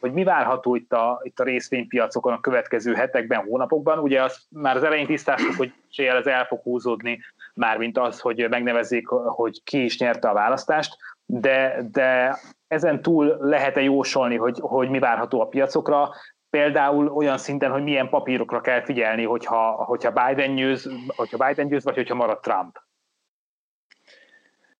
hogy 0.00 0.12
mi 0.12 0.24
várható 0.24 0.74
itt 0.74 0.92
a, 0.92 1.20
itt 1.22 1.40
a 1.40 1.44
részvénypiacokon 1.44 2.32
a 2.32 2.40
következő 2.40 2.94
hetekben, 2.94 3.44
hónapokban? 3.44 3.98
Ugye 3.98 4.22
azt 4.22 4.38
már 4.48 4.76
az 4.76 4.82
elején 4.82 5.06
tisztáztuk, 5.06 5.56
hogy 5.56 5.72
ez 5.96 6.26
el 6.26 6.44
fog 6.44 6.60
húzódni, 6.62 7.20
mármint 7.54 7.98
az, 7.98 8.20
hogy 8.20 8.46
megnevezzék, 8.48 9.06
hogy 9.08 9.62
ki 9.64 9.84
is 9.84 9.98
nyerte 9.98 10.28
a 10.28 10.34
választást, 10.34 10.96
de, 11.26 11.86
de 11.92 12.38
ezen 12.68 13.02
túl 13.02 13.36
lehet-e 13.40 13.82
jósolni, 13.82 14.36
hogy, 14.36 14.58
hogy 14.60 14.88
mi 14.88 14.98
várható 14.98 15.40
a 15.40 15.46
piacokra, 15.46 16.10
például 16.52 17.08
olyan 17.08 17.38
szinten, 17.38 17.70
hogy 17.70 17.82
milyen 17.82 18.08
papírokra 18.08 18.60
kell 18.60 18.82
figyelni, 18.82 19.24
hogyha, 19.24 19.70
hogyha, 19.72 20.10
Biden 20.10 20.54
győz, 20.54 20.90
hogyha 21.06 21.46
Biden 21.46 21.68
győz, 21.68 21.84
vagy 21.84 21.94
hogyha 21.94 22.14
marad 22.14 22.40
Trump? 22.40 22.82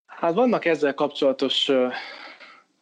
Hát 0.06 0.34
vannak 0.34 0.64
ezzel 0.64 0.94
kapcsolatos 0.94 1.70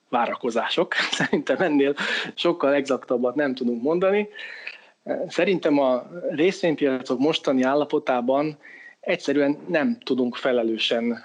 várakozások. 0.09 0.95
Szerintem 1.19 1.61
ennél 1.61 1.95
sokkal 2.35 2.75
exaktabbat 2.75 3.35
nem 3.35 3.55
tudunk 3.55 3.83
mondani. 3.83 4.29
Szerintem 5.29 5.79
a 5.79 6.07
részvénypiacok 6.31 7.19
mostani 7.19 7.63
állapotában 7.63 8.59
egyszerűen 9.01 9.59
nem 9.69 9.99
tudunk 9.99 10.37
felelősen 10.37 11.25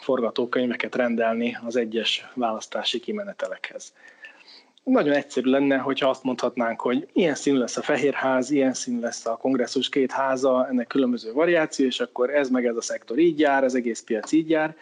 forgatókönyveket 0.00 0.94
rendelni 0.94 1.58
az 1.66 1.76
egyes 1.76 2.26
választási 2.34 3.00
kimenetelekhez. 3.00 3.92
Nagyon 4.84 5.12
egyszerű 5.12 5.50
lenne, 5.50 5.76
hogyha 5.76 6.08
azt 6.08 6.22
mondhatnánk, 6.22 6.80
hogy 6.80 7.08
ilyen 7.12 7.34
színű 7.34 7.58
lesz 7.58 7.76
a 7.76 7.82
Fehérház, 7.82 8.50
ilyen 8.50 8.74
színű 8.74 9.00
lesz 9.00 9.26
a 9.26 9.36
kongresszus 9.36 9.88
két 9.88 10.12
háza, 10.12 10.68
ennek 10.68 10.86
különböző 10.86 11.32
variáció, 11.32 11.86
és 11.86 12.00
akkor 12.00 12.34
ez 12.34 12.48
meg 12.50 12.66
ez 12.66 12.76
a 12.76 12.80
szektor 12.80 13.18
így 13.18 13.38
jár, 13.38 13.64
az 13.64 13.74
egész 13.74 14.02
piac 14.02 14.32
így 14.32 14.50
jár. 14.50 14.76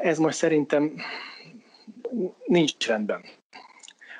Ez 0.00 0.18
most 0.18 0.36
szerintem 0.36 0.94
nincs 2.44 2.86
rendben. 2.86 3.24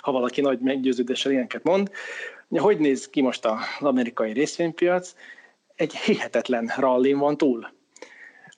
Ha 0.01 0.13
valaki 0.13 0.41
nagy 0.41 0.59
meggyőződéssel 0.59 1.33
ilyeneket 1.33 1.63
mond, 1.63 1.91
hogy 2.49 2.79
néz 2.79 3.09
ki 3.09 3.21
most 3.21 3.47
az 3.47 3.59
amerikai 3.81 4.33
részvénypiac? 4.33 5.15
Egy 5.75 5.97
hihetetlen 5.97 6.73
rallin 6.77 7.19
van 7.19 7.37
túl. 7.37 7.73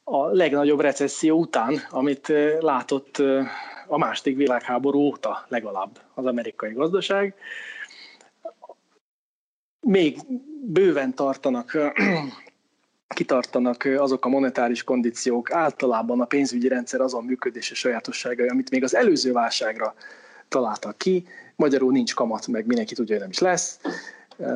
A 0.05 0.27
legnagyobb 0.27 0.81
recesszió 0.81 1.39
után, 1.39 1.81
amit 1.91 2.33
látott 2.61 3.23
a 3.87 3.99
második 3.99 4.37
világháború 4.37 4.99
óta 4.99 5.45
legalább 5.49 6.01
az 6.15 6.27
amerikai 6.27 6.73
gazdaság. 6.73 7.35
Még 9.81 10.19
bőven 10.63 11.15
tartanak 11.15 11.77
kitartanak 13.17 13.85
azok 13.99 14.25
a 14.25 14.29
monetáris 14.29 14.85
kondíciók, 14.85 15.53
általában 15.53 16.21
a 16.21 16.25
pénzügyi 16.25 16.69
rendszer 16.69 17.01
azon 17.01 17.25
működési 17.25 17.75
sajátosságai, 17.75 18.49
amit 18.49 18.71
még 18.71 18.83
az 18.83 18.95
előző 18.95 19.33
válságra 19.33 19.95
találtak 20.49 20.99
ki. 20.99 21.27
Magyarul 21.57 21.93
nincs 21.93 22.15
kamat, 22.15 22.47
meg 22.47 22.67
mindenki 22.67 22.95
tudja, 22.95 23.15
hogy 23.15 23.23
nem 23.23 23.31
is 23.31 23.39
lesz. 23.39 23.81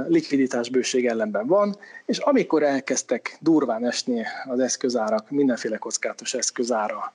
Likviditás 0.09 0.68
bőség 0.68 1.07
ellenben 1.07 1.47
van, 1.47 1.76
és 2.07 2.18
amikor 2.18 2.62
elkezdtek 2.62 3.39
durván 3.41 3.87
esni 3.87 4.24
az 4.45 4.61
eszközárak, 4.61 5.31
mindenféle 5.31 5.76
kockátos 5.76 6.35
eszközára 6.35 7.12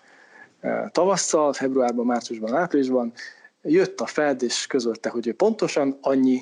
tavasszal, 0.91 1.53
februárban, 1.53 2.05
márciusban, 2.05 2.55
áprilisban, 2.55 3.13
jött 3.61 4.01
a 4.01 4.05
Fed 4.05 4.43
és 4.43 4.67
közölte, 4.67 5.09
hogy 5.09 5.27
ő 5.27 5.33
pontosan 5.33 5.97
annyi 6.01 6.41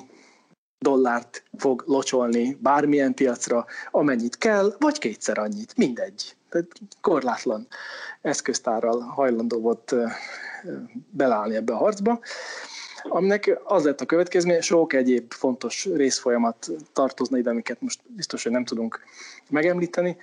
dollárt 0.78 1.42
fog 1.58 1.84
locsolni 1.86 2.58
bármilyen 2.60 3.14
piacra, 3.14 3.66
amennyit 3.90 4.38
kell, 4.38 4.76
vagy 4.78 4.98
kétszer 4.98 5.38
annyit, 5.38 5.76
mindegy. 5.76 6.36
Tehát 6.48 6.70
korlátlan 7.00 7.66
eszköztárral 8.20 9.00
hajlandó 9.00 9.60
volt 9.60 9.94
belállni 11.10 11.54
ebbe 11.54 11.72
a 11.72 11.76
harcba, 11.76 12.20
aminek 13.02 13.60
az 13.64 13.84
lett 13.84 14.00
a 14.00 14.06
következmény, 14.06 14.60
sok 14.60 14.92
egyéb 14.92 15.32
fontos 15.32 15.84
részfolyamat 15.84 16.70
tartozna 16.92 17.38
ide, 17.38 17.50
amiket 17.50 17.80
most 17.80 18.00
biztos, 18.06 18.42
hogy 18.42 18.52
nem 18.52 18.64
tudunk 18.64 19.00
megemlíteni, 19.50 20.16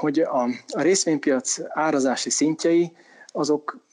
hogy 0.00 0.20
a, 0.20 0.42
a 0.68 0.82
részvénypiac 0.82 1.58
árazási 1.68 2.30
szintjei 2.30 2.96
azok 3.26 3.84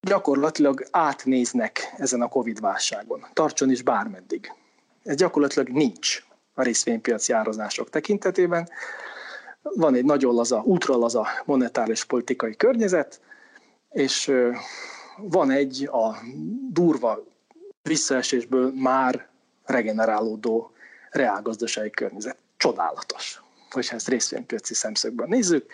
gyakorlatilag 0.00 0.86
átnéznek 0.90 1.94
ezen 1.96 2.22
a 2.22 2.28
Covid 2.28 2.60
válságon. 2.60 3.26
Tartson 3.32 3.70
is 3.70 3.82
bármeddig. 3.82 4.52
Ez 5.04 5.16
gyakorlatilag 5.16 5.68
nincs 5.68 6.24
a 6.54 6.62
részvénypiaci 6.62 7.32
árazások 7.32 7.90
tekintetében. 7.90 8.68
Van 9.62 9.94
egy 9.94 10.04
nagyon 10.04 10.34
laza, 10.34 10.62
ultralaza 10.64 11.26
monetáris 11.44 12.04
politikai 12.04 12.56
környezet, 12.56 13.20
és 13.90 14.32
van 15.16 15.50
egy 15.50 15.88
a 15.92 16.16
durva 16.68 17.24
visszaesésből 17.82 18.72
már 18.74 19.28
regenerálódó 19.64 20.70
reálgazdasági 21.10 21.90
környezet. 21.90 22.36
Csodálatos 22.56 23.42
hogyha 23.72 23.96
ezt 23.96 24.08
részvénypiaci 24.08 24.74
szemszögből 24.74 25.26
nézzük, 25.26 25.72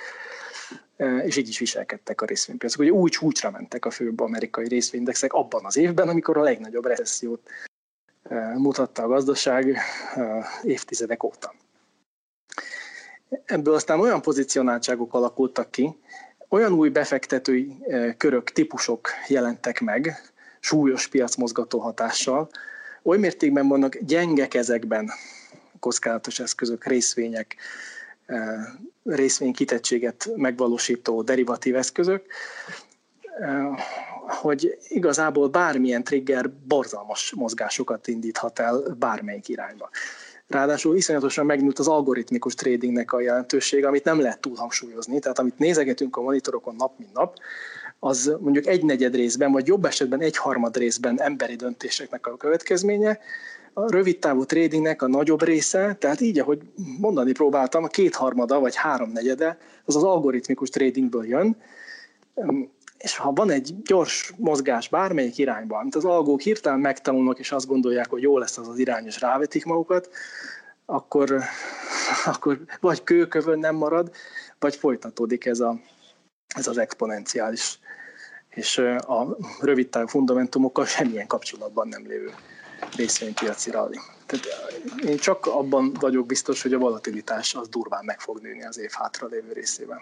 és 1.24 1.36
így 1.36 1.48
is 1.48 1.58
viselkedtek 1.58 2.20
a 2.20 2.26
részvénypiacok. 2.26 2.80
Ugye 2.80 2.90
úgy 2.90 3.10
csúcsra 3.10 3.50
mentek 3.50 3.84
a 3.84 3.90
főbb 3.90 4.20
amerikai 4.20 4.68
részvényindexek 4.68 5.32
abban 5.32 5.64
az 5.64 5.76
évben, 5.76 6.08
amikor 6.08 6.36
a 6.36 6.42
legnagyobb 6.42 6.86
recessziót 6.86 7.48
mutatta 8.54 9.02
a 9.02 9.08
gazdaság 9.08 9.78
évtizedek 10.62 11.22
óta. 11.22 11.54
Ebből 13.44 13.74
aztán 13.74 14.00
olyan 14.00 14.22
pozicionáltságok 14.22 15.14
alakultak 15.14 15.70
ki, 15.70 15.98
olyan 16.48 16.72
új 16.72 16.88
befektetői 16.88 17.76
körök, 18.16 18.50
típusok 18.50 19.08
jelentek 19.28 19.80
meg, 19.80 20.32
súlyos 20.60 21.06
piacmozgató 21.06 21.78
hatással, 21.78 22.48
oly 23.02 23.18
mértékben 23.18 23.68
vannak 23.68 23.96
gyenge 23.98 24.48
kezekben 24.48 25.10
kockázatos 25.86 26.38
eszközök, 26.40 26.84
részvények, 26.84 27.56
eh, 28.26 28.38
részvénykitettséget 29.04 30.30
megvalósító 30.36 31.22
derivatív 31.22 31.76
eszközök, 31.76 32.24
eh, 33.40 33.66
hogy 34.26 34.78
igazából 34.88 35.48
bármilyen 35.48 36.04
trigger 36.04 36.50
borzalmas 36.50 37.32
mozgásokat 37.36 38.06
indíthat 38.06 38.58
el 38.58 38.96
bármelyik 38.98 39.48
irányba. 39.48 39.90
Ráadásul 40.48 40.96
iszonyatosan 40.96 41.46
megnőtt 41.46 41.78
az 41.78 41.88
algoritmikus 41.88 42.54
tradingnek 42.54 43.12
a 43.12 43.20
jelentőség, 43.20 43.84
amit 43.84 44.04
nem 44.04 44.20
lehet 44.20 44.40
túl 44.40 44.56
hangsúlyozni. 44.56 45.18
Tehát 45.18 45.38
amit 45.38 45.58
nézegetünk 45.58 46.16
a 46.16 46.20
monitorokon 46.20 46.74
nap 46.76 46.98
mint 46.98 47.12
nap, 47.12 47.36
az 47.98 48.36
mondjuk 48.40 48.66
egy 48.66 48.84
negyed 48.84 49.14
részben, 49.14 49.52
vagy 49.52 49.66
jobb 49.66 49.84
esetben 49.84 50.20
egy 50.20 50.36
harmad 50.36 50.76
részben 50.76 51.20
emberi 51.20 51.54
döntéseknek 51.54 52.26
a 52.26 52.36
következménye, 52.36 53.18
a 53.78 53.90
rövid 53.90 54.18
távú 54.18 54.44
tradingnek 54.44 55.02
a 55.02 55.08
nagyobb 55.08 55.42
része, 55.42 55.96
tehát 55.98 56.20
így, 56.20 56.38
ahogy 56.38 56.60
mondani 56.98 57.32
próbáltam, 57.32 57.84
a 57.84 57.86
kétharmada 57.86 58.60
vagy 58.60 58.74
háromnegyede 58.74 59.58
az 59.84 59.96
az 59.96 60.02
algoritmikus 60.02 60.68
tradingből 60.68 61.26
jön, 61.26 61.56
és 62.98 63.16
ha 63.16 63.32
van 63.32 63.50
egy 63.50 63.82
gyors 63.82 64.32
mozgás 64.36 64.88
bármelyik 64.88 65.38
irányban, 65.38 65.80
amit 65.80 65.94
az 65.94 66.04
algók 66.04 66.40
hirtelen 66.40 66.78
megtanulnak, 66.78 67.38
és 67.38 67.52
azt 67.52 67.66
gondolják, 67.66 68.10
hogy 68.10 68.22
jó 68.22 68.38
lesz 68.38 68.58
az 68.58 68.68
az 68.68 68.78
irány, 68.78 69.06
és 69.06 69.20
rávetik 69.20 69.64
magukat, 69.64 70.10
akkor, 70.86 71.42
akkor 72.32 72.60
vagy 72.80 73.02
kőkövön 73.04 73.58
nem 73.58 73.74
marad, 73.74 74.10
vagy 74.58 74.76
folytatódik 74.76 75.46
ez, 75.46 75.60
a, 75.60 75.80
ez 76.54 76.66
az 76.66 76.78
exponenciális, 76.78 77.78
és 78.48 78.78
a 78.78 79.36
rövid 79.60 79.88
távú 79.88 80.06
fundamentumokkal 80.06 80.86
semmilyen 80.86 81.26
kapcsolatban 81.26 81.88
nem 81.88 82.06
lévő 82.06 82.32
részvénypiaci 82.96 83.70
rally. 83.70 83.98
Tehát 84.26 84.46
én 85.06 85.16
csak 85.16 85.46
abban 85.46 85.92
vagyok 86.00 86.26
biztos, 86.26 86.62
hogy 86.62 86.72
a 86.72 86.78
volatilitás 86.78 87.54
az 87.54 87.68
durván 87.68 88.04
meg 88.04 88.20
fog 88.20 88.38
nőni 88.42 88.64
az 88.64 88.78
év 88.78 88.90
hátra 88.90 89.26
lévő 89.30 89.52
részében. 89.52 89.98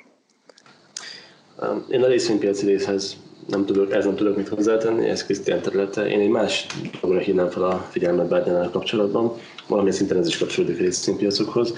Én 1.90 2.02
a 2.02 2.06
részvénypiaci 2.06 2.66
részhez 2.66 3.16
nem 3.48 3.64
tudok, 3.64 3.92
ez 3.92 4.04
nem 4.04 4.16
tudok 4.16 4.36
mit 4.36 4.48
hozzátenni, 4.48 5.08
ez 5.08 5.24
Krisztián 5.24 5.62
területe. 5.62 6.06
Én 6.06 6.20
egy 6.20 6.28
más 6.28 6.66
dologra 7.00 7.22
hívnám 7.22 7.50
fel 7.50 7.62
a 7.62 7.88
figyelmet 7.90 8.28
biden 8.28 8.70
kapcsolatban, 8.70 9.36
valamilyen 9.66 9.96
szinten 9.96 10.18
ez 10.18 10.26
is 10.26 10.38
kapcsolódik 10.38 10.78
a 10.78 10.82
részvénypiacokhoz. 10.82 11.74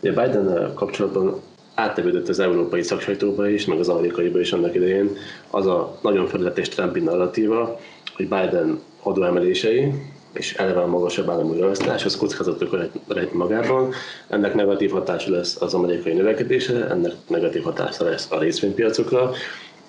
Ugye 0.00 0.10
biden 0.10 0.74
kapcsolatban 0.74 1.40
áttevődött 1.74 2.28
az 2.28 2.38
európai 2.38 2.82
szaksajtóba 2.82 3.48
is, 3.48 3.64
meg 3.64 3.78
az 3.78 3.88
amerikaiba 3.88 4.40
is 4.40 4.52
annak 4.52 4.74
idején 4.74 5.16
az 5.50 5.66
a 5.66 5.98
nagyon 6.02 6.26
felületes 6.26 6.68
Trumpi 6.68 7.00
narratíva, 7.00 7.80
hogy 8.16 8.28
Biden 8.28 8.80
adóemelései, 9.02 9.92
és 10.32 10.54
eleve 10.54 10.80
a 10.80 10.86
magasabb 10.86 11.30
állami 11.30 11.58
beosztás, 11.58 12.04
az 12.04 12.16
kockázatokat 12.16 12.90
rejt 13.08 13.32
magában. 13.32 13.92
Ennek 14.28 14.54
negatív 14.54 14.90
hatása 14.90 15.30
lesz 15.30 15.60
az 15.60 15.74
amerikai 15.74 16.12
növekedése, 16.12 16.90
ennek 16.90 17.12
negatív 17.28 17.62
hatása 17.62 18.04
lesz 18.04 18.30
a 18.30 18.38
részvénypiacokra, 18.38 19.32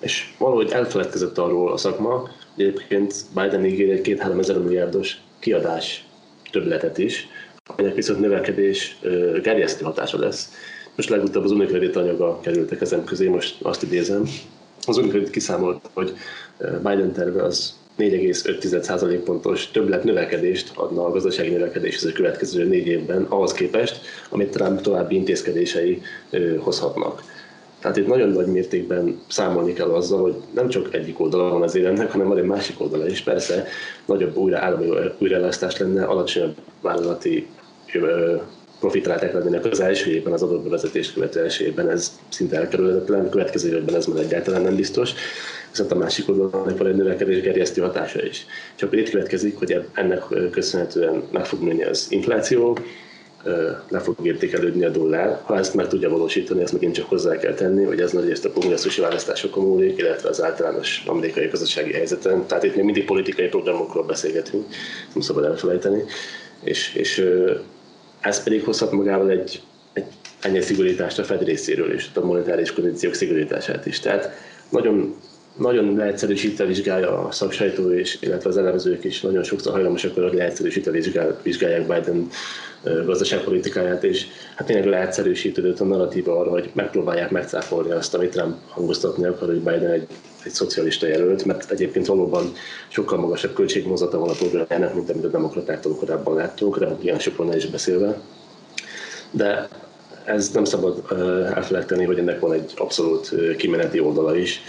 és 0.00 0.34
valahogy 0.38 0.70
elfeledkezett 0.70 1.38
arról 1.38 1.72
a 1.72 1.76
szakma, 1.76 2.28
hogy 2.54 2.64
egyébként 2.64 3.14
Biden 3.34 3.64
ígér 3.64 3.90
egy 3.90 4.00
két-három 4.00 4.38
ezer 4.38 4.58
milliárdos 4.58 5.16
kiadás 5.38 6.04
többletet 6.50 6.98
is, 6.98 7.28
aminek 7.66 7.94
viszont 7.94 8.20
növekedés 8.20 8.98
gerjesztő 9.42 9.84
hatása 9.84 10.18
lesz. 10.18 10.52
Most 10.96 11.08
legutóbb 11.08 11.44
az 11.44 11.50
Unicredit 11.50 11.96
anyaga 11.96 12.40
kerültek 12.40 12.80
ezen 12.80 13.04
közé, 13.04 13.28
most 13.28 13.62
azt 13.62 13.82
idézem. 13.82 14.24
Az 14.86 14.96
Unicredit 14.96 15.30
kiszámolt, 15.30 15.90
hogy 15.92 16.12
Biden 16.58 17.12
terve 17.12 17.42
az 17.42 17.78
4,5% 18.00 19.20
pontos 19.24 19.70
többlet 19.70 20.04
növekedést 20.04 20.70
adna 20.74 21.04
a 21.04 21.10
gazdasági 21.10 21.50
növekedéshez 21.50 22.04
a 22.04 22.12
következő 22.12 22.64
négy 22.64 22.86
évben, 22.86 23.26
ahhoz 23.28 23.52
képest, 23.52 24.00
amit 24.28 24.50
Trump 24.50 24.80
további 24.80 25.14
intézkedései 25.14 26.02
hozhatnak. 26.58 27.22
Tehát 27.80 27.96
itt 27.96 28.06
nagyon 28.06 28.28
nagy 28.28 28.46
mértékben 28.46 29.20
számolni 29.28 29.72
kell 29.72 29.90
azzal, 29.90 30.20
hogy 30.20 30.34
nem 30.54 30.68
csak 30.68 30.94
egyik 30.94 31.20
oldala 31.20 31.50
van 31.50 31.62
az 31.62 31.74
élennek, 31.74 32.10
hanem 32.10 32.28
van 32.28 32.38
egy 32.38 32.44
másik 32.44 32.80
oldala 32.80 33.06
is. 33.06 33.20
Persze 33.20 33.66
nagyobb 34.04 34.36
újra 34.36 34.58
állami 34.58 34.88
újraelasztás 35.18 35.78
lenne, 35.78 36.04
alacsonyabb 36.04 36.54
vállalati 36.80 37.46
profitráták 38.80 39.32
lennének 39.32 39.64
az 39.64 39.80
első 39.80 40.10
évben, 40.10 40.32
az 40.32 40.42
adott 40.42 40.62
bevezetés 40.62 41.12
követő 41.12 41.42
első 41.42 41.64
évben, 41.64 41.90
ez 41.90 42.20
szinte 42.28 42.56
elkerülhetetlen, 42.56 43.30
következő 43.30 43.76
évben 43.76 43.94
ez 43.94 44.06
már 44.06 44.22
egyáltalán 44.22 44.62
nem 44.62 44.76
biztos 44.76 45.12
viszont 45.70 45.92
a 45.92 45.96
másik 45.96 46.28
oldalon 46.28 46.76
van 46.76 46.86
egy 46.86 46.96
növekedés 46.96 47.40
gerjesztő 47.40 47.80
hatása 47.80 48.24
is. 48.24 48.46
Csak 48.74 48.88
akkor 48.88 49.00
itt 49.00 49.10
következik, 49.10 49.58
hogy 49.58 49.84
ennek 49.94 50.22
köszönhetően 50.50 51.22
meg 51.32 51.44
fog 51.44 51.62
nőni 51.62 51.84
az 51.84 52.06
infláció, 52.10 52.78
le 53.88 53.98
fog 53.98 54.16
értékelődni 54.22 54.84
a 54.84 54.88
dollár. 54.88 55.40
Ha 55.44 55.58
ezt 55.58 55.74
meg 55.74 55.88
tudja 55.88 56.08
valósítani, 56.10 56.62
ezt 56.62 56.72
megint 56.72 56.94
csak 56.94 57.08
hozzá 57.08 57.36
kell 57.36 57.54
tenni, 57.54 57.84
hogy 57.84 58.00
ez 58.00 58.12
nagy 58.12 58.24
részt 58.26 58.44
a 58.44 58.52
kongresszusi 58.52 59.00
választásokon 59.00 59.64
múlik, 59.64 59.98
illetve 59.98 60.28
az 60.28 60.42
általános 60.42 61.02
amerikai 61.06 61.46
gazdasági 61.46 61.92
helyzeten. 61.92 62.46
Tehát 62.46 62.64
itt 62.64 62.74
még 62.74 62.84
mindig 62.84 63.04
politikai 63.04 63.48
programokról 63.48 64.04
beszélgetünk, 64.04 64.66
nem 65.12 65.22
szabad 65.22 65.44
elfelejteni. 65.44 66.04
És, 66.62 66.94
és 66.94 67.24
ez 68.20 68.42
pedig 68.42 68.64
hozhat 68.64 68.90
magával 68.92 69.30
egy, 69.30 69.62
egy 69.92 70.04
ennyi 70.40 70.60
szigorítást 70.60 71.18
a 71.18 71.24
Fed 71.24 71.42
részéről 71.42 71.92
és 71.92 72.08
a 72.14 72.24
monetáris 72.24 72.72
kondíciók 72.72 73.14
szigorítását 73.14 73.86
is. 73.86 74.00
Tehát 74.00 74.30
nagyon 74.68 75.16
nagyon 75.60 75.96
leegyszerűsítve 75.96 76.64
vizsgálja 76.64 77.26
a 77.26 77.30
szaksajtó, 77.30 77.92
és, 77.92 78.18
illetve 78.20 78.48
az 78.48 78.56
elemzők 78.56 79.04
is 79.04 79.20
nagyon 79.20 79.42
sokszor 79.42 79.72
hajlamosak 79.72 80.16
arra, 80.16 80.28
hogy 80.28 80.36
leegyszerűsítve 80.36 80.90
vizsgál, 80.90 81.40
vizsgálják 81.42 81.86
Biden 81.86 82.28
gazdaságpolitikáját, 83.04 84.04
és 84.04 84.26
hát 84.56 84.66
tényleg 84.66 84.86
leegyszerűsítődött 84.86 85.80
a 85.80 85.84
narratíva 85.84 86.38
arra, 86.38 86.50
hogy 86.50 86.70
megpróbálják 86.72 87.30
megcáfolni 87.30 87.90
azt, 87.90 88.14
amit 88.14 88.30
Trump 88.30 88.56
hangoztatni 88.68 89.26
akar, 89.26 89.48
hogy 89.48 89.58
Biden 89.58 89.90
egy, 89.90 90.06
egy 90.44 90.52
szocialista 90.52 91.06
jelölt, 91.06 91.44
mert 91.44 91.70
egyébként 91.70 92.06
valóban 92.06 92.52
sokkal 92.88 93.18
magasabb 93.18 93.52
költségmozata 93.52 94.18
van 94.18 94.28
a 94.28 94.32
programjának, 94.32 94.94
mint 94.94 95.10
amit 95.10 95.24
a 95.24 95.28
demokratáktól 95.28 95.94
korábban 95.94 96.34
láttunk, 96.34 96.78
republikánusokról 96.78 97.46
ne 97.46 97.56
is 97.56 97.66
beszélve. 97.66 98.20
De 99.30 99.68
ez 100.24 100.50
nem 100.50 100.64
szabad 100.64 101.04
elfelejteni, 101.54 102.04
hogy 102.04 102.18
ennek 102.18 102.40
van 102.40 102.52
egy 102.52 102.72
abszolút 102.76 103.34
kimeneti 103.56 104.00
oldala 104.00 104.36
is, 104.36 104.60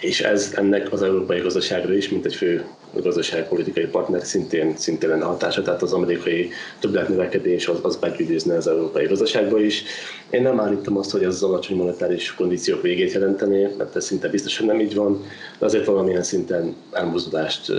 és 0.00 0.20
ez 0.20 0.52
ennek 0.56 0.92
az 0.92 1.02
európai 1.02 1.40
gazdaságra 1.40 1.94
is, 1.94 2.08
mint 2.08 2.24
egy 2.24 2.34
fő 2.34 2.64
gazdaságpolitikai 3.02 3.84
partner 3.84 4.22
szintén, 4.22 4.76
szintén 4.76 5.08
lenne 5.08 5.24
hatása, 5.24 5.62
tehát 5.62 5.82
az 5.82 5.92
amerikai 5.92 6.50
többletnövekedés 6.80 7.68
az, 7.68 7.78
az 7.82 7.96
begyűrűzne 7.96 8.56
az 8.56 8.66
európai 8.66 9.06
gazdaságba 9.06 9.60
is. 9.60 9.84
Én 10.30 10.42
nem 10.42 10.60
állítom 10.60 10.96
azt, 10.96 11.10
hogy 11.10 11.22
ez 11.22 11.34
az 11.34 11.42
alacsony 11.42 11.76
monetáris 11.76 12.34
kondíciók 12.34 12.82
végét 12.82 13.12
jelentené, 13.12 13.68
mert 13.78 13.96
ez 13.96 14.04
szinte 14.04 14.28
biztosan 14.28 14.66
nem 14.66 14.80
így 14.80 14.94
van, 14.94 15.24
de 15.58 15.64
azért 15.64 15.84
valamilyen 15.84 16.22
szinten 16.22 16.76
elmozdulást 16.92 17.72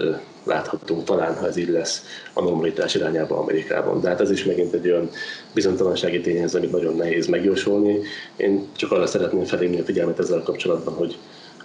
láthatunk 0.43 1.03
talán, 1.03 1.35
ha 1.35 1.47
ez 1.47 1.57
így 1.57 1.69
lesz 1.69 2.03
a 2.33 2.41
normalitás 2.41 2.95
irányába 2.95 3.37
Amerikában. 3.37 4.01
De 4.01 4.09
hát 4.09 4.21
ez 4.21 4.31
is 4.31 4.45
megint 4.45 4.73
egy 4.73 4.87
olyan 4.87 5.09
bizonytalansági 5.53 6.21
tényező, 6.21 6.57
amit 6.57 6.71
nagyon 6.71 6.95
nehéz 6.95 7.27
megjósolni. 7.27 7.99
Én 8.37 8.67
csak 8.75 8.91
arra 8.91 9.05
szeretném 9.05 9.43
felhívni 9.43 9.79
a 9.79 9.83
figyelmet 9.83 10.19
ezzel 10.19 10.41
kapcsolatban, 10.41 10.93
hogy 10.93 11.17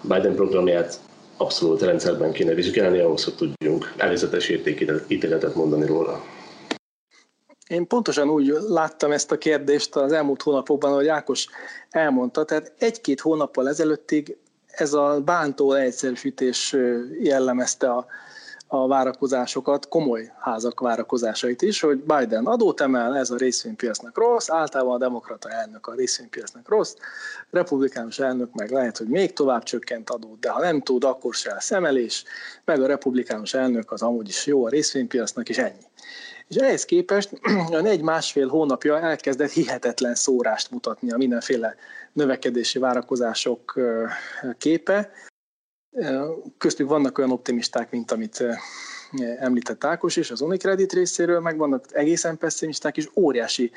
Biden 0.03 0.34
programját 0.34 1.00
abszolút 1.36 1.82
rendszerben 1.82 2.32
kéne 2.32 2.55
vizsgálni, 2.55 2.98
ahhoz, 2.98 3.24
hogy 3.24 3.34
tudjunk 3.34 3.92
előzetes 3.96 4.48
értékítéletet 4.48 5.55
mondani 5.55 5.86
róla. 5.86 6.24
Én 7.68 7.86
pontosan 7.86 8.28
úgy 8.28 8.57
láttam 8.68 9.12
ezt 9.12 9.32
a 9.32 9.38
kérdést 9.38 9.96
az 9.96 10.12
elmúlt 10.12 10.42
hónapokban, 10.42 10.92
ahogy 10.92 11.09
Ákos 11.09 11.46
elmondta, 11.90 12.44
tehát 12.44 12.72
egy-két 12.78 13.20
hónappal 13.20 13.68
ezelőttig 13.68 14.36
ez 14.66 14.92
a 14.92 15.20
bántó 15.24 15.72
egyszerűsítés 15.72 16.76
jellemezte 17.20 17.90
a 17.90 18.07
a 18.75 18.87
várakozásokat, 18.87 19.89
komoly 19.89 20.33
házak 20.39 20.81
várakozásait 20.81 21.62
is, 21.62 21.81
hogy 21.81 21.99
Biden 21.99 22.47
adót 22.47 22.81
emel, 22.81 23.16
ez 23.16 23.31
a 23.31 23.37
részvénypiacnak 23.37 24.18
rossz, 24.18 24.51
általában 24.51 24.95
a 24.95 24.99
demokrata 24.99 25.49
elnök 25.49 25.87
a 25.87 25.95
részvénypiacnak 25.95 26.68
rossz, 26.68 26.95
republikánus 27.51 28.18
elnök 28.18 28.53
meg 28.55 28.70
lehet, 28.70 28.97
hogy 28.97 29.07
még 29.07 29.33
tovább 29.33 29.62
csökkent 29.62 30.11
adót, 30.11 30.39
de 30.39 30.51
ha 30.51 30.61
nem 30.61 30.81
tud, 30.81 31.05
akkor 31.05 31.35
se 31.35 31.53
lesz 31.53 31.70
emelés, 31.70 32.25
meg 32.64 32.83
a 32.83 32.87
republikánus 32.87 33.55
elnök 33.55 33.93
az 33.93 34.03
amúgy 34.03 34.29
is 34.29 34.47
jó 34.47 34.64
a 34.64 34.68
részvénypiacnak, 34.68 35.49
és 35.49 35.59
ennyi. 35.59 35.87
És 36.49 36.57
ehhez 36.57 36.85
képest 36.85 37.31
a 37.70 37.77
egy-másfél 37.77 38.49
hónapja 38.49 39.01
elkezdett 39.01 39.51
hihetetlen 39.51 40.14
szórást 40.14 40.70
mutatni 40.70 41.11
a 41.11 41.16
mindenféle 41.16 41.75
növekedési 42.12 42.79
várakozások 42.79 43.81
képe, 44.59 45.11
Köztük 46.59 46.88
vannak 46.88 47.18
olyan 47.18 47.30
optimisták, 47.30 47.90
mint 47.90 48.11
amit 48.11 48.45
említett 49.38 49.84
Ákos 49.84 50.16
is 50.16 50.30
az 50.30 50.40
Unicredit 50.40 50.93
részéről, 50.93 51.40
meg 51.40 51.57
vannak 51.57 51.84
egészen 51.90 52.38
pessimisták 52.38 52.97
is, 52.97 53.09
óriási 53.14 53.70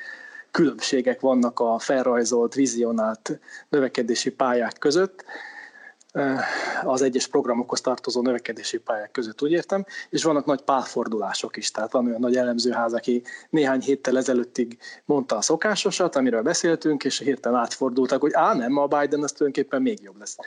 különbségek 0.51 1.19
vannak 1.19 1.59
a 1.59 1.79
felrajzolt, 1.79 2.53
vizionált 2.53 3.39
növekedési 3.69 4.31
pályák 4.31 4.77
között, 4.79 5.25
az 6.83 7.01
egyes 7.01 7.27
programokhoz 7.27 7.81
tartozó 7.81 8.21
növekedési 8.21 8.77
pályák 8.77 9.11
között, 9.11 9.41
úgy 9.41 9.51
értem, 9.51 9.85
és 10.09 10.23
vannak 10.23 10.45
nagy 10.45 10.61
pálfordulások 10.61 11.57
is, 11.57 11.71
tehát 11.71 11.91
van 11.91 12.05
olyan 12.05 12.19
nagy 12.19 12.35
elemzőház, 12.35 12.93
aki 12.93 13.23
néhány 13.49 13.81
héttel 13.81 14.17
ezelőttig 14.17 14.77
mondta 15.05 15.37
a 15.37 15.41
szokásosat, 15.41 16.15
amiről 16.15 16.41
beszéltünk, 16.41 17.03
és 17.03 17.19
hirtelen 17.19 17.59
átfordultak, 17.59 18.21
hogy 18.21 18.33
á, 18.33 18.53
nem, 18.53 18.77
a 18.77 18.87
Biden 18.87 19.23
az 19.23 19.31
tulajdonképpen 19.31 19.81
még 19.81 20.01
jobb 20.01 20.19
lesz 20.19 20.37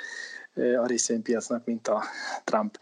a 0.58 0.86
részvénypiacnak, 0.86 1.64
mint 1.64 1.88
a 1.88 2.02
Trump. 2.44 2.78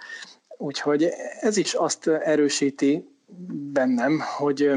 Úgyhogy 0.59 1.13
ez 1.41 1.57
is 1.57 1.75
azt 1.75 2.07
erősíti 2.09 3.09
bennem, 3.73 4.21
hogy 4.37 4.71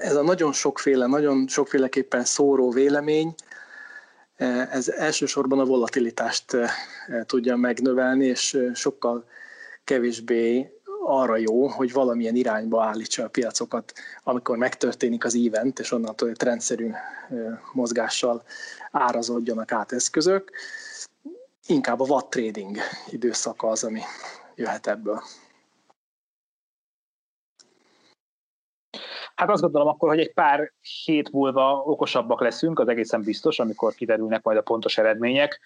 ez 0.00 0.16
a 0.16 0.22
nagyon 0.22 0.52
sokféle, 0.52 1.06
nagyon 1.06 1.48
sokféleképpen 1.48 2.24
szóró 2.24 2.70
vélemény, 2.70 3.34
ez 4.70 4.88
elsősorban 4.88 5.58
a 5.58 5.64
volatilitást 5.64 6.56
tudja 7.26 7.56
megnövelni, 7.56 8.24
és 8.26 8.58
sokkal 8.74 9.28
kevésbé 9.84 10.70
arra 11.04 11.36
jó, 11.36 11.66
hogy 11.66 11.92
valamilyen 11.92 12.34
irányba 12.34 12.84
állítsa 12.84 13.24
a 13.24 13.28
piacokat, 13.28 13.92
amikor 14.22 14.56
megtörténik 14.56 15.24
az 15.24 15.38
event, 15.46 15.78
és 15.78 15.92
onnantól 15.92 16.28
egy 16.28 16.42
rendszerű 16.42 16.90
mozgással 17.72 18.42
árazódjanak 18.90 19.72
át 19.72 19.92
eszközök 19.92 20.50
inkább 21.66 22.00
a 22.00 22.04
watt 22.04 22.30
trading 22.30 22.76
időszaka 23.10 23.68
az, 23.68 23.84
ami 23.84 24.00
jöhet 24.54 24.86
ebből. 24.86 25.22
Hát 29.34 29.50
azt 29.50 29.62
gondolom 29.62 29.88
akkor, 29.88 30.08
hogy 30.08 30.20
egy 30.20 30.32
pár 30.32 30.72
hét 31.04 31.32
múlva 31.32 31.82
okosabbak 31.84 32.40
leszünk, 32.40 32.78
az 32.78 32.88
egészen 32.88 33.22
biztos, 33.22 33.58
amikor 33.58 33.94
kiderülnek 33.94 34.42
majd 34.42 34.58
a 34.58 34.62
pontos 34.62 34.98
eredmények, 34.98 35.60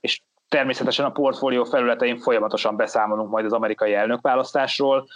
és 0.00 0.22
Természetesen 0.48 1.04
a 1.04 1.10
portfólió 1.10 1.64
felületein 1.64 2.18
folyamatosan 2.18 2.76
beszámolunk 2.76 3.30
majd 3.30 3.44
az 3.44 3.52
amerikai 3.52 3.94
elnökválasztásról, 3.94 5.06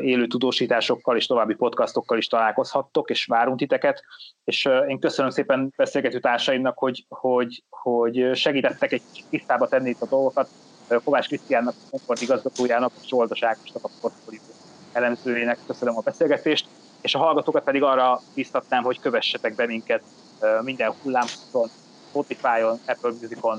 élő 0.00 0.26
tudósításokkal 0.26 1.16
és 1.16 1.26
további 1.26 1.54
podcastokkal 1.54 2.18
is 2.18 2.26
találkozhattok, 2.26 3.10
és 3.10 3.26
várunk 3.26 3.58
titeket. 3.58 4.02
És 4.44 4.68
én 4.88 4.98
köszönöm 4.98 5.30
szépen 5.30 5.72
beszélgető 5.76 6.20
társaimnak, 6.20 6.78
hogy, 6.78 7.04
hogy, 7.08 7.62
hogy 7.68 8.30
segítettek 8.34 8.92
egy 8.92 9.02
tisztába 9.30 9.68
tenni 9.68 9.88
itt 9.88 10.00
a 10.00 10.06
dolgokat. 10.06 10.48
Kovács 11.04 11.26
Krisztiánnak, 11.26 11.74
a 11.74 11.86
Concord 11.90 12.22
igazgatójának, 12.22 12.92
Zsoldos 13.06 13.42
Ákosnak, 13.42 13.84
a 13.84 13.90
portfólió 14.00 14.40
elemzőjének 14.92 15.58
köszönöm 15.66 15.96
a 15.96 16.00
beszélgetést, 16.00 16.66
és 17.00 17.14
a 17.14 17.18
hallgatókat 17.18 17.64
pedig 17.64 17.82
arra 17.82 18.20
biztatnám, 18.34 18.82
hogy 18.82 19.00
kövessetek 19.00 19.54
be 19.54 19.66
minket 19.66 20.02
minden 20.62 20.92
hullámon, 21.02 21.68
Spotify-on, 22.08 22.78
Apple 22.86 23.10
Music-on, 23.20 23.58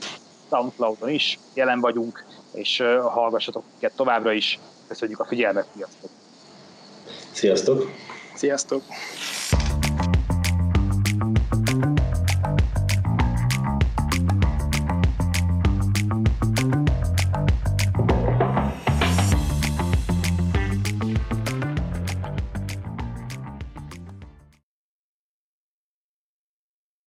Soundcloud-on 0.49 1.09
is 1.09 1.39
jelen 1.53 1.79
vagyunk, 1.79 2.25
és 2.53 2.83
hallgassatok 3.01 3.63
minket 3.71 3.95
továbbra 3.95 4.31
is. 4.31 4.59
Köszönjük 4.87 5.19
a 5.19 5.25
figyelmet, 5.25 5.67
sziasztok! 5.73 6.09
Sziasztok! 7.31 7.91
Sziasztok! 8.35 8.83